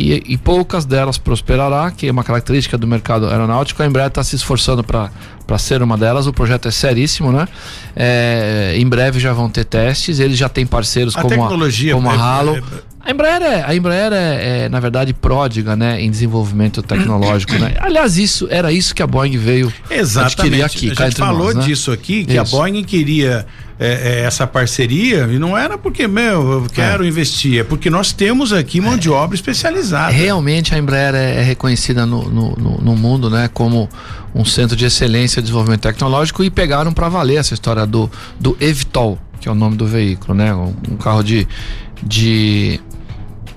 e, 0.00 0.22
e 0.28 0.36
poucas 0.38 0.84
delas 0.84 1.18
prosperará, 1.18 1.90
que 1.90 2.08
é 2.08 2.10
uma 2.10 2.24
característica 2.24 2.78
do 2.78 2.86
mercado 2.86 3.28
aeronáutico. 3.28 3.82
A 3.82 3.86
Embraer 3.86 4.08
está 4.08 4.22
se 4.24 4.36
esforçando 4.36 4.82
para 4.82 5.10
ser 5.58 5.82
uma 5.82 5.96
delas. 5.96 6.26
O 6.26 6.32
projeto 6.32 6.68
é 6.68 6.70
seríssimo, 6.70 7.30
né? 7.32 7.46
É, 7.94 8.74
em 8.76 8.86
breve 8.88 9.20
já 9.20 9.32
vão 9.32 9.48
ter 9.50 9.64
testes. 9.64 10.18
Eles 10.18 10.38
já 10.38 10.48
têm 10.48 10.66
parceiros 10.66 11.16
A 11.16 11.22
como 11.22 11.44
a, 11.44 11.48
como 11.92 12.10
a 12.10 12.14
é- 12.14 12.16
Halo. 12.18 12.56
é- 12.56 12.89
A 13.10 13.12
Embraer, 13.12 13.42
é, 13.42 13.64
a 13.66 13.74
Embraer 13.74 14.12
é, 14.12 14.64
é, 14.64 14.68
na 14.68 14.78
verdade, 14.78 15.12
pródiga 15.12 15.74
né, 15.74 16.00
em 16.00 16.08
desenvolvimento 16.10 16.80
tecnológico. 16.82 17.54
né? 17.54 17.74
Aliás, 17.82 18.16
isso 18.16 18.46
era 18.50 18.72
isso 18.72 18.94
que 18.94 19.02
a 19.02 19.06
Boeing 19.06 19.36
veio 19.36 19.72
Exatamente. 19.90 20.62
adquirir 20.62 20.62
aqui. 20.92 21.02
a 21.02 21.06
gente 21.08 21.18
falou 21.18 21.46
nós, 21.46 21.56
né? 21.56 21.62
disso 21.64 21.90
aqui, 21.90 22.24
que 22.24 22.38
a 22.38 22.42
Isso. 22.44 22.56
Boeing 22.56 22.84
queria 22.84 23.44
é, 23.80 24.20
é, 24.20 24.24
essa 24.24 24.46
parceria 24.46 25.28
e 25.30 25.38
não 25.38 25.58
era 25.58 25.76
porque, 25.76 26.06
meu, 26.06 26.52
eu 26.52 26.66
quero 26.72 27.04
investir, 27.04 27.58
é 27.60 27.64
porque 27.64 27.90
nós 27.90 28.12
temos 28.12 28.52
aqui 28.52 28.80
mão 28.80 28.96
de 28.96 29.10
obra 29.10 29.34
especializada. 29.34 30.12
Realmente 30.12 30.72
a 30.74 30.78
Embraer 30.78 31.14
é, 31.14 31.36
é 31.40 31.42
reconhecida 31.42 32.06
no, 32.06 32.22
no, 32.30 32.50
no- 32.56 32.78
no 32.80 32.96
mundo, 32.96 33.28
né, 33.28 33.48
como 33.52 33.88
um 34.34 34.44
centro 34.44 34.76
de 34.76 34.84
excelência 34.84 35.42
de 35.42 35.46
desenvolvimento 35.46 35.80
tecnológico 35.80 36.44
e 36.44 36.50
pegaram 36.50 36.92
para 36.92 37.08
valer 37.08 37.36
essa 37.38 37.54
história 37.54 37.84
do, 37.84 38.08
do 38.38 38.56
Evitol, 38.60 39.18
que 39.40 39.48
é 39.48 39.50
o 39.50 39.54
nome 39.54 39.76
do 39.76 39.86
veículo, 39.86 40.34
né, 40.34 40.54
um, 40.54 40.74
um 40.90 40.96
carro 40.96 41.22
de, 41.24 41.48
de, 42.02 42.80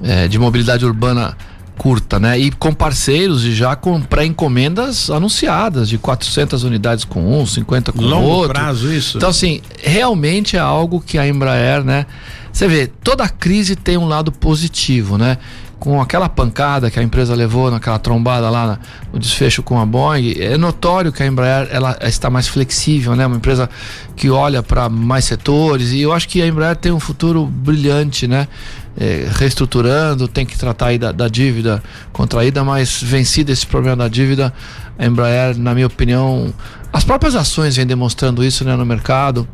é, 0.04 0.28
de 0.28 0.38
mobilidade 0.38 0.86
urbana 0.86 1.36
curta, 1.78 2.20
né, 2.20 2.38
e 2.38 2.52
com 2.52 2.74
parceiros 2.74 3.44
e 3.46 3.52
já 3.54 3.76
com 3.76 4.00
pré-encomendas 4.02 5.10
anunciadas 5.10 5.90
de 5.90 5.98
400 5.98 6.64
unidades 6.64 7.04
com 7.04 7.42
um, 7.42 7.46
50 7.46 7.92
com 7.92 8.02
Longo 8.02 8.28
outro. 8.28 8.54
prazo 8.54 8.94
isso. 8.94 9.18
Então, 9.18 9.30
assim, 9.30 9.62
realmente 9.82 10.56
é 10.56 10.60
algo 10.60 11.02
que 11.02 11.18
a 11.18 11.28
Embraer, 11.28 11.84
né? 11.84 12.06
Você 12.52 12.68
vê, 12.68 12.86
toda 12.86 13.28
crise 13.28 13.76
tem 13.76 13.98
um 13.98 14.08
lado 14.08 14.32
positivo, 14.32 15.18
né? 15.18 15.40
Com 15.80 16.00
aquela 16.00 16.30
pancada 16.30 16.90
que 16.90 17.00
a 17.00 17.04
empresa 17.04 17.34
levou 17.36 17.70
naquela 17.72 17.98
trombada 17.98 18.50
lá 18.50 18.80
no 19.12 19.20
desfecho 19.20 19.64
com 19.64 19.80
a 19.80 19.86
Boeing, 19.86 20.36
é 20.40 20.56
notório 20.56 21.12
que 21.12 21.24
a 21.24 21.26
Embraer 21.26 21.68
ela 21.72 21.98
está 22.04 22.30
mais 22.30 22.48
flexível, 22.48 23.16
né? 23.16 23.26
Uma 23.26 23.38
empresa 23.38 23.70
que 24.16 24.30
olha 24.30 24.62
para 24.62 24.88
mais 24.88 25.26
setores 25.26 25.92
e 25.92 26.02
eu 26.02 26.14
acho 26.14 26.30
que 26.30 26.42
a 26.42 26.48
Embraer 26.48 26.76
tem 26.76 26.92
um 26.92 27.00
futuro 27.00 27.46
brilhante, 27.46 28.28
né? 28.28 28.48
É, 28.96 29.28
reestruturando, 29.32 30.28
tem 30.28 30.46
que 30.46 30.56
tratar 30.56 30.88
aí 30.88 31.00
da, 31.00 31.12
da 31.12 31.28
dívida 31.28 31.82
contraída, 32.12 32.64
mas 32.64 33.02
vencido 33.02 33.52
esse 33.52 33.66
problema 33.66 33.96
da 33.96 34.08
dívida, 34.08 34.54
a 35.00 35.06
Embraer, 35.06 35.58
na 35.58 35.74
minha 35.74 35.88
opinião, 35.88 36.54
as 36.92 37.04
próprias 37.04 37.36
ações 37.36 37.76
vêm 37.76 37.88
demonstrando 37.88 38.44
isso 38.44 38.64
né, 38.64 38.76
no 38.76 38.86
mercado. 38.86 39.48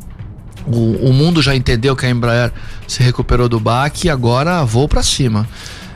O, 0.68 1.10
o 1.10 1.14
mundo 1.14 1.42
já 1.42 1.56
entendeu 1.56 1.96
que 1.96 2.06
a 2.06 2.10
Embraer 2.10 2.52
se 2.86 3.02
recuperou 3.02 3.48
do 3.48 3.60
baque 3.60 4.08
e 4.08 4.10
agora 4.10 4.64
voo 4.66 4.90
para 4.90 5.02
cima. 5.02 5.48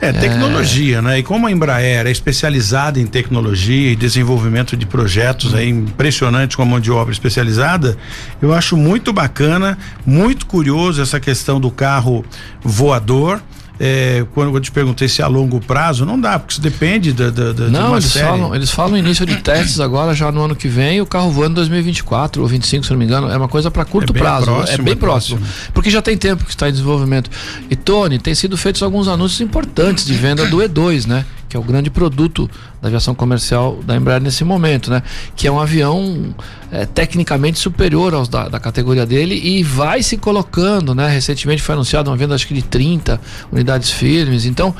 É 0.04 0.12
tecnologia, 0.12 1.00
né? 1.00 1.18
E 1.20 1.22
como 1.22 1.46
a 1.46 1.50
Embraer 1.50 2.06
é 2.06 2.10
especializada 2.10 3.00
em 3.00 3.06
tecnologia 3.06 3.90
e 3.90 3.96
desenvolvimento 3.96 4.76
de 4.76 4.84
projetos 4.84 5.54
aí 5.54 5.70
impressionantes 5.70 6.56
com 6.56 6.60
a 6.62 6.66
mão 6.66 6.78
de 6.78 6.90
obra 6.90 7.10
especializada, 7.10 7.96
eu 8.42 8.52
acho 8.52 8.76
muito 8.76 9.14
bacana, 9.14 9.78
muito 10.04 10.44
curioso 10.44 11.00
essa 11.00 11.18
questão 11.18 11.58
do 11.58 11.70
carro 11.70 12.22
voador. 12.62 13.40
É, 13.80 14.24
quando 14.32 14.54
eu 14.54 14.60
te 14.60 14.70
perguntei 14.70 15.08
se 15.08 15.20
é 15.20 15.24
a 15.24 15.26
longo 15.26 15.60
prazo, 15.60 16.06
não 16.06 16.20
dá, 16.20 16.38
porque 16.38 16.52
isso 16.52 16.60
depende 16.60 17.12
da, 17.12 17.28
da, 17.30 17.52
da- 17.52 17.64
de 17.66 17.70
Não, 17.72 17.88
uma 17.88 17.96
eles 17.96 18.04
série. 18.12 18.24
falam, 18.26 18.54
eles 18.54 18.70
falam 18.70 18.96
início 18.96 19.26
de 19.26 19.36
testes 19.36 19.80
agora, 19.80 20.14
já 20.14 20.30
no 20.30 20.42
ano 20.44 20.54
que 20.54 20.68
vem, 20.68 21.00
o 21.00 21.06
carro 21.06 21.30
voando 21.32 21.52
em 21.52 21.54
2024 21.54 22.40
ou 22.40 22.46
25, 22.46 22.84
se 22.84 22.90
não 22.92 22.98
me 22.98 23.04
engano. 23.04 23.28
É 23.28 23.36
uma 23.36 23.48
coisa 23.48 23.70
para 23.72 23.84
curto 23.84 24.14
É 24.14 24.18
prazo. 24.18 24.46
próximo, 24.46 24.80
é 24.80 24.82
bem 24.84 24.92
é 24.92 24.96
próximo. 24.96 25.38
próximo. 25.40 25.70
Porque 25.72 25.90
já 25.90 26.00
tem 26.00 26.16
tempo 26.16 26.44
que 26.44 26.50
está 26.50 26.68
em 26.68 26.72
desenvolvimento. 26.72 27.28
E 27.68 27.74
Tony, 27.74 28.18
tem 28.20 28.34
sido 28.34 28.56
feitos 28.56 28.80
alguns 28.82 29.08
anúncios 29.08 29.40
importantes 29.40 30.04
de 30.06 30.14
venda 30.14 30.46
do 30.46 30.58
E2, 30.58 31.06
né? 31.06 31.24
Que 31.54 31.56
é 31.56 31.60
o 31.60 31.62
grande 31.62 31.88
produto 31.88 32.50
da 32.82 32.88
aviação 32.88 33.14
comercial 33.14 33.78
da 33.86 33.94
Embraer 33.94 34.20
nesse 34.20 34.42
momento, 34.42 34.90
né? 34.90 35.04
Que 35.36 35.46
é 35.46 35.52
um 35.52 35.60
avião 35.60 36.34
é, 36.72 36.84
tecnicamente 36.84 37.60
superior 37.60 38.12
aos 38.12 38.26
da, 38.26 38.48
da 38.48 38.58
categoria 38.58 39.06
dele 39.06 39.40
e 39.40 39.62
vai 39.62 40.02
se 40.02 40.16
colocando, 40.16 40.96
né? 40.96 41.08
Recentemente 41.08 41.62
foi 41.62 41.76
anunciada 41.76 42.10
uma 42.10 42.16
venda 42.16 42.34
acho 42.34 42.48
que 42.48 42.54
de 42.54 42.62
30 42.62 43.20
unidades 43.52 43.88
firmes. 43.88 44.46
Então, 44.46 44.74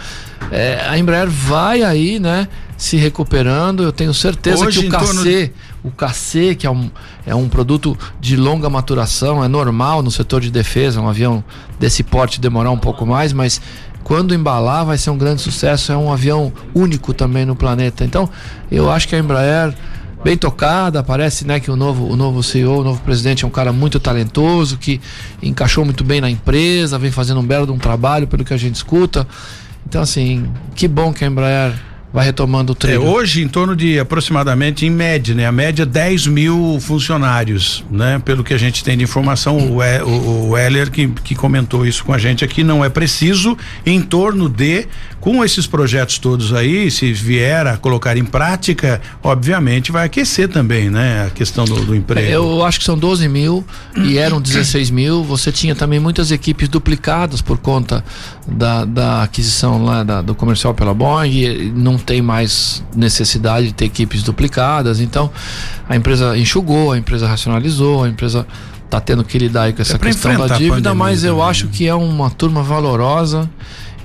é, 0.50 0.84
a 0.88 0.98
Embraer 0.98 1.30
vai 1.30 1.84
aí, 1.84 2.18
né? 2.18 2.48
Se 2.76 2.96
recuperando. 2.96 3.84
Eu 3.84 3.92
tenho 3.92 4.12
certeza 4.12 4.66
Hoje, 4.66 4.80
que 4.80 4.88
o 4.88 4.90
torno 4.90 5.22
KC, 5.22 5.52
o 5.84 5.92
KC, 5.92 6.56
que 6.56 6.66
é 6.66 6.70
um, 6.72 6.90
é 7.24 7.36
um 7.36 7.48
produto 7.48 7.96
de 8.20 8.36
longa 8.36 8.68
maturação, 8.68 9.44
é 9.44 9.46
normal 9.46 10.02
no 10.02 10.10
setor 10.10 10.40
de 10.40 10.50
defesa, 10.50 11.00
um 11.00 11.08
avião 11.08 11.44
desse 11.78 12.02
porte 12.02 12.40
demorar 12.40 12.72
um 12.72 12.78
pouco 12.78 13.06
mais, 13.06 13.32
mas 13.32 13.62
quando 14.04 14.34
embalar 14.34 14.84
vai 14.84 14.98
ser 14.98 15.10
um 15.10 15.18
grande 15.18 15.40
sucesso, 15.40 15.90
é 15.90 15.96
um 15.96 16.12
avião 16.12 16.52
único 16.74 17.14
também 17.14 17.46
no 17.46 17.56
planeta. 17.56 18.04
Então, 18.04 18.28
eu 18.70 18.90
acho 18.90 19.08
que 19.08 19.16
a 19.16 19.18
Embraer 19.18 19.74
bem 20.22 20.36
tocada, 20.36 21.02
parece 21.02 21.46
né, 21.46 21.58
que 21.58 21.70
o 21.70 21.76
novo, 21.76 22.06
o 22.06 22.16
novo 22.16 22.42
CEO, 22.42 22.80
o 22.80 22.84
novo 22.84 23.00
presidente 23.02 23.44
é 23.44 23.46
um 23.46 23.50
cara 23.50 23.72
muito 23.72 23.98
talentoso, 23.98 24.78
que 24.78 25.00
encaixou 25.42 25.84
muito 25.84 26.04
bem 26.04 26.20
na 26.20 26.30
empresa, 26.30 26.98
vem 26.98 27.10
fazendo 27.10 27.40
um 27.40 27.46
belo 27.46 27.70
um 27.72 27.78
trabalho, 27.78 28.26
pelo 28.26 28.44
que 28.44 28.54
a 28.54 28.56
gente 28.56 28.76
escuta. 28.76 29.26
Então, 29.86 30.00
assim, 30.00 30.50
que 30.74 30.86
bom 30.86 31.12
que 31.12 31.24
a 31.24 31.26
Embraer 31.26 31.74
vai 32.14 32.26
retomando 32.26 32.70
o 32.70 32.74
treino. 32.76 33.04
É, 33.04 33.08
hoje, 33.08 33.42
em 33.42 33.48
torno 33.48 33.74
de 33.74 33.98
aproximadamente, 33.98 34.86
em 34.86 34.90
média, 34.90 35.34
né? 35.34 35.46
A 35.46 35.50
média 35.50 35.84
10 35.84 36.28
mil 36.28 36.78
funcionários, 36.80 37.84
né? 37.90 38.22
Pelo 38.24 38.44
que 38.44 38.54
a 38.54 38.56
gente 38.56 38.84
tem 38.84 38.96
de 38.96 39.02
informação, 39.02 39.58
o, 39.58 39.80
o, 39.80 40.50
o 40.50 40.56
Heller 40.56 40.92
que, 40.92 41.08
que 41.08 41.34
comentou 41.34 41.84
isso 41.84 42.04
com 42.04 42.12
a 42.12 42.18
gente 42.18 42.44
aqui, 42.44 42.62
não 42.62 42.84
é 42.84 42.88
preciso, 42.88 43.58
em 43.84 44.00
torno 44.00 44.48
de, 44.48 44.86
com 45.20 45.44
esses 45.44 45.66
projetos 45.66 46.20
todos 46.20 46.52
aí, 46.52 46.88
se 46.88 47.12
vier 47.12 47.66
a 47.66 47.76
colocar 47.76 48.16
em 48.16 48.24
prática, 48.24 49.00
obviamente 49.20 49.90
vai 49.90 50.06
aquecer 50.06 50.48
também, 50.48 50.88
né? 50.88 51.26
A 51.26 51.30
questão 51.30 51.64
do, 51.64 51.84
do 51.84 51.96
emprego. 51.96 52.30
Eu 52.30 52.64
acho 52.64 52.78
que 52.78 52.84
são 52.84 52.96
12 52.96 53.28
mil 53.28 53.64
e 53.96 54.18
eram 54.18 54.40
16 54.40 54.88
mil. 54.90 55.24
Você 55.24 55.50
tinha 55.50 55.74
também 55.74 55.98
muitas 55.98 56.30
equipes 56.30 56.68
duplicadas 56.68 57.42
por 57.42 57.58
conta 57.58 58.04
da, 58.46 58.84
da 58.84 59.22
aquisição 59.24 59.84
lá 59.84 60.04
da, 60.04 60.22
do 60.22 60.32
comercial 60.32 60.72
pela 60.72 60.94
Boeing. 60.94 61.72
Não 61.74 62.03
tem 62.04 62.22
mais 62.22 62.84
necessidade 62.94 63.68
de 63.68 63.74
ter 63.74 63.86
equipes 63.86 64.22
duplicadas. 64.22 65.00
Então, 65.00 65.30
a 65.88 65.96
empresa 65.96 66.36
enxugou, 66.36 66.92
a 66.92 66.98
empresa 66.98 67.26
racionalizou, 67.26 68.04
a 68.04 68.08
empresa 68.08 68.46
está 68.84 69.00
tendo 69.00 69.24
que 69.24 69.38
lidar 69.38 69.72
com 69.72 69.82
essa 69.82 69.96
é 69.96 69.98
questão 69.98 70.46
da 70.46 70.56
dívida, 70.56 70.94
mas 70.94 71.24
eu 71.24 71.34
também. 71.34 71.50
acho 71.50 71.68
que 71.68 71.88
é 71.88 71.94
uma 71.94 72.30
turma 72.30 72.62
valorosa 72.62 73.50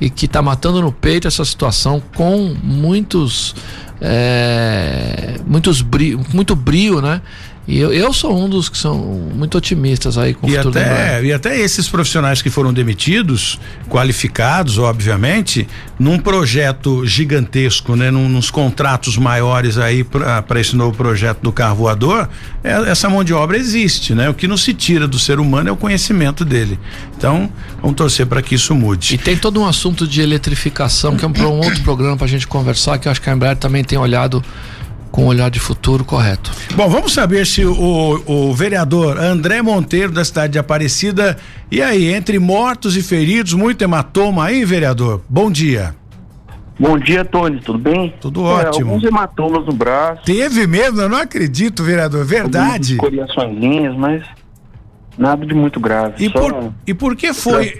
e 0.01 0.09
que 0.09 0.25
está 0.25 0.41
matando 0.41 0.81
no 0.81 0.91
peito 0.91 1.27
essa 1.27 1.43
situação 1.43 2.01
com 2.15 2.55
muitos 2.63 3.53
é, 4.01 5.39
muitos 5.45 5.81
brio, 5.81 6.21
muito 6.33 6.55
brio, 6.55 7.01
né? 7.01 7.21
E 7.69 7.77
eu, 7.77 7.93
eu 7.93 8.11
sou 8.11 8.35
um 8.35 8.49
dos 8.49 8.67
que 8.67 8.75
são 8.75 8.97
muito 8.97 9.55
otimistas 9.55 10.17
aí 10.17 10.33
com 10.33 10.49
e 10.49 10.53
o 10.53 10.55
futuro 10.55 10.79
até, 10.79 11.23
E 11.23 11.31
até 11.31 11.59
esses 11.59 11.87
profissionais 11.87 12.41
que 12.41 12.49
foram 12.49 12.73
demitidos, 12.73 13.59
qualificados, 13.87 14.79
obviamente, 14.79 15.67
num 15.99 16.17
projeto 16.17 17.05
gigantesco, 17.05 17.95
né? 17.95 18.09
Num, 18.09 18.27
nos 18.27 18.49
contratos 18.49 19.17
maiores 19.17 19.77
aí 19.77 20.03
para 20.03 20.59
esse 20.59 20.75
novo 20.75 20.97
projeto 20.97 21.41
do 21.41 21.51
carro 21.51 21.75
voador, 21.75 22.27
é, 22.63 22.89
essa 22.89 23.07
mão 23.07 23.23
de 23.23 23.35
obra 23.35 23.55
existe, 23.55 24.15
né? 24.15 24.27
O 24.27 24.33
que 24.33 24.47
não 24.47 24.57
se 24.57 24.73
tira 24.73 25.07
do 25.07 25.19
ser 25.19 25.39
humano 25.39 25.69
é 25.69 25.71
o 25.71 25.77
conhecimento 25.77 26.43
dele. 26.43 26.79
Então, 27.15 27.51
vamos 27.79 27.95
torcer 27.95 28.25
para 28.25 28.41
que 28.41 28.55
isso 28.55 28.73
mude. 28.73 29.13
E 29.13 29.17
tem 29.19 29.37
todo 29.37 29.61
um 29.61 29.67
assunto 29.67 30.07
de 30.07 30.21
eletrificação, 30.21 31.15
que 31.15 31.23
é 31.23 31.27
um, 31.27 31.33
um 31.51 31.59
outro 31.59 31.81
programa 31.83 32.17
para 32.17 32.25
a 32.25 32.29
gente 32.29 32.47
conversar, 32.47 32.97
que 32.97 33.07
eu 33.07 33.11
acho 33.11 33.21
que 33.21 33.29
a 33.29 33.33
Embraer 33.33 33.57
também 33.57 33.83
tem 33.83 33.99
olhado 33.99 34.43
com 35.11 35.23
um 35.23 35.27
olhar 35.27 35.49
de 35.49 35.59
futuro 35.59 36.03
correto. 36.03 36.51
Bom, 36.75 36.87
vamos 36.89 37.13
saber 37.13 37.45
se 37.45 37.65
o, 37.65 38.21
o 38.25 38.53
vereador 38.53 39.17
André 39.17 39.61
Monteiro, 39.61 40.11
da 40.11 40.23
cidade 40.23 40.53
de 40.53 40.59
Aparecida, 40.59 41.37
e 41.71 41.81
aí, 41.81 42.13
entre 42.13 42.39
mortos 42.39 42.95
e 42.95 43.01
feridos, 43.01 43.53
muito 43.53 43.81
hematoma 43.81 44.45
aí, 44.45 44.63
vereador? 44.65 45.21
Bom 45.29 45.51
dia. 45.51 45.95
Bom 46.79 46.97
dia, 46.97 47.25
Tony, 47.25 47.59
tudo 47.59 47.77
bem? 47.77 48.13
Tudo 48.21 48.41
é, 48.41 48.67
ótimo. 48.67 48.91
Alguns 48.91 49.03
hematomas 49.03 49.65
no 49.65 49.73
braço. 49.73 50.23
Teve 50.23 50.65
mesmo? 50.65 51.01
Eu 51.01 51.09
não 51.09 51.17
acredito, 51.17 51.83
vereador, 51.83 52.23
verdade. 52.23 52.95
Coriaçõezinhas, 52.95 53.97
mas 53.97 54.23
nada 55.17 55.45
de 55.45 55.53
muito 55.53 55.77
grave. 55.81 56.23
E, 56.23 56.29
por, 56.29 56.73
e 56.87 56.93
por 56.93 57.15
que 57.17 57.33
foi? 57.33 57.77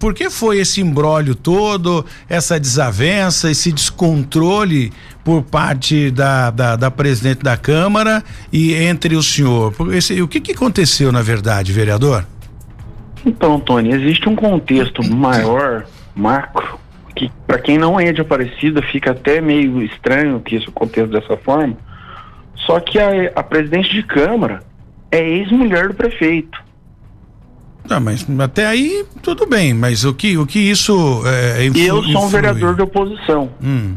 Por 0.00 0.12
que 0.12 0.28
foi 0.28 0.58
esse 0.58 0.80
embrólio 0.80 1.36
todo, 1.36 2.04
essa 2.28 2.58
desavença, 2.58 3.48
esse 3.48 3.70
descontrole 3.70 4.92
por 5.24 5.42
parte 5.42 6.10
da, 6.10 6.50
da, 6.50 6.76
da, 6.76 6.90
presidente 6.90 7.42
da 7.42 7.56
Câmara 7.56 8.22
e 8.52 8.74
entre 8.74 9.16
o 9.16 9.22
senhor. 9.22 9.74
Esse, 9.92 10.20
o 10.20 10.28
que, 10.28 10.40
que 10.40 10.52
aconteceu, 10.52 11.10
na 11.10 11.22
verdade, 11.22 11.72
vereador? 11.72 12.26
Então, 13.24 13.58
Tony, 13.58 13.90
existe 13.90 14.28
um 14.28 14.36
contexto 14.36 15.02
maior, 15.10 15.86
macro, 16.14 16.78
que 17.16 17.32
para 17.46 17.58
quem 17.58 17.78
não 17.78 17.98
é 17.98 18.12
de 18.12 18.20
Aparecida 18.20 18.82
fica 18.82 19.12
até 19.12 19.40
meio 19.40 19.82
estranho 19.82 20.40
que 20.40 20.56
isso 20.56 20.68
aconteça 20.68 21.06
dessa 21.06 21.36
forma. 21.38 21.76
Só 22.66 22.78
que 22.78 22.98
a, 22.98 23.32
a 23.34 23.42
presidente 23.42 23.94
de 23.94 24.02
Câmara 24.02 24.62
é 25.10 25.26
ex-mulher 25.26 25.88
do 25.88 25.94
prefeito. 25.94 26.62
Tá, 27.86 28.00
mas 28.00 28.26
até 28.40 28.66
aí 28.66 29.04
tudo 29.22 29.46
bem, 29.46 29.74
mas 29.74 30.04
o 30.04 30.14
que, 30.14 30.38
o 30.38 30.46
que 30.46 30.58
isso 30.58 31.22
é, 31.26 31.66
Eu 31.66 32.02
sou 32.02 32.24
um 32.24 32.28
vereador 32.28 32.74
de 32.74 32.82
oposição. 32.82 33.50
Hum. 33.62 33.96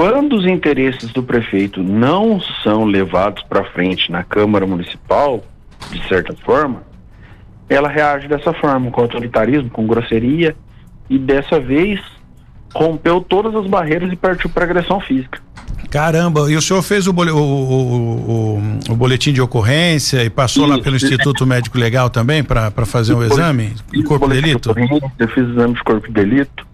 Quando 0.00 0.34
os 0.34 0.46
interesses 0.46 1.12
do 1.12 1.22
prefeito 1.22 1.82
não 1.82 2.40
são 2.62 2.86
levados 2.86 3.42
para 3.42 3.62
frente 3.64 4.10
na 4.10 4.24
Câmara 4.24 4.66
Municipal, 4.66 5.44
de 5.92 6.08
certa 6.08 6.34
forma, 6.42 6.82
ela 7.68 7.86
reage 7.86 8.26
dessa 8.26 8.50
forma, 8.54 8.90
com 8.90 9.02
autoritarismo, 9.02 9.68
com 9.68 9.86
grosseria, 9.86 10.56
e 11.10 11.18
dessa 11.18 11.60
vez 11.60 12.00
rompeu 12.74 13.20
todas 13.20 13.54
as 13.54 13.66
barreiras 13.66 14.10
e 14.10 14.16
partiu 14.16 14.48
para 14.48 14.64
agressão 14.64 15.02
física. 15.02 15.38
Caramba, 15.90 16.50
e 16.50 16.56
o 16.56 16.62
senhor 16.62 16.80
fez 16.80 17.06
o, 17.06 17.12
o, 17.12 18.56
o, 18.56 18.62
o 18.88 18.96
boletim 18.96 19.34
de 19.34 19.42
ocorrência 19.42 20.24
e 20.24 20.30
passou 20.30 20.64
Isso, 20.64 20.76
lá 20.76 20.82
pelo 20.82 20.96
Instituto 20.96 21.46
Médico 21.46 21.76
Legal 21.76 22.08
também 22.08 22.42
para 22.42 22.70
fazer 22.86 23.12
um 23.12 23.22
exame 23.22 23.74
do 23.92 24.02
corpo 24.04 24.26
de 24.28 24.40
delito? 24.40 24.74
Eu 25.18 25.28
fiz 25.28 25.46
exame 25.46 25.74
de 25.74 25.84
corpo 25.84 26.06
de 26.06 26.14
delito 26.14 26.69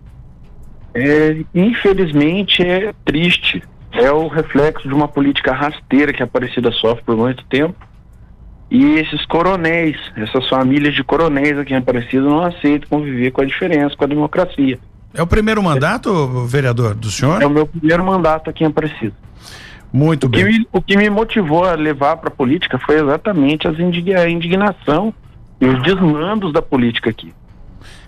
é, 0.97 1.44
infelizmente 1.55 2.62
é 2.62 2.92
triste. 3.05 3.62
É 3.92 4.11
o 4.11 4.28
reflexo 4.28 4.88
de 4.88 4.94
uma 4.94 5.09
política 5.09 5.53
rasteira 5.53 6.12
que 6.12 6.22
a 6.22 6.26
Aparecida 6.26 6.72
sofre 6.72 7.05
por 7.05 7.16
muito 7.16 7.44
tempo. 7.44 7.76
E 8.70 8.99
esses 8.99 9.24
coronéis, 9.26 9.97
essas 10.16 10.49
famílias 10.49 10.94
de 10.94 11.05
coronéis 11.05 11.57
aqui 11.59 11.72
em 11.72 11.76
Aparecida 11.76 12.22
não 12.22 12.42
aceitam 12.42 12.88
conviver 12.88 13.30
com 13.30 13.42
a 13.42 13.44
diferença, 13.44 13.97
com 13.97 14.05
a 14.05 14.09
democracia. 14.09 14.78
É 15.14 15.22
o 15.22 15.26
primeiro 15.26 15.62
mandato, 15.62 16.44
vereador, 16.47 16.94
do 16.94 17.11
senhor? 17.11 17.40
É 17.40 17.47
o 17.47 17.51
meu 17.51 17.66
primeiro 17.66 18.05
mandato 18.05 18.51
aqui 18.51 18.64
em 18.64 18.66
Aparecida. 18.66 19.14
Muito 19.92 20.26
o 20.26 20.28
bem. 20.28 20.44
Que 20.44 20.51
me, 20.51 20.68
o 20.72 20.82
que 20.82 20.97
me 20.97 21.09
motivou 21.09 21.64
a 21.64 21.74
levar 21.74 22.16
para 22.16 22.28
a 22.28 22.32
política 22.32 22.78
foi 22.78 23.01
exatamente 23.01 23.68
as 23.68 23.76
a 23.78 24.28
indignação 24.28 25.14
e 25.61 25.66
os 25.66 25.82
desmandos 25.82 26.53
da 26.53 26.61
política 26.61 27.11
aqui. 27.11 27.32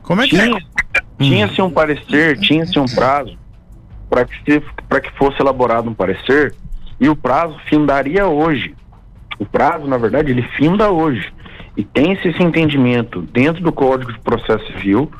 Como 0.09 0.22
é 0.22 0.24
que 0.26 0.38
tinha, 0.38 0.56
é? 0.56 1.22
Tinha-se 1.22 1.61
um 1.61 1.70
parecer, 1.70 2.38
tinha-se 2.38 2.78
um 2.78 2.86
prazo 2.86 3.36
para 4.09 4.24
que, 4.24 4.36
se, 4.42 4.59
que 4.59 5.18
fosse 5.18 5.38
elaborado 5.38 5.90
um 5.90 5.92
parecer 5.92 6.54
e 6.98 7.11
o 7.11 7.14
prazo 7.14 7.59
findaria 7.68 8.26
hoje. 8.26 8.74
O 9.38 9.44
prazo, 9.44 9.86
na 9.86 9.98
verdade, 9.98 10.30
ele 10.30 10.40
finda 10.56 10.90
hoje. 10.90 11.30
E 11.76 11.84
tem-se 11.84 12.26
esse 12.26 12.42
entendimento 12.42 13.20
dentro 13.20 13.62
do 13.62 13.70
Código 13.70 14.11
de 14.11 14.18
Processo 14.20 14.66
Civil, 14.72 15.12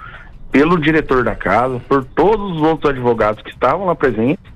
pelo 0.51 0.81
diretor 0.81 1.23
da 1.23 1.35
casa, 1.35 1.79
por 1.87 2.03
todos 2.03 2.57
os 2.57 2.63
outros 2.63 2.91
advogados 2.91 3.43
que 3.43 3.51
estavam 3.51 3.85
lá 3.85 3.95
presentes. 3.95 4.51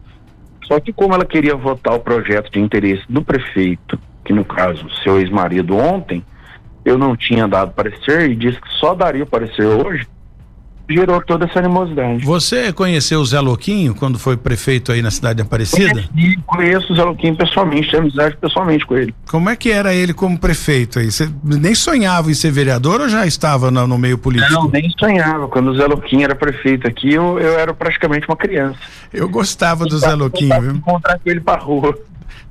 Só 0.64 0.80
que 0.80 0.94
como 0.94 1.12
ela 1.12 1.26
queria 1.26 1.54
votar 1.54 1.92
o 1.92 2.00
projeto 2.00 2.50
de 2.50 2.58
interesse 2.58 3.04
do 3.06 3.20
prefeito, 3.20 4.00
que 4.24 4.32
no 4.32 4.46
caso, 4.46 4.88
seu 5.04 5.20
ex-marido 5.20 5.76
ontem, 5.76 6.24
eu 6.86 6.96
não 6.96 7.14
tinha 7.14 7.46
dado 7.46 7.72
parecer 7.72 8.30
e 8.30 8.34
disse 8.34 8.58
que 8.58 8.68
só 8.80 8.94
daria 8.94 9.24
o 9.24 9.26
parecer 9.26 9.66
hoje, 9.66 10.06
gerou 10.92 11.20
toda 11.22 11.44
essa 11.44 11.58
animosidade. 11.58 12.24
Você 12.24 12.72
conheceu 12.72 13.20
o 13.20 13.24
Zé 13.24 13.40
Louquinho 13.40 13.94
quando 13.94 14.18
foi 14.18 14.36
prefeito 14.36 14.92
aí 14.92 15.02
na 15.02 15.10
cidade 15.10 15.36
de 15.36 15.42
Aparecida? 15.42 16.04
Conheci, 16.12 16.38
conheço 16.46 16.92
o 16.92 16.96
Zé 16.96 17.02
Louquinho 17.02 17.36
pessoalmente, 17.36 17.90
tenho 17.90 18.02
amizade 18.02 18.36
pessoalmente 18.36 18.86
com 18.86 18.96
ele. 18.96 19.14
Como 19.30 19.50
é 19.50 19.56
que 19.56 19.70
era 19.70 19.94
ele 19.94 20.12
como 20.12 20.38
prefeito 20.38 20.98
aí? 20.98 21.10
Você 21.10 21.28
nem 21.42 21.74
sonhava 21.74 22.30
em 22.30 22.34
ser 22.34 22.50
vereador 22.50 23.00
ou 23.00 23.08
já 23.08 23.26
estava 23.26 23.70
no, 23.70 23.86
no 23.86 23.98
meio 23.98 24.18
político? 24.18 24.52
Não, 24.52 24.70
nem 24.70 24.90
sonhava. 24.98 25.48
Quando 25.48 25.68
o 25.68 25.76
Zé 25.76 25.86
Louquinho 25.86 26.24
era 26.24 26.34
prefeito 26.34 26.86
aqui, 26.86 27.14
eu, 27.14 27.38
eu 27.38 27.58
era 27.58 27.72
praticamente 27.72 28.26
uma 28.28 28.36
criança. 28.36 28.78
Eu 29.12 29.28
gostava 29.28 29.84
do 29.84 29.98
Zé 29.98 30.14
Louquinho, 30.14 30.60
viu? 30.60 30.72
encontrar 30.72 31.18
com 31.18 31.30
ele 31.30 31.40
pra 31.40 31.56
rua. 31.56 31.96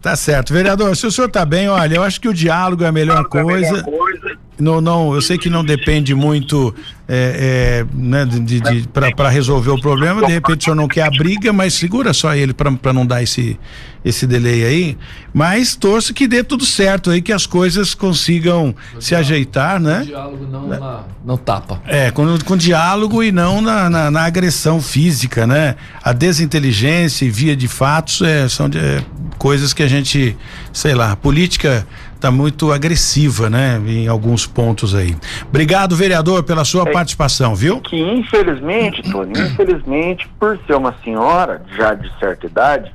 Tá 0.02 0.16
certo. 0.16 0.52
Vereador, 0.52 0.96
se 0.96 1.06
o 1.06 1.12
senhor 1.12 1.30
tá 1.30 1.46
bem, 1.46 1.70
olha, 1.70 1.96
eu 1.96 2.04
acho 2.04 2.20
que 2.20 2.28
o 2.28 2.34
diálogo 2.34 2.84
é 2.84 2.88
a 2.88 2.92
melhor 2.92 3.26
coisa. 3.26 3.52
É 3.52 3.70
a 3.70 3.74
melhor 3.74 3.84
coisa 3.84 4.31
não, 4.62 4.80
não, 4.80 5.14
eu 5.14 5.22
sei 5.22 5.38
que 5.38 5.50
não 5.50 5.66
depende 5.66 6.14
muito 6.14 6.74
é, 7.08 7.84
é, 7.84 7.86
né, 7.94 8.26
de, 8.26 8.62
de 8.62 8.88
para 8.88 9.28
resolver 9.28 9.72
o 9.72 9.82
problema. 9.82 10.26
De 10.26 10.32
repente 10.32 10.60
o 10.60 10.64
senhor 10.64 10.76
não 10.76 10.88
quer 10.88 11.04
a 11.04 11.10
briga, 11.10 11.52
mas 11.52 11.74
segura 11.74 12.14
só 12.14 12.34
ele 12.34 12.54
para 12.54 12.94
não 12.94 13.06
dar 13.06 13.22
esse, 13.22 13.60
esse 14.06 14.26
delay 14.26 14.64
aí. 14.64 14.98
Mas 15.34 15.76
torço 15.76 16.14
que 16.14 16.28
dê 16.28 16.44
tudo 16.44 16.66
certo 16.66 17.10
aí, 17.10 17.22
que 17.22 17.34
as 17.34 17.46
coisas 17.46 17.94
consigam 17.94 18.76
no 18.94 19.02
se 19.02 19.10
diálogo, 19.10 19.28
ajeitar, 19.28 19.80
né? 19.80 20.04
diálogo 20.06 20.48
não, 20.50 20.68
na, 20.68 21.04
não 21.26 21.38
tapa. 21.38 21.82
É, 21.86 22.12
com, 22.12 22.38
com 22.40 22.56
diálogo 22.56 23.24
e 23.24 23.32
não 23.32 23.62
na, 23.62 23.90
na, 23.90 24.12
na 24.12 24.24
agressão 24.24 24.82
física, 24.82 25.48
né? 25.48 25.76
A 26.04 26.14
desinteligência 26.14 27.26
e 27.26 27.30
via 27.30 27.56
de 27.56 27.68
fatos 27.68 28.22
é, 28.22 28.48
são 28.48 28.70
de, 28.70 28.78
é, 28.78 29.04
coisas 29.38 29.74
que 29.74 29.82
a 29.82 29.88
gente, 29.88 30.38
sei 30.72 30.94
lá, 30.94 31.16
política 31.16 31.86
está 32.22 32.30
muito 32.30 32.72
agressiva, 32.72 33.50
né, 33.50 33.82
em 33.88 34.08
alguns 34.08 34.46
pontos 34.46 34.94
aí. 34.94 35.18
Obrigado, 35.50 35.96
vereador, 35.96 36.44
pela 36.44 36.64
sua 36.64 36.88
É. 36.88 36.92
participação, 36.92 37.56
viu? 37.56 37.82
Que 37.82 38.00
infelizmente, 38.00 39.02
Tony, 39.12 39.34
infelizmente, 39.40 40.30
por 40.40 40.60
ser 40.68 40.76
uma 40.76 40.94
senhora 41.04 41.64
já 41.76 41.96
de 41.96 42.08
certa 42.20 42.46
idade, 42.46 42.94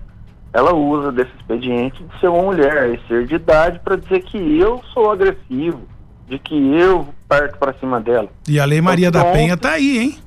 ela 0.52 0.72
usa 0.72 1.10
desse 1.10 1.32
expediente 1.36 2.02
de 2.04 2.20
ser 2.20 2.28
uma 2.28 2.40
mulher 2.44 2.94
e 2.94 3.08
ser 3.08 3.26
de 3.26 3.34
idade 3.34 3.80
para 3.80 3.96
dizer 3.96 4.22
que 4.22 4.38
eu 4.58 4.80
sou 4.94 5.10
agressivo, 5.10 5.82
de 6.28 6.38
que 6.38 6.54
eu 6.74 7.08
parto 7.28 7.58
para 7.58 7.74
cima 7.74 8.00
dela. 8.00 8.28
E 8.48 8.60
a 8.60 8.64
Lei 8.64 8.80
Maria 8.80 9.10
da 9.10 9.22
Pronto. 9.22 9.34
Penha 9.34 9.56
tá 9.56 9.72
aí, 9.72 9.98
hein? 9.98 10.18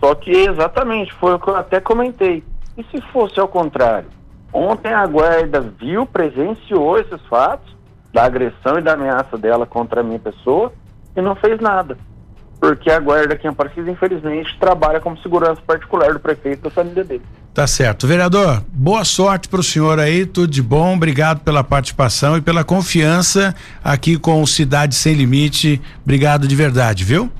Só 0.00 0.14
que 0.16 0.30
exatamente, 0.30 1.12
foi 1.14 1.34
o 1.34 1.38
que 1.38 1.48
eu 1.48 1.56
até 1.56 1.78
comentei. 1.80 2.42
E 2.76 2.82
se 2.90 3.00
fosse 3.12 3.38
ao 3.38 3.46
contrário? 3.46 4.08
Ontem 4.52 4.92
a 4.92 5.06
guarda 5.06 5.60
viu, 5.78 6.04
presenciou 6.06 6.98
esses 6.98 7.20
fatos 7.28 7.78
da 8.12 8.24
agressão 8.24 8.78
e 8.78 8.82
da 8.82 8.94
ameaça 8.94 9.36
dela 9.36 9.66
contra 9.66 10.00
a 10.00 10.04
minha 10.04 10.18
pessoa 10.18 10.72
e 11.16 11.20
não 11.20 11.34
fez 11.34 11.60
nada. 11.60 11.96
Porque 12.60 12.90
a 12.90 13.00
guarda 13.00 13.34
aqui 13.34 13.46
em 13.46 13.50
Aparecida, 13.50 13.90
infelizmente, 13.90 14.56
trabalha 14.58 15.00
como 15.00 15.16
segurança 15.18 15.62
particular 15.66 16.12
do 16.12 16.20
prefeito 16.20 16.58
e 16.58 16.62
da 16.64 16.70
família 16.70 17.02
dele. 17.02 17.22
Tá 17.54 17.66
certo. 17.66 18.06
Vereador, 18.06 18.62
boa 18.68 19.02
sorte 19.04 19.48
pro 19.48 19.62
senhor 19.62 19.98
aí, 19.98 20.26
tudo 20.26 20.48
de 20.52 20.62
bom. 20.62 20.94
Obrigado 20.94 21.40
pela 21.40 21.64
participação 21.64 22.36
e 22.36 22.42
pela 22.42 22.62
confiança 22.62 23.54
aqui 23.82 24.18
com 24.18 24.42
o 24.42 24.46
Cidade 24.46 24.94
Sem 24.94 25.14
Limite. 25.14 25.80
Obrigado 26.04 26.46
de 26.46 26.54
verdade, 26.54 27.02
viu? 27.02 27.30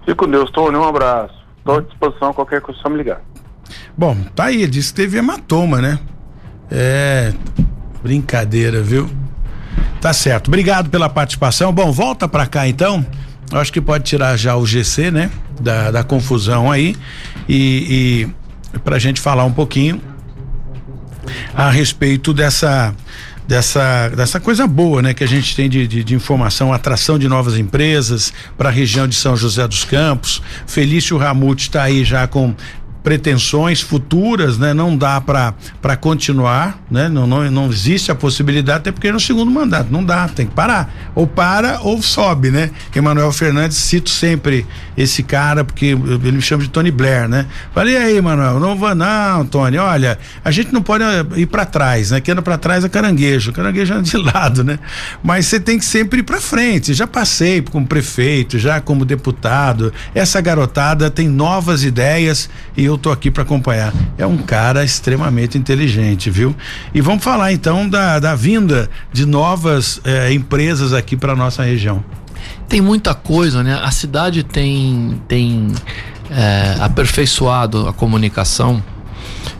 Fique 0.00 0.14
com 0.14 0.28
Deus, 0.28 0.50
Tony, 0.50 0.76
um 0.76 0.84
abraço. 0.84 1.34
Estou 1.58 1.76
à 1.76 1.80
disposição, 1.82 2.32
qualquer 2.32 2.60
coisa, 2.60 2.80
só 2.80 2.88
me 2.88 2.96
ligar. 2.96 3.20
Bom, 3.96 4.16
tá 4.34 4.44
aí, 4.44 4.66
disse 4.66 4.92
que 4.92 5.02
teve 5.02 5.18
hematoma, 5.18 5.82
né? 5.82 5.98
É. 6.70 7.32
Brincadeira, 8.02 8.82
viu? 8.82 9.08
Tá 10.00 10.12
certo. 10.12 10.48
Obrigado 10.48 10.90
pela 10.90 11.08
participação. 11.08 11.72
Bom, 11.72 11.90
volta 11.90 12.28
pra 12.28 12.46
cá 12.46 12.68
então. 12.68 13.04
Acho 13.52 13.72
que 13.72 13.80
pode 13.80 14.04
tirar 14.04 14.36
já 14.36 14.56
o 14.56 14.66
GC, 14.66 15.10
né? 15.10 15.30
Da, 15.60 15.90
da 15.90 16.04
confusão 16.04 16.70
aí. 16.70 16.96
E, 17.48 18.26
e 18.74 18.78
pra 18.80 18.98
gente 18.98 19.20
falar 19.20 19.44
um 19.44 19.52
pouquinho 19.52 20.00
a 21.54 21.70
respeito 21.70 22.32
dessa 22.32 22.94
dessa 23.46 24.08
dessa 24.08 24.40
coisa 24.40 24.66
boa, 24.66 25.00
né, 25.00 25.14
que 25.14 25.22
a 25.22 25.28
gente 25.28 25.54
tem 25.54 25.68
de, 25.68 25.86
de, 25.86 26.02
de 26.02 26.14
informação, 26.14 26.72
atração 26.72 27.16
de 27.16 27.28
novas 27.28 27.56
empresas 27.56 28.32
para 28.58 28.68
a 28.68 28.72
região 28.72 29.06
de 29.06 29.14
São 29.14 29.36
José 29.36 29.66
dos 29.68 29.84
Campos. 29.84 30.42
Felício 30.66 31.16
Ramute 31.16 31.68
está 31.68 31.84
aí 31.84 32.04
já 32.04 32.26
com 32.26 32.54
pretensões 33.06 33.80
futuras, 33.80 34.58
né? 34.58 34.74
Não 34.74 34.96
dá 34.96 35.20
para 35.20 35.96
continuar, 35.96 36.76
né? 36.90 37.08
Não, 37.08 37.24
não 37.24 37.48
não 37.48 37.70
existe 37.70 38.10
a 38.10 38.16
possibilidade 38.16 38.78
até 38.78 38.90
porque 38.90 39.06
é 39.06 39.12
no 39.12 39.20
segundo 39.20 39.48
mandato, 39.48 39.92
não 39.92 40.04
dá, 40.04 40.26
tem 40.26 40.44
que 40.44 40.52
parar. 40.52 40.92
Ou 41.14 41.24
para 41.24 41.78
ou 41.82 42.02
sobe, 42.02 42.50
né? 42.50 42.68
Emanuel 42.96 43.30
Fernandes 43.30 43.76
cito 43.76 44.10
sempre 44.10 44.66
esse 44.96 45.22
cara 45.22 45.62
porque 45.62 45.86
ele 45.86 46.32
me 46.32 46.42
chama 46.42 46.64
de 46.64 46.68
Tony 46.68 46.90
Blair, 46.90 47.28
né? 47.28 47.46
Falei 47.72 47.96
aí, 47.96 48.20
Manuel, 48.20 48.58
não 48.58 48.74
vou 48.74 48.92
não, 48.92 49.46
Tony, 49.46 49.78
olha, 49.78 50.18
a 50.44 50.50
gente 50.50 50.72
não 50.72 50.82
pode 50.82 51.04
eh, 51.04 51.24
ir 51.36 51.46
para 51.46 51.64
trás, 51.64 52.10
né? 52.10 52.20
Que 52.20 52.32
anda 52.32 52.42
para 52.42 52.58
trás 52.58 52.84
é 52.84 52.88
caranguejo, 52.88 53.52
caranguejo 53.52 53.94
anda 53.94 54.02
de 54.02 54.16
lado, 54.18 54.64
né? 54.64 54.80
Mas 55.22 55.46
você 55.46 55.60
tem 55.60 55.78
que 55.78 55.84
sempre 55.84 56.18
ir 56.18 56.22
para 56.24 56.40
frente. 56.40 56.92
Já 56.92 57.06
passei 57.06 57.62
como 57.62 57.86
prefeito, 57.86 58.58
já 58.58 58.80
como 58.80 59.04
deputado. 59.04 59.92
Essa 60.12 60.40
garotada 60.40 61.08
tem 61.08 61.28
novas 61.28 61.84
ideias 61.84 62.50
e 62.76 62.84
eu 62.84 62.95
tô 62.98 63.10
aqui 63.10 63.30
para 63.30 63.42
acompanhar. 63.42 63.92
É 64.18 64.26
um 64.26 64.38
cara 64.38 64.84
extremamente 64.84 65.58
inteligente, 65.58 66.30
viu? 66.30 66.54
E 66.94 67.00
vamos 67.00 67.22
falar 67.22 67.52
então 67.52 67.88
da, 67.88 68.18
da 68.18 68.34
vinda 68.34 68.88
de 69.12 69.26
novas 69.26 70.00
eh, 70.04 70.32
empresas 70.32 70.92
aqui 70.92 71.16
para 71.16 71.34
nossa 71.34 71.62
região. 71.62 72.04
Tem 72.68 72.80
muita 72.80 73.14
coisa, 73.14 73.62
né? 73.62 73.78
A 73.82 73.90
cidade 73.90 74.42
tem, 74.42 75.20
tem 75.28 75.68
é, 76.30 76.76
aperfeiçoado 76.80 77.88
a 77.88 77.92
comunicação 77.92 78.82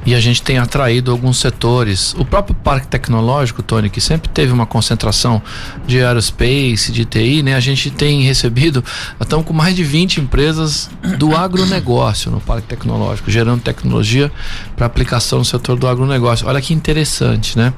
e 0.06 0.14
a 0.14 0.20
gente 0.20 0.40
tem 0.40 0.56
atraído 0.56 1.10
alguns 1.10 1.38
setores. 1.38 2.14
O 2.16 2.24
próprio 2.24 2.54
Parque 2.54 2.86
Tecnológico, 2.86 3.60
Tony, 3.60 3.90
que 3.90 4.00
sempre 4.00 4.28
teve 4.28 4.52
uma 4.52 4.64
concentração 4.64 5.42
de 5.84 5.98
aerospace, 6.00 6.92
de 6.92 7.04
TI, 7.04 7.42
né? 7.42 7.56
A 7.56 7.60
gente 7.60 7.90
tem 7.90 8.22
recebido, 8.22 8.84
estamos 9.20 9.44
com 9.44 9.52
mais 9.52 9.74
de 9.74 9.82
20 9.82 10.20
empresas 10.20 10.88
do 11.18 11.36
agronegócio 11.36 12.30
no 12.30 12.40
Parque 12.40 12.68
Tecnológico, 12.68 13.30
gerando 13.30 13.60
tecnologia 13.60 14.30
para 14.76 14.86
aplicação 14.86 15.40
no 15.40 15.44
setor 15.44 15.76
do 15.76 15.88
agronegócio. 15.88 16.46
Olha 16.46 16.62
que 16.62 16.72
interessante, 16.72 17.58
né? 17.58 17.74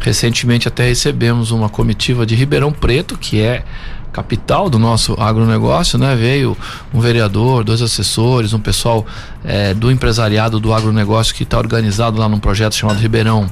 Recentemente 0.00 0.66
até 0.66 0.84
recebemos 0.88 1.52
uma 1.52 1.68
comitiva 1.68 2.26
de 2.26 2.34
Ribeirão 2.34 2.72
Preto, 2.72 3.16
que 3.16 3.40
é 3.40 3.64
capital 4.12 4.68
do 4.68 4.78
nosso 4.78 5.14
agronegócio, 5.18 5.98
né? 5.98 6.14
Veio 6.16 6.56
um 6.92 7.00
vereador, 7.00 7.64
dois 7.64 7.82
assessores, 7.82 8.52
um 8.52 8.60
pessoal 8.60 9.06
eh, 9.44 9.74
do 9.74 9.90
empresariado 9.90 10.58
do 10.58 10.72
agronegócio 10.72 11.34
que 11.34 11.42
está 11.42 11.58
organizado 11.58 12.18
lá 12.18 12.28
num 12.28 12.40
projeto 12.40 12.74
chamado 12.74 12.98
Ribeirão 12.98 13.48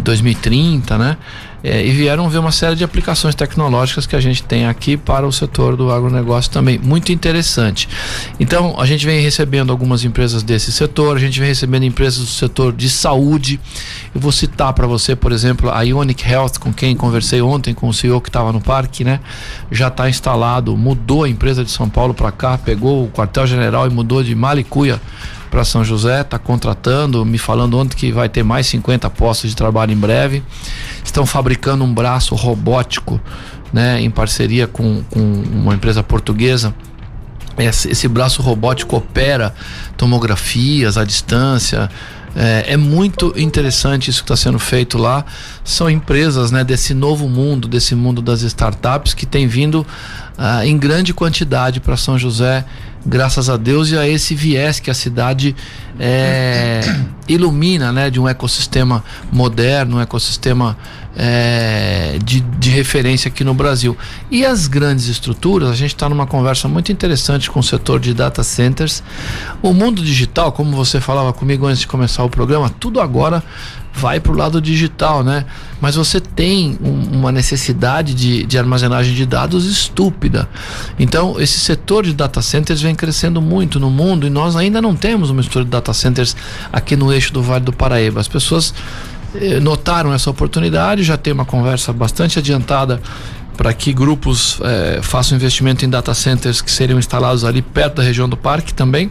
2030, 0.00 0.98
né? 0.98 1.16
Eh, 1.64 1.86
e 1.86 1.90
vieram 1.92 2.28
ver 2.28 2.36
uma 2.36 2.52
série 2.52 2.76
de 2.76 2.84
aplicações 2.84 3.34
tecnológicas 3.34 4.06
que 4.06 4.14
a 4.14 4.20
gente 4.20 4.42
tem 4.42 4.66
aqui 4.66 4.98
para 4.98 5.26
o 5.26 5.32
setor 5.32 5.76
do 5.76 5.90
agronegócio 5.90 6.50
também. 6.50 6.78
Muito 6.78 7.10
interessante. 7.10 7.88
Então, 8.38 8.78
a 8.78 8.84
gente 8.84 9.06
vem 9.06 9.18
recebendo 9.22 9.72
algumas 9.72 10.04
empresas 10.04 10.42
desse 10.42 10.70
setor, 10.70 11.16
a 11.16 11.20
gente 11.20 11.40
vem 11.40 11.48
recebendo 11.48 11.84
empresas 11.84 12.18
do 12.18 12.26
setor 12.26 12.74
de 12.74 12.90
saúde. 12.90 13.58
Eu 14.14 14.20
vou 14.20 14.30
citar 14.30 14.74
para 14.74 14.86
você, 14.86 15.16
por 15.16 15.32
exemplo, 15.32 15.70
a 15.70 15.80
Ionic 15.80 16.30
Health, 16.30 16.58
com 16.60 16.70
quem 16.70 16.94
conversei 16.94 17.40
ontem 17.40 17.72
com 17.72 17.88
o 17.88 17.94
CEO 17.94 18.20
que 18.20 18.28
estava 18.28 18.52
no 18.52 18.60
parque, 18.60 19.02
né? 19.02 19.20
Já 19.72 19.88
está 19.88 20.06
instalado, 20.06 20.76
mudou 20.76 21.24
a 21.24 21.28
empresa 21.30 21.64
de 21.64 21.70
São 21.70 21.88
Paulo 21.88 22.12
para 22.12 22.30
cá, 22.30 22.58
pegou 22.58 23.04
o 23.04 23.08
quartel-general 23.08 23.86
e 23.86 23.90
mudou 23.90 24.22
de 24.22 24.34
Malicuia 24.34 25.00
para 25.54 25.64
São 25.64 25.84
José, 25.84 26.22
está 26.22 26.36
contratando, 26.36 27.24
me 27.24 27.38
falando 27.38 27.78
ontem 27.78 27.96
que 27.96 28.10
vai 28.10 28.28
ter 28.28 28.42
mais 28.42 28.66
50 28.66 29.08
postos 29.10 29.50
de 29.50 29.54
trabalho 29.54 29.92
em 29.92 29.96
breve. 29.96 30.42
Estão 31.04 31.24
fabricando 31.24 31.84
um 31.84 31.94
braço 31.94 32.34
robótico, 32.34 33.20
né, 33.72 34.00
em 34.00 34.10
parceria 34.10 34.66
com, 34.66 35.04
com 35.04 35.20
uma 35.20 35.72
empresa 35.72 36.02
portuguesa. 36.02 36.74
Esse, 37.56 38.08
braço 38.08 38.42
robótico 38.42 38.96
opera 38.96 39.54
tomografias 39.96 40.98
à 40.98 41.04
distância. 41.04 41.88
É, 42.34 42.72
é 42.72 42.76
muito 42.76 43.32
interessante 43.36 44.10
isso 44.10 44.24
que 44.24 44.32
está 44.32 44.36
sendo 44.36 44.58
feito 44.58 44.98
lá. 44.98 45.24
São 45.62 45.88
empresas 45.88 46.50
né, 46.50 46.64
desse 46.64 46.92
novo 46.92 47.28
mundo, 47.28 47.68
desse 47.68 47.94
mundo 47.94 48.20
das 48.20 48.42
startups, 48.42 49.14
que 49.14 49.24
tem 49.24 49.46
vindo 49.46 49.86
ah, 50.36 50.66
em 50.66 50.76
grande 50.76 51.14
quantidade 51.14 51.78
para 51.78 51.96
São 51.96 52.18
José, 52.18 52.64
graças 53.06 53.50
a 53.50 53.56
Deus 53.56 53.90
e 53.90 53.98
a 53.98 54.08
esse 54.08 54.34
viés 54.34 54.80
que 54.80 54.90
a 54.90 54.94
cidade 54.94 55.54
é, 55.98 56.80
ilumina 57.28 57.92
né, 57.92 58.10
de 58.10 58.18
um 58.18 58.28
ecossistema 58.28 59.04
moderno, 59.30 59.96
um 59.96 60.00
ecossistema 60.00 60.76
é, 61.16 62.18
de, 62.24 62.40
de 62.40 62.70
referência 62.70 63.28
aqui 63.28 63.44
no 63.44 63.54
Brasil. 63.54 63.96
E 64.30 64.44
as 64.44 64.66
grandes 64.66 65.08
estruturas, 65.08 65.70
a 65.70 65.74
gente 65.74 65.94
está 65.94 66.08
numa 66.08 66.26
conversa 66.26 66.68
muito 66.68 66.90
interessante 66.90 67.50
com 67.50 67.60
o 67.60 67.62
setor 67.62 68.00
de 68.00 68.12
data 68.12 68.42
centers. 68.42 69.02
O 69.62 69.72
mundo 69.72 70.02
digital, 70.02 70.52
como 70.52 70.74
você 70.76 71.00
falava 71.00 71.32
comigo 71.32 71.66
antes 71.66 71.80
de 71.80 71.86
começar 71.86 72.24
o 72.24 72.30
programa, 72.30 72.70
tudo 72.70 73.00
agora 73.00 73.42
vai 73.94 74.18
para 74.18 74.32
o 74.32 74.36
lado 74.36 74.60
digital, 74.60 75.22
né? 75.22 75.46
Mas 75.80 75.94
você 75.94 76.20
tem 76.20 76.76
um, 76.82 77.18
uma 77.18 77.30
necessidade 77.30 78.12
de, 78.12 78.44
de 78.44 78.58
armazenagem 78.58 79.14
de 79.14 79.24
dados 79.24 79.66
estúpida. 79.66 80.48
Então, 80.98 81.40
esse 81.40 81.60
setor 81.60 82.04
de 82.04 82.12
data 82.12 82.42
centers 82.42 82.82
vem 82.82 82.94
crescendo 82.94 83.40
muito 83.40 83.78
no 83.78 83.90
mundo 83.90 84.26
e 84.26 84.30
nós 84.30 84.56
ainda 84.56 84.82
não 84.82 84.96
temos 84.96 85.30
uma 85.30 85.40
estrutura 85.40 85.64
de 85.64 85.70
data 85.70 85.94
centers 85.94 86.36
aqui 86.72 86.96
no 86.96 87.12
eixo 87.12 87.32
do 87.32 87.40
Vale 87.40 87.64
do 87.64 87.72
Paraíba. 87.72 88.20
As 88.20 88.28
pessoas 88.28 88.74
eh, 89.36 89.60
notaram 89.60 90.12
essa 90.12 90.28
oportunidade, 90.28 91.04
já 91.04 91.16
tem 91.16 91.32
uma 91.32 91.44
conversa 91.44 91.92
bastante 91.92 92.38
adiantada 92.38 93.00
para 93.56 93.72
que 93.72 93.92
grupos 93.92 94.58
eh, 94.62 94.98
façam 95.02 95.36
investimento 95.36 95.84
em 95.84 95.88
data 95.88 96.12
centers 96.14 96.60
que 96.60 96.70
seriam 96.70 96.98
instalados 96.98 97.44
ali 97.44 97.62
perto 97.62 97.96
da 97.96 98.02
região 98.02 98.28
do 98.28 98.36
parque 98.36 98.74
também. 98.74 99.10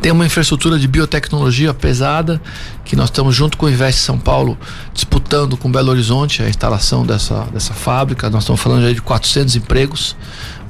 Tem 0.00 0.12
uma 0.12 0.26
infraestrutura 0.26 0.78
de 0.78 0.86
biotecnologia 0.86 1.74
pesada 1.74 2.40
que 2.84 2.96
nós 2.96 3.06
estamos 3.06 3.34
junto 3.34 3.56
com 3.58 3.66
o 3.66 3.70
Invest 3.70 4.00
São 4.00 4.18
Paulo 4.18 4.56
disputando 4.94 5.56
com 5.56 5.70
Belo 5.70 5.90
Horizonte 5.90 6.42
a 6.42 6.48
instalação 6.48 7.04
dessa, 7.04 7.44
dessa 7.52 7.74
fábrica. 7.74 8.30
Nós 8.30 8.44
estamos 8.44 8.60
falando 8.60 8.82
já 8.82 8.92
de 8.92 9.02
400 9.02 9.56
empregos 9.56 10.16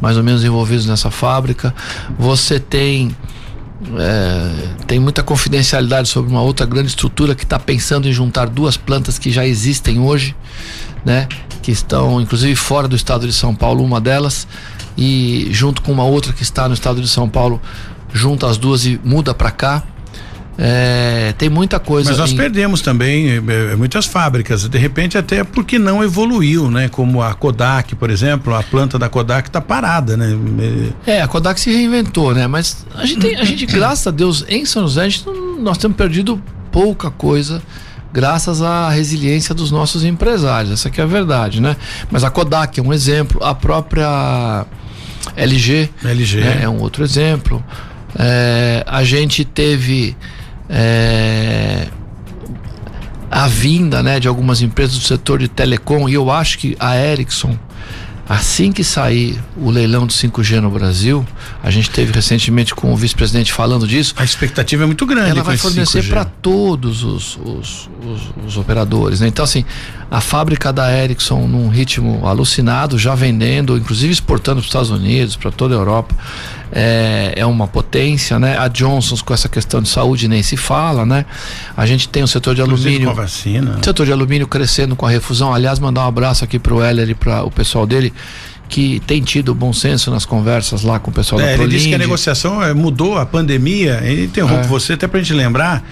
mais 0.00 0.16
ou 0.16 0.22
menos 0.22 0.44
envolvidos 0.44 0.86
nessa 0.86 1.10
fábrica. 1.10 1.74
Você 2.18 2.58
tem 2.58 3.14
é, 3.96 4.84
tem 4.86 4.98
muita 4.98 5.22
confidencialidade 5.22 6.08
sobre 6.08 6.30
uma 6.30 6.42
outra 6.42 6.66
grande 6.66 6.88
estrutura 6.88 7.34
que 7.34 7.44
está 7.44 7.58
pensando 7.58 8.08
em 8.08 8.12
juntar 8.12 8.48
duas 8.48 8.76
plantas 8.76 9.18
que 9.18 9.30
já 9.30 9.46
existem 9.46 10.00
hoje, 10.00 10.34
né? 11.04 11.28
Que 11.62 11.70
estão 11.70 12.20
inclusive 12.20 12.56
fora 12.56 12.88
do 12.88 12.96
estado 12.96 13.26
de 13.26 13.32
São 13.32 13.54
Paulo, 13.54 13.84
uma 13.84 14.00
delas, 14.00 14.48
e 14.96 15.48
junto 15.52 15.80
com 15.82 15.92
uma 15.92 16.04
outra 16.04 16.32
que 16.32 16.42
está 16.42 16.66
no 16.66 16.74
estado 16.74 17.00
de 17.00 17.08
São 17.08 17.28
Paulo, 17.28 17.60
junta 18.12 18.46
as 18.46 18.56
duas 18.56 18.84
e 18.86 19.00
muda 19.04 19.32
para 19.34 19.50
cá. 19.50 19.82
É, 20.60 21.32
tem 21.38 21.48
muita 21.48 21.78
coisa. 21.78 22.10
Mas 22.10 22.18
nós 22.18 22.32
em- 22.32 22.36
perdemos 22.36 22.80
também 22.80 23.28
eh, 23.30 23.76
muitas 23.76 24.06
fábricas, 24.06 24.68
de 24.68 24.76
repente 24.76 25.16
até 25.16 25.44
porque 25.44 25.78
não 25.78 26.02
evoluiu, 26.02 26.68
né? 26.68 26.88
Como 26.88 27.22
a 27.22 27.32
Kodak, 27.32 27.94
por 27.94 28.10
exemplo, 28.10 28.52
a 28.52 28.60
planta 28.64 28.98
da 28.98 29.08
Kodak 29.08 29.48
está 29.48 29.60
parada, 29.60 30.16
né? 30.16 30.36
É, 31.06 31.22
a 31.22 31.28
Kodak 31.28 31.60
se 31.60 31.70
reinventou, 31.70 32.34
né? 32.34 32.48
Mas 32.48 32.84
a 32.96 33.06
gente, 33.06 33.20
tem, 33.20 33.36
a 33.36 33.44
gente 33.44 33.66
graças 33.70 34.04
a 34.08 34.10
Deus, 34.10 34.44
em 34.48 34.64
São 34.64 34.82
José, 34.82 35.02
a 35.02 35.08
gente 35.08 35.24
nós 35.60 35.78
temos 35.78 35.96
perdido 35.96 36.42
pouca 36.72 37.08
coisa 37.08 37.62
graças 38.12 38.60
à 38.60 38.88
resiliência 38.90 39.54
dos 39.54 39.70
nossos 39.70 40.02
empresários. 40.04 40.72
Essa 40.72 40.90
que 40.90 41.00
é 41.00 41.04
a 41.04 41.06
verdade, 41.06 41.60
né? 41.60 41.76
Mas 42.10 42.24
a 42.24 42.30
Kodak 42.30 42.80
é 42.80 42.82
um 42.82 42.92
exemplo, 42.92 43.38
a 43.44 43.54
própria 43.54 44.66
LG, 45.36 45.88
LG. 46.04 46.40
né, 46.40 46.60
é 46.62 46.68
um 46.68 46.80
outro 46.80 47.04
exemplo. 47.04 47.62
É, 48.18 48.84
a 48.86 49.04
gente 49.04 49.44
teve 49.44 50.16
é, 50.68 51.86
a 53.30 53.46
vinda 53.46 54.02
né, 54.02 54.18
de 54.18 54.26
algumas 54.28 54.60
empresas 54.62 54.98
do 54.98 55.04
setor 55.04 55.38
de 55.38 55.48
telecom 55.48 56.08
e 56.08 56.14
eu 56.14 56.30
acho 56.30 56.58
que 56.58 56.76
a 56.80 56.96
Ericsson 56.96 57.56
Assim 58.30 58.72
que 58.72 58.84
sair 58.84 59.40
o 59.56 59.70
leilão 59.70 60.06
do 60.06 60.12
5G 60.12 60.60
no 60.60 60.70
Brasil, 60.70 61.26
a 61.62 61.70
gente 61.70 61.88
teve 61.88 62.12
recentemente 62.12 62.74
com 62.74 62.92
o 62.92 62.96
vice-presidente 62.96 63.50
falando 63.54 63.88
disso. 63.88 64.12
A 64.18 64.22
expectativa 64.22 64.82
é 64.82 64.86
muito 64.86 65.06
grande. 65.06 65.30
Ela 65.30 65.42
vai 65.42 65.56
fornecer 65.56 66.02
5G. 66.02 66.08
para 66.10 66.26
todos 66.26 67.02
os, 67.02 67.38
os, 67.42 67.88
os- 68.04 68.30
os 68.46 68.56
operadores. 68.58 69.20
Né? 69.20 69.28
Então, 69.28 69.42
assim, 69.42 69.64
a 70.10 70.20
fábrica 70.20 70.70
da 70.70 70.92
Ericsson 70.94 71.46
num 71.46 71.70
ritmo 71.70 72.26
alucinado, 72.26 72.98
já 72.98 73.14
vendendo, 73.14 73.78
inclusive 73.78 74.12
exportando 74.12 74.56
para 74.56 74.60
os 74.60 74.66
Estados 74.66 74.90
Unidos, 74.90 75.34
para 75.34 75.50
toda 75.50 75.74
a 75.74 75.78
Europa. 75.78 76.14
É, 76.72 77.34
é 77.36 77.46
uma 77.46 77.66
potência, 77.66 78.38
né? 78.38 78.56
A 78.58 78.68
Johnson's 78.68 79.22
com 79.22 79.32
essa 79.32 79.48
questão 79.48 79.80
de 79.80 79.88
saúde 79.88 80.28
nem 80.28 80.42
se 80.42 80.56
fala, 80.56 81.06
né? 81.06 81.24
A 81.76 81.86
gente 81.86 82.08
tem 82.08 82.22
o 82.22 82.28
setor 82.28 82.54
de 82.54 82.62
Inclusive 82.62 82.88
alumínio. 82.88 83.14
com 83.14 83.20
a 83.20 83.22
vacina. 83.24 83.78
O 83.80 83.84
setor 83.84 84.06
de 84.06 84.12
alumínio 84.12 84.46
crescendo 84.46 84.94
com 84.94 85.06
a 85.06 85.10
refusão. 85.10 85.52
Aliás, 85.52 85.78
mandar 85.78 86.04
um 86.04 86.08
abraço 86.08 86.44
aqui 86.44 86.58
pro 86.58 86.82
Heller 86.82 87.10
e 87.10 87.14
para 87.14 87.42
o 87.44 87.50
pessoal 87.50 87.86
dele, 87.86 88.12
que 88.68 89.00
tem 89.06 89.22
tido 89.22 89.54
bom 89.54 89.72
senso 89.72 90.10
nas 90.10 90.24
conversas 90.26 90.82
lá 90.82 90.98
com 90.98 91.10
o 91.10 91.14
pessoal 91.14 91.40
É, 91.40 91.44
da 91.44 91.48
ele 91.50 91.56
Prolinde. 91.56 91.76
disse 91.76 91.88
que 91.88 91.94
a 91.94 91.98
negociação 91.98 92.62
eh, 92.62 92.74
mudou 92.74 93.16
a 93.18 93.24
pandemia. 93.24 94.00
Ele 94.04 94.24
interrompe 94.26 94.64
É. 94.64 94.68
você 94.68 94.92
até 94.92 95.06
pra 95.06 95.18
gente 95.20 95.32
lembrar 95.32 95.82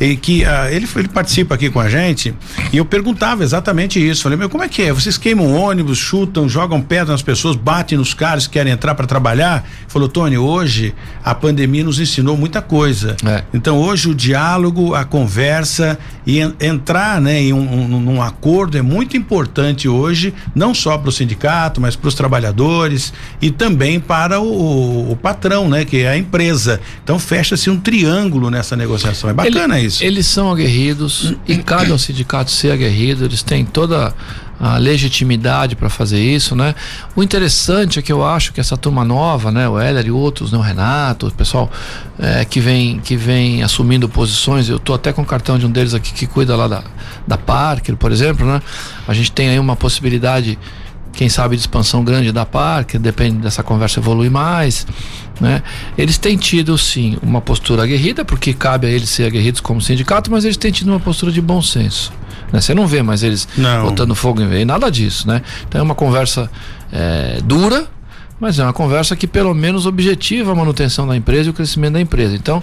e 0.00 0.16
que 0.16 0.44
ah, 0.44 0.72
ele, 0.72 0.88
ele 0.96 1.08
participa 1.08 1.54
aqui 1.54 1.68
com 1.70 1.78
a 1.78 1.88
gente 1.88 2.34
e 2.72 2.76
eu 2.78 2.84
perguntava 2.84 3.42
exatamente 3.44 4.04
isso. 4.04 4.22
Falei, 4.22 4.38
meu, 4.38 4.48
como 4.48 4.64
é 4.64 4.68
que 4.68 4.82
é? 4.82 4.92
Vocês 4.92 5.18
queimam 5.18 5.52
ônibus, 5.54 5.98
chutam, 5.98 6.48
jogam 6.48 6.80
pedra 6.80 7.12
nas 7.12 7.22
pessoas, 7.22 7.54
batem 7.54 7.98
nos 7.98 8.14
caras 8.14 8.46
que 8.46 8.54
querem 8.54 8.72
entrar 8.72 8.94
para 8.94 9.06
trabalhar? 9.06 9.58
Ele 9.82 9.84
falou, 9.88 10.08
Tony, 10.08 10.38
hoje 10.38 10.94
a 11.22 11.34
pandemia 11.34 11.84
nos 11.84 12.00
ensinou 12.00 12.36
muita 12.36 12.62
coisa. 12.62 13.14
É. 13.26 13.44
Então 13.52 13.78
hoje 13.78 14.08
o 14.08 14.14
diálogo, 14.14 14.94
a 14.94 15.04
conversa 15.04 15.98
e 16.26 16.40
en- 16.40 16.54
entrar 16.60 17.20
né, 17.20 17.40
em 17.40 17.52
um, 17.52 17.60
um- 17.60 18.00
num 18.00 18.22
acordo 18.22 18.78
é 18.78 18.82
muito 18.82 19.16
importante 19.16 19.86
hoje, 19.88 20.32
não 20.54 20.72
só 20.74 20.96
para 20.96 21.10
o 21.10 21.12
sindicato, 21.12 21.80
mas 21.80 21.94
para 21.94 22.08
os 22.08 22.14
trabalhadores 22.22 23.12
e 23.40 23.50
também 23.50 23.98
para 23.98 24.40
o, 24.40 25.10
o 25.10 25.16
patrão, 25.16 25.68
né, 25.68 25.84
que 25.84 25.98
é 26.02 26.08
a 26.10 26.16
empresa. 26.16 26.80
Então 27.02 27.18
fecha-se 27.18 27.68
um 27.68 27.78
triângulo 27.80 28.48
nessa 28.48 28.76
negociação. 28.76 29.28
É 29.28 29.32
bacana 29.32 29.76
Ele- 29.78 29.86
isso. 29.88 30.04
Eles 30.04 30.26
são 30.26 30.50
aguerridos 30.50 31.34
e 31.48 31.56
cabe 31.58 31.90
ao 31.90 31.98
sindicato 31.98 32.50
ser 32.52 32.70
aguerrido, 32.70 33.24
eles 33.24 33.42
têm 33.42 33.64
toda 33.64 34.14
a 34.60 34.76
legitimidade 34.78 35.74
para 35.74 35.88
fazer 35.90 36.20
isso, 36.22 36.54
né? 36.54 36.72
O 37.16 37.22
interessante 37.24 37.98
é 37.98 38.02
que 38.02 38.12
eu 38.12 38.24
acho 38.24 38.52
que 38.52 38.60
essa 38.60 38.76
turma 38.76 39.04
nova, 39.04 39.50
né, 39.50 39.68
o 39.68 39.80
Heller 39.80 40.06
e 40.06 40.10
outros, 40.12 40.52
né, 40.52 40.58
o 40.58 40.60
Renato, 40.60 41.26
o 41.26 41.32
pessoal 41.32 41.68
eh, 42.20 42.44
que 42.48 42.60
vem 42.60 43.00
que 43.00 43.16
vem 43.16 43.64
assumindo 43.64 44.08
posições, 44.08 44.68
eu 44.68 44.78
tô 44.78 44.94
até 44.94 45.12
com 45.12 45.22
o 45.22 45.26
cartão 45.26 45.58
de 45.58 45.66
um 45.66 45.70
deles 45.70 45.94
aqui 45.94 46.12
que 46.12 46.28
cuida 46.28 46.54
lá 46.54 46.68
da 46.68 46.84
da 47.26 47.36
Parker, 47.38 47.96
por 47.96 48.10
exemplo, 48.12 48.46
né? 48.46 48.60
A 49.08 49.12
gente 49.14 49.32
tem 49.32 49.48
aí 49.48 49.58
uma 49.58 49.74
possibilidade 49.76 50.56
quem 51.12 51.28
sabe 51.28 51.56
de 51.56 51.60
expansão 51.60 52.02
grande 52.02 52.32
da 52.32 52.46
Parker, 52.46 52.98
depende 52.98 53.38
dessa 53.38 53.62
conversa 53.62 54.00
evoluir 54.00 54.30
mais, 54.30 54.86
né? 55.40 55.62
Eles 55.96 56.18
têm 56.18 56.36
tido 56.36 56.76
sim 56.78 57.18
uma 57.22 57.40
postura 57.40 57.82
aguerrida, 57.82 58.24
porque 58.24 58.52
cabe 58.52 58.86
a 58.86 58.90
eles 58.90 59.10
ser 59.10 59.26
aguerridos 59.26 59.60
como 59.60 59.80
sindicato, 59.80 60.30
mas 60.30 60.44
eles 60.44 60.56
têm 60.56 60.72
tido 60.72 60.88
uma 60.88 61.00
postura 61.00 61.30
de 61.30 61.40
bom 61.40 61.60
senso. 61.60 62.12
Né? 62.52 62.60
Você 62.60 62.74
não 62.74 62.86
vê 62.86 63.02
mais 63.02 63.22
eles 63.22 63.46
Não. 63.56 63.84
botando 63.84 64.14
fogo 64.14 64.40
em 64.42 64.64
nada 64.64 64.90
disso, 64.90 65.26
né? 65.28 65.42
Então 65.68 65.80
é 65.80 65.84
uma 65.84 65.94
conversa 65.94 66.50
é, 66.92 67.40
dura, 67.44 67.86
mas 68.38 68.58
é 68.58 68.62
uma 68.64 68.72
conversa 68.72 69.14
que 69.14 69.26
pelo 69.26 69.54
menos 69.54 69.86
objetiva 69.86 70.52
a 70.52 70.54
manutenção 70.54 71.06
da 71.06 71.16
empresa 71.16 71.48
e 71.48 71.50
o 71.50 71.54
crescimento 71.54 71.94
da 71.94 72.00
empresa. 72.00 72.34
Então, 72.34 72.62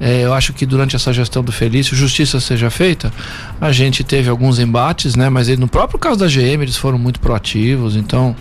é, 0.00 0.22
eu 0.24 0.32
acho 0.34 0.52
que 0.52 0.64
durante 0.64 0.94
essa 0.96 1.12
gestão 1.12 1.42
do 1.42 1.50
Felício, 1.52 1.96
justiça 1.96 2.38
seja 2.40 2.70
feita, 2.70 3.12
a 3.60 3.72
gente 3.72 4.04
teve 4.04 4.28
alguns 4.30 4.58
embates, 4.58 5.14
né? 5.16 5.28
Mas 5.28 5.48
ele- 5.48 5.60
no 5.60 5.68
próprio 5.68 5.98
caso 5.98 6.18
da 6.18 6.26
GM, 6.28 6.62
eles 6.62 6.76
foram 6.76 6.98
muito 6.98 7.18
proativos, 7.20 7.96
então. 7.96 8.34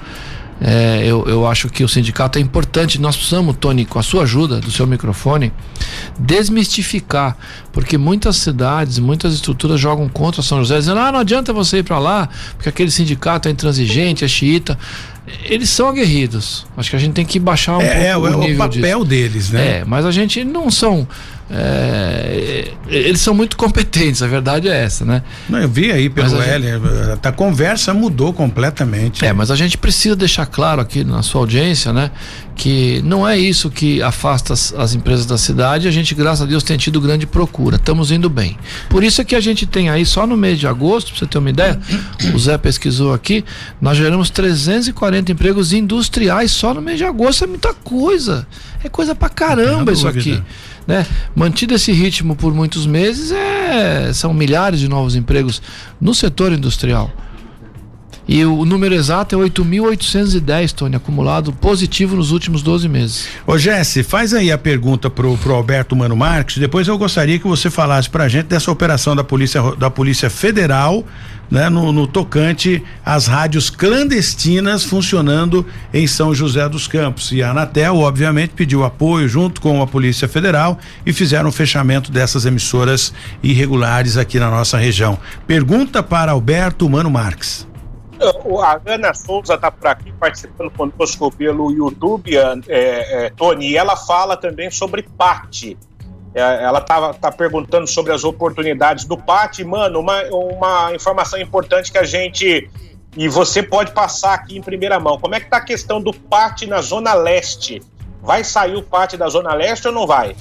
é, 0.59 1.03
eu, 1.05 1.23
eu 1.27 1.45
acho 1.45 1.69
que 1.69 1.83
o 1.83 1.87
sindicato 1.87 2.39
é 2.39 2.41
importante. 2.41 2.99
Nós 2.99 3.15
precisamos, 3.15 3.55
Tony, 3.59 3.85
com 3.85 3.99
a 3.99 4.01
sua 4.01 4.23
ajuda, 4.23 4.59
do 4.59 4.71
seu 4.71 4.87
microfone, 4.87 5.53
desmistificar, 6.19 7.37
porque 7.71 7.97
muitas 7.97 8.37
cidades, 8.37 8.99
muitas 8.99 9.33
estruturas 9.33 9.79
jogam 9.79 10.09
contra 10.09 10.41
São 10.41 10.59
José, 10.59 10.79
dizendo: 10.79 10.99
ah, 10.99 11.11
não 11.11 11.19
adianta 11.19 11.53
você 11.53 11.77
ir 11.79 11.83
para 11.83 11.99
lá, 11.99 12.29
porque 12.55 12.69
aquele 12.69 12.91
sindicato 12.91 13.47
é 13.47 13.51
intransigente, 13.51 14.25
é 14.25 14.27
xiita. 14.27 14.77
Eles 15.43 15.69
são 15.69 15.87
aguerridos. 15.89 16.65
Acho 16.77 16.89
que 16.89 16.95
a 16.95 16.99
gente 16.99 17.13
tem 17.13 17.25
que 17.25 17.37
baixar 17.39 17.77
um 17.77 17.81
É, 17.81 18.07
é, 18.07 18.13
pouco 18.13 18.27
o- 18.27 18.31
é 18.31 18.35
o 18.35 18.39
o 18.39 18.41
nível 18.43 18.57
papel 18.57 18.99
disso. 18.99 19.05
deles, 19.05 19.49
né? 19.51 19.79
É, 19.79 19.85
mas 19.85 20.05
a 20.05 20.11
gente 20.11 20.43
não 20.43 20.71
são. 20.71 21.07
É, 21.49 22.73
eles 22.89 23.21
são 23.21 23.33
muito 23.33 23.55
competentes, 23.55 24.21
a 24.21 24.27
verdade 24.27 24.67
é 24.67 24.83
essa, 24.83 25.05
né? 25.05 25.23
Não, 25.47 25.59
eu 25.59 25.69
vi 25.69 25.91
aí 25.91 26.09
pelo 26.09 26.29
Mas 26.29 26.39
a 26.39 26.45
Heller, 26.45 26.81
a 27.23 27.31
conversa 27.31 27.93
mudou 27.93 28.33
completamente. 28.33 29.25
É, 29.25 29.31
mas 29.31 29.49
a 29.49 29.55
gente 29.55 29.77
precisa 29.77 30.15
deixar 30.15 30.45
claro 30.45 30.81
aqui 30.81 31.05
na 31.05 31.23
sua 31.23 31.41
audiência, 31.41 31.93
né? 31.93 32.11
Que 32.53 33.01
não 33.05 33.25
é 33.27 33.37
isso 33.37 33.69
que 33.69 34.01
afasta 34.01 34.51
as, 34.53 34.73
as 34.73 34.93
empresas 34.93 35.25
da 35.25 35.37
cidade. 35.37 35.87
A 35.87 35.91
gente, 35.91 36.13
graças 36.13 36.41
a 36.41 36.45
Deus, 36.45 36.63
tem 36.63 36.75
tido 36.75 36.99
grande 36.99 37.25
procura. 37.25 37.77
Estamos 37.77 38.11
indo 38.11 38.29
bem. 38.29 38.57
Por 38.89 39.03
isso 39.03 39.21
é 39.21 39.23
que 39.23 39.35
a 39.35 39.39
gente 39.39 39.65
tem 39.65 39.89
aí, 39.89 40.05
só 40.05 40.27
no 40.27 40.35
mês 40.35 40.59
de 40.59 40.67
agosto, 40.67 41.11
pra 41.11 41.19
você 41.19 41.27
ter 41.27 41.37
uma 41.37 41.49
ideia, 41.49 41.79
o 42.33 42.39
Zé 42.39 42.57
pesquisou 42.57 43.13
aqui, 43.13 43.45
nós 43.79 43.95
geramos 43.95 44.29
340 44.29 45.31
empregos 45.31 45.71
industriais 45.71 46.51
só 46.51 46.73
no 46.73 46.81
mês 46.81 46.97
de 46.97 47.05
agosto. 47.05 47.45
É 47.45 47.47
muita 47.47 47.73
coisa. 47.73 48.45
É 48.83 48.89
coisa 48.89 49.15
pra 49.15 49.29
caramba 49.29 49.91
isso 49.91 50.07
aqui. 50.07 50.41
Né? 50.87 51.05
Mantido 51.35 51.75
esse 51.75 51.91
ritmo 51.91 52.35
por 52.35 52.53
muitos 52.53 52.85
meses, 52.85 53.31
é, 53.31 54.13
são 54.13 54.33
milhares 54.33 54.79
de 54.79 54.87
novos 54.87 55.15
empregos 55.15 55.61
no 55.99 56.15
setor 56.15 56.53
industrial. 56.53 57.11
E 58.27 58.43
o 58.43 58.65
número 58.65 58.93
exato 58.93 59.41
é 59.41 59.49
8.810, 59.49 60.73
Tony, 60.73 60.95
acumulado 60.97 61.53
positivo 61.53 62.15
nos 62.15 62.31
últimos 62.31 62.61
12 62.61 62.89
meses. 62.89 63.27
Ô 63.45 63.57
Jesse, 63.57 64.03
faz 64.03 64.33
aí 64.33 64.51
a 64.51 64.57
pergunta 64.57 65.09
pro, 65.09 65.37
pro 65.37 65.53
Alberto 65.53 65.95
Mano 65.95 66.15
Marques. 66.15 66.57
Depois 66.57 66.87
eu 66.87 66.97
gostaria 66.97 67.39
que 67.39 67.47
você 67.47 67.69
falasse 67.69 68.09
pra 68.09 68.27
gente 68.27 68.47
dessa 68.47 68.69
operação 68.69 69.15
da 69.15 69.23
Polícia, 69.23 69.61
da 69.77 69.89
Polícia 69.89 70.29
Federal, 70.29 71.05
né, 71.49 71.69
no, 71.69 71.93
no 71.93 72.05
tocante 72.05 72.83
às 73.05 73.27
rádios 73.27 73.69
clandestinas 73.69 74.83
funcionando 74.83 75.65
em 75.93 76.05
São 76.05 76.35
José 76.35 76.67
dos 76.67 76.87
Campos. 76.87 77.31
E 77.31 77.41
a 77.41 77.51
Anatel, 77.51 77.97
obviamente, 77.97 78.51
pediu 78.55 78.83
apoio 78.83 79.27
junto 79.27 79.61
com 79.61 79.81
a 79.81 79.87
Polícia 79.87 80.27
Federal 80.27 80.77
e 81.05 81.13
fizeram 81.13 81.49
o 81.49 81.51
fechamento 81.51 82.11
dessas 82.11 82.45
emissoras 82.45 83.13
irregulares 83.41 84.17
aqui 84.17 84.39
na 84.39 84.49
nossa 84.49 84.77
região. 84.77 85.17
Pergunta 85.45 86.03
para 86.03 86.33
Alberto 86.33 86.89
Mano 86.89 87.09
Marques. 87.09 87.66
A 88.63 88.81
Ana 88.85 89.13
Souza 89.13 89.55
está 89.55 89.71
por 89.71 89.87
aqui 89.87 90.11
participando 90.13 90.71
conosco 90.71 91.31
pelo 91.31 91.71
YouTube, 91.71 92.35
é, 92.35 92.55
é, 92.67 93.29
Tony, 93.29 93.69
e 93.69 93.77
ela 93.77 93.95
fala 93.95 94.35
também 94.35 94.71
sobre 94.71 95.03
PAT. 95.03 95.77
É, 96.33 96.63
ela 96.63 96.81
tá, 96.81 97.13
tá 97.13 97.31
perguntando 97.31 97.87
sobre 97.87 98.13
as 98.13 98.23
oportunidades 98.23 99.05
do 99.05 99.17
PAT. 99.17 99.63
Mano, 99.63 99.99
uma, 99.99 100.23
uma 100.25 100.93
informação 100.93 101.39
importante 101.39 101.91
que 101.91 101.97
a 101.97 102.03
gente. 102.03 102.69
E 103.15 103.27
você 103.27 103.63
pode 103.63 103.91
passar 103.91 104.33
aqui 104.33 104.57
em 104.57 104.61
primeira 104.61 104.99
mão. 104.99 105.17
Como 105.17 105.33
é 105.33 105.39
que 105.39 105.49
tá 105.49 105.57
a 105.57 105.61
questão 105.61 105.99
do 105.99 106.13
PAT 106.13 106.63
na 106.67 106.81
Zona 106.81 107.13
Leste? 107.13 107.81
Vai 108.21 108.43
sair 108.43 108.75
o 108.75 108.83
PAT 108.83 109.13
da 109.13 109.27
Zona 109.29 109.53
Leste 109.53 109.87
ou 109.87 109.93
não 109.93 110.05
vai? 110.05 110.35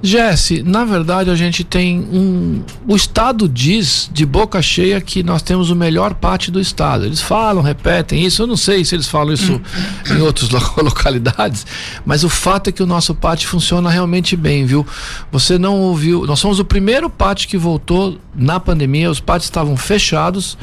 Jesse, 0.00 0.62
na 0.62 0.84
verdade 0.84 1.28
a 1.28 1.34
gente 1.34 1.64
tem 1.64 1.98
um. 1.98 2.62
O 2.86 2.94
Estado 2.94 3.48
diz 3.48 4.08
de 4.12 4.24
boca 4.24 4.62
cheia 4.62 5.00
que 5.00 5.24
nós 5.24 5.42
temos 5.42 5.70
o 5.70 5.74
melhor 5.76 6.14
pátio 6.14 6.52
do 6.52 6.60
Estado. 6.60 7.04
Eles 7.04 7.20
falam, 7.20 7.62
repetem 7.62 8.24
isso. 8.24 8.42
Eu 8.42 8.46
não 8.46 8.56
sei 8.56 8.84
se 8.84 8.94
eles 8.94 9.08
falam 9.08 9.34
isso 9.34 9.60
em 10.08 10.20
outras 10.20 10.50
lo- 10.54 10.60
localidades, 10.84 11.66
mas 12.06 12.22
o 12.22 12.28
fato 12.28 12.68
é 12.68 12.72
que 12.72 12.82
o 12.82 12.86
nosso 12.86 13.12
pátio 13.12 13.48
funciona 13.48 13.90
realmente 13.90 14.36
bem, 14.36 14.64
viu? 14.64 14.86
Você 15.32 15.58
não 15.58 15.80
ouviu. 15.80 16.24
Nós 16.26 16.38
somos 16.38 16.60
o 16.60 16.64
primeiro 16.64 17.10
pátio 17.10 17.48
que 17.48 17.58
voltou 17.58 18.18
na 18.36 18.60
pandemia, 18.60 19.10
os 19.10 19.18
pátios 19.20 19.46
estavam 19.46 19.76
fechados. 19.76 20.56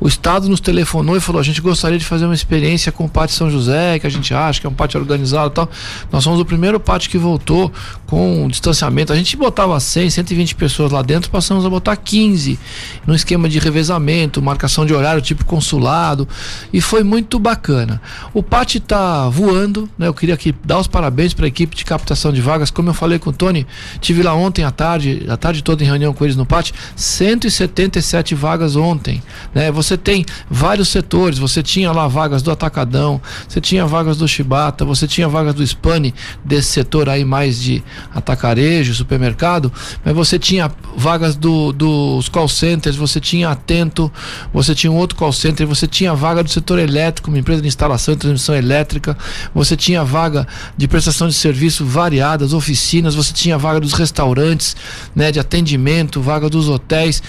O 0.00 0.06
Estado 0.06 0.48
nos 0.48 0.60
telefonou 0.60 1.16
e 1.16 1.20
falou: 1.20 1.40
a 1.40 1.44
gente 1.44 1.60
gostaria 1.60 1.98
de 1.98 2.04
fazer 2.04 2.24
uma 2.24 2.34
experiência 2.34 2.92
com 2.92 3.04
o 3.04 3.08
Pátio 3.08 3.36
São 3.36 3.50
José, 3.50 3.98
que 3.98 4.06
a 4.06 4.10
gente 4.10 4.32
acha 4.32 4.60
que 4.60 4.66
é 4.66 4.70
um 4.70 4.74
pátio 4.74 5.00
organizado 5.00 5.50
e 5.50 5.54
tal. 5.54 5.70
Nós 6.12 6.24
somos 6.24 6.40
o 6.40 6.44
primeiro 6.44 6.78
pátio 6.78 7.10
que 7.10 7.18
voltou 7.18 7.72
com 8.06 8.48
distanciamento. 8.48 9.12
A 9.12 9.16
gente 9.16 9.36
botava 9.36 9.78
100, 9.78 10.10
120 10.10 10.54
pessoas 10.54 10.92
lá 10.92 11.02
dentro, 11.02 11.30
passamos 11.30 11.64
a 11.64 11.70
botar 11.70 11.96
15, 11.96 12.58
num 13.06 13.14
esquema 13.14 13.48
de 13.48 13.58
revezamento, 13.58 14.40
marcação 14.40 14.86
de 14.86 14.94
horário, 14.94 15.20
tipo 15.20 15.44
consulado, 15.44 16.28
e 16.72 16.80
foi 16.80 17.02
muito 17.02 17.38
bacana. 17.38 18.00
O 18.32 18.42
pátio 18.42 18.78
está 18.78 19.28
voando, 19.28 19.88
né? 19.98 20.06
Eu 20.06 20.14
queria 20.14 20.34
aqui 20.34 20.54
dar 20.64 20.78
os 20.78 20.86
parabéns 20.86 21.34
para 21.34 21.44
a 21.44 21.48
equipe 21.48 21.76
de 21.76 21.84
captação 21.84 22.32
de 22.32 22.40
vagas. 22.40 22.70
Como 22.70 22.88
eu 22.88 22.94
falei 22.94 23.18
com 23.18 23.30
o 23.30 23.32
Tony, 23.32 23.66
tive 24.00 24.22
lá 24.22 24.34
ontem 24.34 24.64
à 24.64 24.70
tarde, 24.70 25.26
a 25.28 25.36
tarde 25.36 25.62
toda 25.62 25.82
em 25.82 25.86
reunião 25.86 26.12
com 26.14 26.24
eles 26.24 26.36
no 26.36 26.46
pátio, 26.46 26.74
177 26.96 28.34
vagas 28.34 28.76
ontem, 28.76 29.22
né? 29.54 29.70
Você 29.70 29.87
tem 29.96 30.24
vários 30.50 30.88
setores, 30.88 31.38
você 31.38 31.62
tinha 31.62 31.90
lá 31.92 32.06
vagas 32.08 32.42
do 32.42 32.50
Atacadão, 32.50 33.20
você 33.48 33.60
tinha 33.60 33.86
vagas 33.86 34.16
do 34.16 34.28
Chibata, 34.28 34.84
você 34.84 35.06
tinha 35.06 35.28
vagas 35.28 35.54
do 35.54 35.66
Spani, 35.66 36.14
desse 36.44 36.72
setor 36.72 37.08
aí 37.08 37.24
mais 37.24 37.60
de 37.60 37.82
atacarejo, 38.14 38.94
supermercado, 38.94 39.72
mas 40.04 40.14
você 40.14 40.38
tinha 40.38 40.70
vagas 40.96 41.36
do, 41.36 41.72
dos 41.72 42.28
call 42.28 42.48
centers, 42.48 42.96
você 42.96 43.20
tinha 43.20 43.48
Atento, 43.48 44.12
você 44.52 44.74
tinha 44.74 44.90
um 44.90 44.96
outro 44.96 45.16
call 45.16 45.32
center, 45.32 45.66
você 45.66 45.86
tinha 45.86 46.14
vaga 46.14 46.42
do 46.42 46.50
setor 46.50 46.78
elétrico, 46.78 47.30
uma 47.30 47.38
empresa 47.38 47.62
de 47.62 47.68
instalação 47.68 48.14
e 48.14 48.16
transmissão 48.16 48.54
elétrica, 48.54 49.16
você 49.54 49.76
tinha 49.76 50.04
vaga 50.04 50.46
de 50.76 50.86
prestação 50.88 51.28
de 51.28 51.34
serviço 51.34 51.84
variadas, 51.84 52.52
oficinas, 52.52 53.14
você 53.14 53.32
tinha 53.32 53.56
vaga 53.58 53.80
dos 53.80 53.92
restaurantes, 53.92 54.76
né, 55.14 55.30
de 55.32 55.40
atendimento, 55.40 56.20
vaga 56.20 56.48
dos 56.48 56.68
hotéis. 56.68 57.22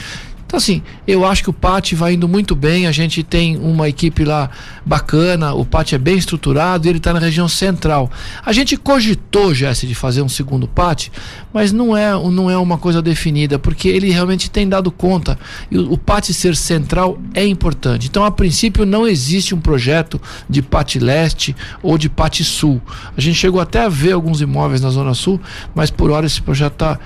Então, 0.49 0.57
assim, 0.57 0.81
eu 1.07 1.23
acho 1.23 1.43
que 1.43 1.49
o 1.51 1.53
Pati 1.53 1.93
vai 1.93 2.13
indo 2.13 2.27
muito 2.27 2.55
bem. 2.55 2.87
A 2.87 2.91
gente 2.91 3.21
tem 3.21 3.55
uma 3.55 3.87
equipe 3.87 4.25
lá 4.25 4.49
bacana, 4.83 5.53
o 5.53 5.63
Pati 5.63 5.93
é 5.93 5.97
bem 5.99 6.17
estruturado 6.17 6.87
e 6.87 6.89
ele 6.89 6.97
está 6.97 7.13
na 7.13 7.19
região 7.19 7.47
central. 7.47 8.09
A 8.43 8.51
gente 8.51 8.75
cogitou, 8.75 9.53
Jesse, 9.53 9.85
de 9.85 9.93
fazer 9.93 10.23
um 10.23 10.27
segundo 10.27 10.67
Pati, 10.67 11.11
mas 11.53 11.71
não 11.71 11.95
é, 11.95 12.11
não 12.31 12.49
é 12.49 12.57
uma 12.57 12.79
coisa 12.79 12.99
definida, 12.99 13.59
porque 13.59 13.87
ele 13.87 14.09
realmente 14.09 14.49
tem 14.49 14.67
dado 14.67 14.89
conta. 14.89 15.37
E 15.69 15.77
o, 15.77 15.93
o 15.93 15.99
ser 16.23 16.55
central 16.55 17.19
é 17.35 17.45
importante. 17.45 18.07
Então, 18.07 18.25
a 18.25 18.31
princípio, 18.31 18.87
não 18.87 19.07
existe 19.07 19.53
um 19.53 19.59
projeto 19.59 20.19
de 20.49 20.63
Pati 20.63 20.97
Leste 20.97 21.55
ou 21.83 21.95
de 21.95 22.09
Pati 22.09 22.43
Sul. 22.43 22.81
A 23.15 23.21
gente 23.21 23.35
chegou 23.35 23.61
até 23.61 23.85
a 23.85 23.89
ver 23.89 24.13
alguns 24.13 24.41
imóveis 24.41 24.81
na 24.81 24.89
Zona 24.89 25.13
Sul, 25.13 25.39
mas 25.75 25.91
por 25.91 26.09
hora 26.09 26.25
esse 26.25 26.41
projeto 26.41 26.73
está 26.73 26.99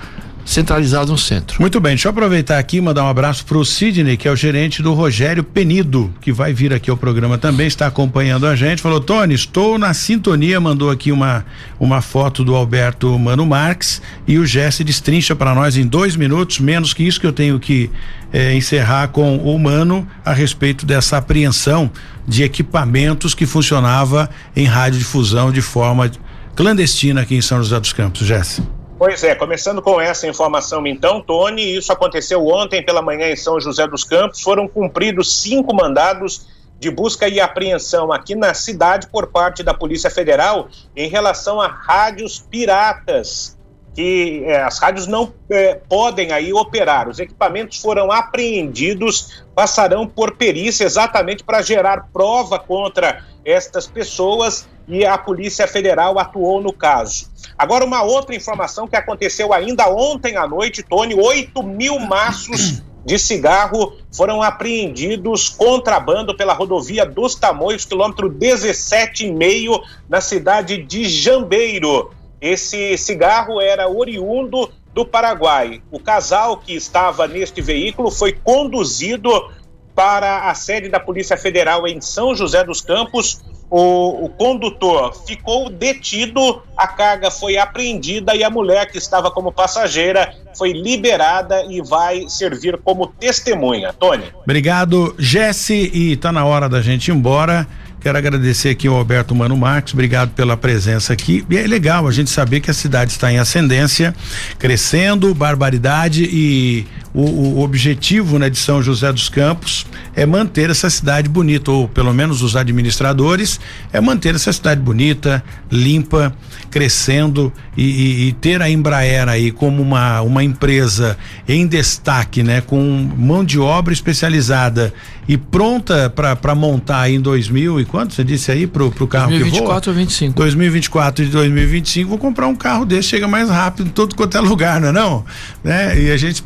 centralizado 0.44 1.10
no 1.10 1.18
centro. 1.18 1.60
Muito 1.60 1.80
bem, 1.80 1.92
deixa 1.92 2.08
eu 2.08 2.10
aproveitar 2.10 2.58
aqui 2.58 2.76
e 2.76 2.80
mandar 2.80 3.04
um 3.04 3.08
abraço 3.08 3.44
para 3.46 3.56
o 3.56 3.64
Sidney, 3.64 4.16
que 4.16 4.28
é 4.28 4.30
o 4.30 4.36
gerente 4.36 4.82
do 4.82 4.92
Rogério 4.92 5.42
Penido, 5.42 6.12
que 6.20 6.32
vai 6.32 6.52
vir 6.52 6.72
aqui 6.72 6.90
ao 6.90 6.96
programa 6.96 7.38
também, 7.38 7.66
está 7.66 7.86
acompanhando 7.86 8.46
a 8.46 8.54
gente. 8.54 8.82
Falou, 8.82 9.00
Tony, 9.00 9.34
estou 9.34 9.78
na 9.78 9.94
sintonia, 9.94 10.60
mandou 10.60 10.90
aqui 10.90 11.10
uma, 11.10 11.44
uma 11.80 12.02
foto 12.02 12.44
do 12.44 12.54
Alberto 12.54 13.18
Mano 13.18 13.46
Marques 13.46 14.02
e 14.26 14.38
o 14.38 14.46
Jesse 14.46 14.84
destrincha 14.84 15.34
para 15.34 15.54
nós 15.54 15.76
em 15.76 15.86
dois 15.86 16.16
minutos, 16.16 16.58
menos 16.58 16.92
que 16.92 17.02
isso 17.02 17.20
que 17.20 17.26
eu 17.26 17.32
tenho 17.32 17.58
que 17.58 17.90
eh, 18.32 18.54
encerrar 18.54 19.08
com 19.08 19.38
o 19.38 19.58
Mano 19.58 20.06
a 20.24 20.32
respeito 20.32 20.84
dessa 20.84 21.16
apreensão 21.16 21.90
de 22.26 22.42
equipamentos 22.42 23.34
que 23.34 23.46
funcionava 23.46 24.28
em 24.54 24.66
radiodifusão 24.66 25.50
de 25.50 25.62
forma 25.62 26.10
clandestina 26.54 27.22
aqui 27.22 27.34
em 27.34 27.42
São 27.42 27.58
José 27.58 27.78
dos 27.80 27.92
Campos, 27.92 28.26
Jesse. 28.26 28.62
Pois 28.96 29.24
é, 29.24 29.34
começando 29.34 29.82
com 29.82 30.00
essa 30.00 30.28
informação 30.28 30.86
então, 30.86 31.20
Tony, 31.20 31.76
isso 31.76 31.92
aconteceu 31.92 32.46
ontem 32.46 32.80
pela 32.80 33.02
manhã 33.02 33.28
em 33.28 33.36
São 33.36 33.58
José 33.58 33.88
dos 33.88 34.04
Campos, 34.04 34.40
foram 34.40 34.68
cumpridos 34.68 35.42
cinco 35.42 35.74
mandados 35.74 36.46
de 36.78 36.90
busca 36.90 37.26
e 37.28 37.40
apreensão 37.40 38.12
aqui 38.12 38.36
na 38.36 38.54
cidade 38.54 39.08
por 39.08 39.26
parte 39.26 39.64
da 39.64 39.74
Polícia 39.74 40.10
Federal 40.10 40.68
em 40.94 41.08
relação 41.08 41.60
a 41.60 41.66
rádios 41.66 42.38
piratas, 42.38 43.58
que 43.96 44.44
é, 44.46 44.62
as 44.62 44.78
rádios 44.78 45.08
não 45.08 45.32
é, 45.50 45.74
podem 45.74 46.30
aí 46.30 46.52
operar. 46.52 47.08
Os 47.08 47.18
equipamentos 47.18 47.78
foram 47.78 48.12
apreendidos, 48.12 49.44
passarão 49.56 50.06
por 50.06 50.36
perícia 50.36 50.84
exatamente 50.84 51.42
para 51.42 51.62
gerar 51.62 52.10
prova 52.12 52.60
contra 52.60 53.24
estas 53.44 53.88
pessoas 53.88 54.68
e 54.86 55.04
a 55.04 55.16
Polícia 55.16 55.66
Federal 55.66 56.18
atuou 56.18 56.60
no 56.60 56.72
caso. 56.72 57.30
Agora, 57.56 57.84
uma 57.84 58.02
outra 58.02 58.34
informação 58.34 58.86
que 58.86 58.96
aconteceu 58.96 59.52
ainda 59.52 59.88
ontem 59.88 60.36
à 60.36 60.46
noite, 60.46 60.82
Tony: 60.82 61.14
8 61.14 61.62
mil 61.62 61.98
maços 61.98 62.82
de 63.04 63.18
cigarro 63.18 63.92
foram 64.10 64.42
apreendidos 64.42 65.48
contrabando 65.48 66.36
pela 66.36 66.54
rodovia 66.54 67.04
dos 67.04 67.34
Tamoios, 67.34 67.84
quilômetro 67.84 68.30
17,5, 68.30 69.82
na 70.08 70.20
cidade 70.20 70.78
de 70.78 71.04
Jambeiro. 71.04 72.10
Esse 72.40 72.96
cigarro 72.98 73.60
era 73.60 73.88
oriundo 73.88 74.70
do 74.92 75.04
Paraguai. 75.04 75.82
O 75.90 75.98
casal 75.98 76.58
que 76.58 76.74
estava 76.74 77.26
neste 77.26 77.60
veículo 77.60 78.10
foi 78.10 78.32
conduzido 78.32 79.50
para 79.94 80.50
a 80.50 80.54
sede 80.54 80.88
da 80.88 80.98
Polícia 80.98 81.36
Federal 81.36 81.86
em 81.86 82.00
São 82.00 82.34
José 82.34 82.64
dos 82.64 82.80
Campos, 82.80 83.40
o, 83.70 84.26
o, 84.26 84.28
condutor 84.28 85.14
ficou 85.26 85.68
detido, 85.68 86.62
a 86.76 86.86
carga 86.86 87.30
foi 87.30 87.56
apreendida 87.56 88.34
e 88.36 88.44
a 88.44 88.50
mulher 88.50 88.90
que 88.90 88.98
estava 88.98 89.30
como 89.30 89.50
passageira 89.50 90.34
foi 90.56 90.72
liberada 90.72 91.64
e 91.64 91.80
vai 91.80 92.28
servir 92.28 92.78
como 92.78 93.06
testemunha. 93.06 93.92
Tony. 93.92 94.24
Obrigado, 94.42 95.14
Jesse, 95.18 95.90
e 95.92 96.12
está 96.12 96.30
na 96.30 96.44
hora 96.44 96.68
da 96.68 96.80
gente 96.80 97.08
ir 97.08 97.14
embora. 97.14 97.66
Quero 98.04 98.18
agradecer 98.18 98.68
aqui 98.68 98.86
ao 98.86 98.96
Alberto 98.96 99.34
Mano 99.34 99.56
Marques, 99.56 99.94
obrigado 99.94 100.28
pela 100.32 100.58
presença 100.58 101.14
aqui. 101.14 101.42
E 101.48 101.56
é 101.56 101.66
legal 101.66 102.06
a 102.06 102.12
gente 102.12 102.28
saber 102.28 102.60
que 102.60 102.70
a 102.70 102.74
cidade 102.74 103.12
está 103.12 103.32
em 103.32 103.38
ascendência, 103.38 104.14
crescendo, 104.58 105.34
barbaridade 105.34 106.22
e 106.30 106.86
o, 107.14 107.22
o, 107.22 107.60
objetivo 107.62 108.38
né, 108.40 108.50
de 108.50 108.58
São 108.58 108.82
José 108.82 109.10
dos 109.12 109.28
Campos 109.28 109.86
é 110.16 110.26
manter 110.26 110.68
essa 110.68 110.90
cidade 110.90 111.28
bonita, 111.28 111.70
ou 111.70 111.88
pelo 111.88 112.12
menos 112.12 112.42
os 112.42 112.56
administradores, 112.56 113.60
é 113.92 114.00
manter 114.00 114.34
essa 114.34 114.52
cidade 114.52 114.80
bonita, 114.80 115.42
limpa, 115.70 116.36
crescendo 116.72 117.52
e, 117.76 117.84
e, 117.84 118.28
e 118.28 118.32
ter 118.32 118.60
a 118.60 118.68
Embraer 118.68 119.28
aí 119.28 119.52
como 119.52 119.80
uma, 119.80 120.20
uma 120.22 120.42
empresa 120.42 121.16
em 121.48 121.66
destaque, 121.68 122.42
né, 122.42 122.60
com 122.60 122.80
mão 123.16 123.44
de 123.44 123.60
obra 123.60 123.94
especializada 123.94 124.92
e 125.28 125.38
pronta 125.38 126.10
para 126.10 126.54
montar 126.54 127.08
em 127.08 127.20
2000 127.20 127.80
quanto 127.94 128.12
você 128.12 128.24
disse 128.24 128.50
aí 128.50 128.66
pro, 128.66 128.90
pro 128.90 129.06
carro 129.06 129.28
2024 129.28 129.80
que 129.80 129.86
voa? 129.86 129.94
ou 129.94 129.94
25. 129.94 130.34
2024 130.34 131.24
e 131.24 131.28
2025 131.28 132.08
vou 132.08 132.18
comprar 132.18 132.48
um 132.48 132.56
carro 132.56 132.84
desse 132.84 133.10
chega 133.10 133.28
mais 133.28 133.48
rápido 133.48 133.86
em 133.86 133.90
todo 133.90 134.16
quanto 134.16 134.36
é 134.36 134.40
lugar, 134.40 134.80
não 134.80 134.88
é 134.88 134.92
não? 134.92 135.24
Né? 135.62 136.02
E 136.02 136.10
a 136.10 136.16
gente 136.16 136.42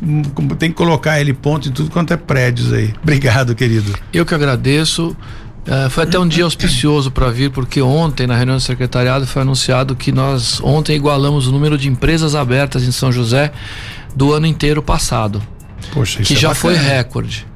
tem 0.59 0.69
que 0.69 0.75
colocar 0.75 1.19
ele 1.19 1.33
ponto 1.33 1.67
em 1.67 1.71
tudo 1.71 1.89
quanto 1.89 2.13
é 2.13 2.17
prédios 2.17 2.71
aí. 2.71 2.93
Obrigado, 3.01 3.55
querido. 3.55 3.97
Eu 4.13 4.27
que 4.27 4.35
agradeço. 4.35 5.17
Uh, 5.67 5.89
foi 5.89 6.03
até 6.03 6.19
um 6.19 6.27
dia 6.27 6.43
auspicioso 6.43 7.09
para 7.09 7.31
vir, 7.31 7.49
porque 7.49 7.81
ontem, 7.81 8.27
na 8.27 8.35
reunião 8.35 8.57
do 8.57 8.61
secretariado, 8.61 9.25
foi 9.25 9.41
anunciado 9.41 9.95
que 9.95 10.11
nós 10.11 10.61
ontem 10.61 10.95
igualamos 10.95 11.47
o 11.47 11.51
número 11.51 11.79
de 11.79 11.87
empresas 11.87 12.35
abertas 12.35 12.83
em 12.83 12.91
São 12.91 13.11
José 13.11 13.51
do 14.15 14.33
ano 14.33 14.45
inteiro 14.45 14.83
passado. 14.83 15.41
Poxa, 15.91 16.21
que 16.21 16.33
é 16.33 16.37
já 16.37 16.53
foi 16.53 16.75
recorde. 16.75 17.48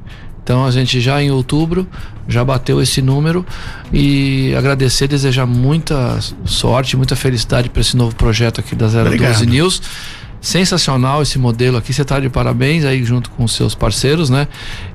Então 0.43 0.65
a 0.65 0.71
gente 0.71 0.99
já 0.99 1.21
em 1.23 1.31
outubro 1.31 1.87
já 2.27 2.43
bateu 2.43 2.81
esse 2.81 3.01
número 3.01 3.45
e 3.91 4.53
agradecer, 4.57 5.07
desejar 5.07 5.45
muita 5.45 6.19
sorte, 6.45 6.97
muita 6.97 7.15
felicidade 7.15 7.69
para 7.69 7.81
esse 7.81 7.95
novo 7.95 8.15
projeto 8.15 8.59
aqui 8.59 8.75
da 8.75 8.87
012 8.87 8.99
Obrigado. 8.99 9.45
News. 9.45 9.81
Sensacional 10.41 11.21
esse 11.21 11.39
modelo 11.39 11.77
aqui, 11.77 11.93
você 11.93 12.01
está 12.01 12.19
de 12.19 12.27
parabéns 12.27 12.83
aí 12.83 13.01
junto 13.05 13.29
com 13.29 13.45
os 13.45 13.53
seus 13.55 13.73
parceiros, 13.73 14.29
né? 14.29 14.45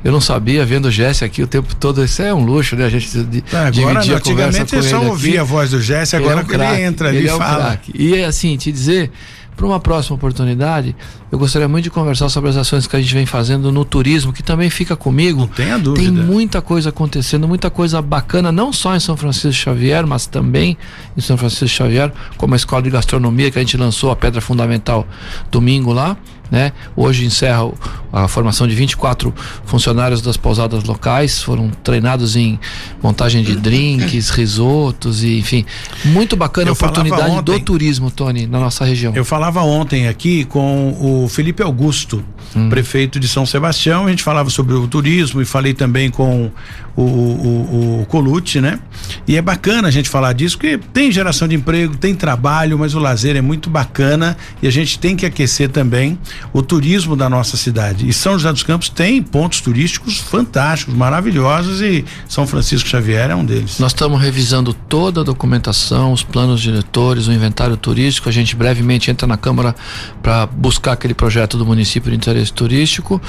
Eu 0.05 0.12
não 0.12 0.20
sabia, 0.20 0.62
vendo 0.66 0.88
o 0.88 0.90
Jesse 0.90 1.24
aqui 1.24 1.42
o 1.42 1.46
tempo 1.46 1.74
todo, 1.74 2.05
isso 2.05 2.20
é 2.20 2.34
um 2.34 2.44
luxo, 2.44 2.76
né? 2.76 2.84
A 2.84 2.90
gente 2.90 3.09
de, 3.24 3.42
Agora, 3.51 3.70
dividir 3.70 4.14
a 4.14 4.20
conversa 4.20 4.62
antigamente 4.62 4.76
eu 4.76 4.82
só 4.82 4.99
ele 4.99 5.07
ouvia 5.07 5.40
a 5.40 5.44
voz 5.44 5.70
do 5.70 5.80
Jesse, 5.80 6.14
agora 6.16 6.32
Ele 6.32 6.40
é 6.40 6.44
um 6.44 6.46
que 6.46 6.55
ele 6.55 6.82
entra 6.82 7.09
ali 7.09 7.22
e 7.22 7.28
é 7.28 7.34
um 7.34 7.38
fala. 7.38 7.64
craque. 7.64 7.92
E 7.99 8.22
assim, 8.22 8.59
te 8.59 8.70
dizer, 8.70 9.11
para 9.59 9.67
uma 9.67 9.81
próxima 9.81 10.15
oportunidade, 10.15 10.95
eu 11.33 11.39
gostaria 11.39 11.67
muito 11.67 11.83
de 11.83 11.91
conversar 11.91 12.29
sobre 12.29 12.49
as 12.49 12.57
ações 12.57 12.87
que 12.87 12.95
a 12.95 13.01
gente 13.01 13.13
vem 13.13 13.27
fazendo 13.27 13.73
no 13.73 13.85
turismo, 13.85 14.33
que 14.33 14.41
também 14.41 14.71
fica 14.71 14.95
comigo. 14.95 15.41
Não 15.41 15.49
tenha 15.49 15.77
dúvida. 15.77 16.05
Tem 16.05 16.13
muita 16.13 16.63
coisa 16.63 16.91
acontecendo, 16.91 17.49
muita 17.49 17.69
coisa 17.69 18.01
bacana, 18.01 18.53
não 18.53 18.73
só 18.73 18.95
em 18.95 19.01
São 19.01 19.17
Francisco 19.17 19.61
Xavier, 19.61 20.07
mas 20.07 20.27
também 20.27 20.79
em 21.17 21.21
São 21.21 21.37
Francisco 21.37 21.67
Xavier, 21.67 22.13
como 22.37 22.55
a 22.55 22.57
escola 22.57 22.83
de 22.83 22.91
gastronomia 22.91 23.51
que 23.51 23.59
a 23.59 23.61
gente 23.61 23.77
lançou 23.77 24.13
a 24.13 24.17
pedra 24.17 24.41
fundamental 24.41 25.05
domingo 25.51 25.93
lá, 25.93 26.17
né? 26.51 26.72
Hoje 26.96 27.24
encerra 27.24 27.70
a 28.12 28.26
formação 28.26 28.66
de 28.66 28.74
24 28.74 29.34
funcionários 29.66 30.22
das 30.22 30.36
pousadas 30.36 30.84
locais, 30.84 31.42
foram 31.42 31.70
treinados 31.84 32.36
em 32.36 32.59
montagem 33.03 33.42
de 33.42 33.55
drinks, 33.57 34.30
risotos 34.36 35.22
e 35.22 35.38
enfim, 35.38 35.64
muito 36.05 36.36
bacana 36.36 36.68
Eu 36.68 36.72
a 36.72 36.74
oportunidade 36.74 37.22
falava 37.22 37.42
do 37.42 37.53
ontem- 37.53 37.64
turismo, 37.64 38.11
Tony, 38.11 38.46
na 38.46 38.59
nossa 38.59 38.84
região. 38.84 39.12
Eu 39.14 39.24
falava 39.24 39.62
ontem 39.62 40.09
aqui 40.09 40.44
com 40.44 40.96
o 41.24 41.28
Felipe 41.28 41.62
Augusto, 41.62 42.24
Hum. 42.57 42.70
prefeito 42.70 43.20
de 43.20 43.28
São 43.28 43.44
Sebastião. 43.44 44.07
A 44.07 44.09
gente 44.11 44.22
falava 44.22 44.49
sobre 44.49 44.72
o 44.72 44.88
turismo 44.88 45.42
e 45.42 45.44
falei 45.44 45.74
também 45.74 46.09
com 46.09 46.51
o, 46.96 47.03
o, 47.03 48.01
o 48.03 48.07
Colucci, 48.07 48.59
né? 48.59 48.78
E 49.26 49.36
é 49.36 49.42
bacana 49.42 49.88
a 49.88 49.90
gente 49.90 50.09
falar 50.09 50.32
disso, 50.32 50.57
porque 50.57 50.78
tem 50.94 51.12
geração 51.12 51.46
de 51.46 51.55
emprego, 51.55 51.94
tem 51.99 52.14
trabalho, 52.14 52.78
mas 52.78 52.94
o 52.94 52.99
lazer 52.99 53.36
é 53.36 53.42
muito 53.42 53.68
bacana 53.68 54.34
e 54.62 54.66
a 54.66 54.70
gente 54.72 54.99
tem 54.99 55.14
que 55.14 55.26
aquecer 55.26 55.68
também 55.68 56.18
o 56.53 56.62
turismo 56.62 57.16
da 57.16 57.28
nossa 57.28 57.57
cidade. 57.57 58.09
E 58.09 58.12
São 58.12 58.32
José 58.34 58.53
dos 58.53 58.62
Campos 58.62 58.89
tem 58.89 59.22
pontos 59.22 59.61
turísticos 59.61 60.18
fantásticos, 60.18 60.95
maravilhosos 60.95 61.80
e 61.80 62.05
São 62.28 62.47
Francisco 62.47 62.89
Xavier 62.89 63.30
é 63.30 63.34
um 63.34 63.45
deles. 63.45 63.78
Nós 63.78 63.93
estamos 63.93 64.20
revisando 64.20 64.72
toda 64.72 65.20
a 65.20 65.24
documentação, 65.24 66.12
os 66.12 66.22
planos 66.22 66.61
diretores, 66.61 67.26
o 67.26 67.32
inventário 67.32 67.76
turístico. 67.76 68.28
A 68.28 68.32
gente 68.32 68.57
brevemente 68.57 69.11
entra 69.11 69.26
na 69.26 69.36
Câmara 69.36 69.74
para 70.22 70.47
buscar 70.47 70.93
aquele 70.93 71.14
projeto 71.14 71.57
do 71.57 71.66
município 71.66 72.11
de 72.11 72.16
interesse 72.16 72.53
turístico. 72.53 73.20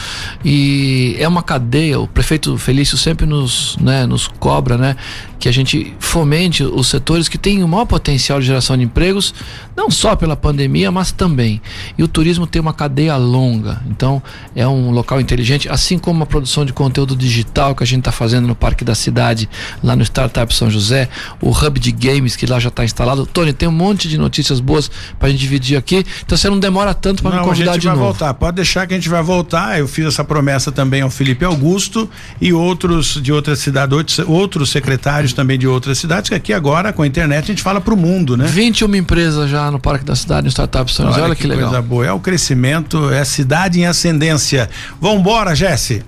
E 0.43 1.16
é 1.20 1.28
uma 1.28 1.43
cadeia. 1.43 1.99
O 1.99 2.07
prefeito 2.07 2.57
Felício 2.57 2.97
sempre 2.97 3.26
nos, 3.26 3.78
né, 3.80 4.05
nos 4.05 4.28
cobra, 4.28 4.78
né, 4.78 4.95
que 5.40 5.48
a 5.48 5.52
gente 5.52 5.96
fomente 6.00 6.64
os 6.64 6.88
setores 6.88 7.28
que 7.30 7.38
têm 7.38 7.64
o 7.64 7.68
maior 7.68 7.86
potencial 7.86 8.40
de 8.40 8.46
geração 8.46 8.78
de 8.78 8.84
empregos, 8.84 9.34
não 9.76 9.90
só 9.90 10.16
pela 10.16 10.36
pandemia, 10.36 10.92
mas 10.92 11.12
também. 11.12 11.62
E 11.98 12.04
o 12.04 12.08
turismo 12.08 12.46
tem 12.46 12.62
uma 12.62 12.74
cadeia 12.74 13.16
longa. 13.16 13.82
Então, 13.90 14.22
é 14.56 14.68
um 14.68 14.92
local 14.92 15.22
inteligente, 15.22 15.70
assim 15.70 15.98
como 15.98 16.24
a 16.24 16.26
produção 16.26 16.66
de 16.66 16.74
conteúdo 16.74 17.16
digital 17.16 17.74
que 17.74 17.84
a 17.84 17.88
gente 17.88 18.00
está 18.00 18.12
fazendo 18.12 18.48
no 18.48 18.56
Parque 18.56 18.84
da 18.84 18.94
Cidade, 18.94 19.50
lá 19.82 19.96
no 19.96 20.04
Startup 20.04 20.54
São 20.54 20.70
José, 20.70 21.08
o 21.42 21.50
hub 21.52 21.80
de 21.80 21.92
games 21.92 22.36
que 22.36 22.46
lá 22.46 22.60
já 22.60 22.70
está 22.70 22.84
instalado. 22.84 23.26
Tony, 23.26 23.54
tem 23.54 23.70
um 23.70 23.72
monte 23.72 24.10
de 24.10 24.18
notícias 24.18 24.60
boas 24.60 24.92
para 25.18 25.30
a 25.30 25.32
gente 25.32 25.40
dividir 25.40 25.78
aqui. 25.78 26.04
Então 26.26 26.38
você 26.38 26.50
não 26.50 26.60
demora 26.60 26.94
tanto 26.94 27.22
para 27.24 27.32
me 27.32 27.38
Não, 27.38 27.44
a 27.44 27.48
convidar 27.48 27.74
gente 27.74 27.82
de 27.82 27.88
vai 27.88 27.96
novo. 27.96 28.08
voltar. 28.08 28.34
Pode 28.34 28.56
deixar 28.58 28.86
que 28.86 28.94
a 28.94 28.98
gente 28.98 29.10
vai 29.10 29.24
voltar. 29.24 29.80
Eu 29.80 29.88
fiz 29.88 30.06
essa 30.06 30.24
promessa 30.24 30.72
também 30.72 31.02
ao 31.02 31.10
Felipe 31.10 31.46
Augusto 31.46 32.10
e 32.42 32.52
outros 32.52 33.20
de 33.22 33.32
outras 33.32 33.60
cidades, 33.60 33.96
outros, 33.96 34.20
outros 34.28 34.70
também 35.34 35.58
de 35.58 35.68
outras 35.68 35.98
cidades, 35.98 36.30
que 36.30 36.36
aqui 36.36 36.54
agora, 36.54 36.94
com 36.94 37.02
a 37.02 37.08
internet, 37.08 37.46
a 37.46 37.48
gente 37.48 37.64
fala 37.64 37.80
pro 37.82 37.96
mundo, 37.96 38.36
né? 38.38 38.46
21 38.46 38.96
empresas 38.96 39.50
já 39.50 39.70
no 39.72 39.80
Parque 39.80 40.06
da 40.06 40.16
Cidade, 40.16 40.46
no 40.46 40.52
Startup 40.52 40.92
São 40.92 41.08
José. 41.08 41.22
Olha 41.22 41.36
que, 41.36 41.48
legal. 41.48 41.70
coisa 41.70 41.82
boa. 41.82 42.06
É 42.06 42.12
o 42.12 42.20
crescimento, 42.20 43.12
é 43.12 43.20
a 43.20 43.26
cidade 43.26 43.80
em 43.80 43.86
ascendência. 43.86 44.70
Vambora, 45.00 45.56
Jesse. 45.56 46.04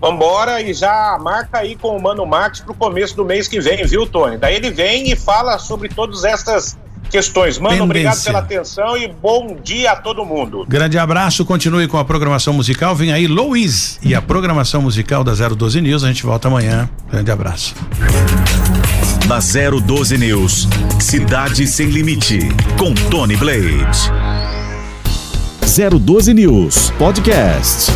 Vambora 0.00 0.62
e 0.62 0.72
já 0.72 1.18
marca 1.20 1.58
aí 1.58 1.76
com 1.76 1.96
o 1.96 2.02
Mano 2.02 2.24
Max 2.24 2.60
pro 2.60 2.72
começo 2.72 3.14
do 3.14 3.24
mês 3.24 3.46
que 3.46 3.60
vem, 3.60 3.84
viu, 3.84 4.06
Tony? 4.06 4.38
Daí 4.38 4.56
ele 4.56 4.70
vem 4.70 5.12
e 5.12 5.16
fala 5.16 5.58
sobre 5.58 5.88
todas 5.88 6.24
essas 6.24 6.78
questões. 7.10 7.58
Mano, 7.58 7.84
obrigado 7.84 8.22
pela 8.22 8.38
atenção 8.38 8.96
e 8.96 9.08
bom 9.08 9.56
dia 9.62 9.92
a 9.92 9.96
todo 9.96 10.24
mundo. 10.24 10.64
Grande 10.68 10.98
abraço, 10.98 11.44
continue 11.44 11.86
com 11.88 11.98
a 11.98 12.04
programação 12.04 12.54
musical. 12.54 12.94
Vem 12.94 13.12
aí, 13.12 13.26
Louise, 13.26 13.98
e 14.02 14.14
a 14.14 14.22
programação 14.22 14.80
musical 14.80 15.24
da 15.24 15.34
012 15.34 15.80
News. 15.80 16.04
A 16.04 16.08
gente 16.08 16.24
volta 16.24 16.48
amanhã. 16.48 16.88
Grande 17.10 17.30
abraço. 17.30 17.74
Na 19.26 19.38
012 19.38 20.18
News, 20.18 20.68
Cidade 20.98 21.66
Sem 21.66 21.88
Limite, 21.88 22.38
com 22.78 22.94
Tony 22.94 23.36
Blade. 23.36 24.10
012 25.60 26.34
News 26.34 26.90
Podcast. 26.98 27.92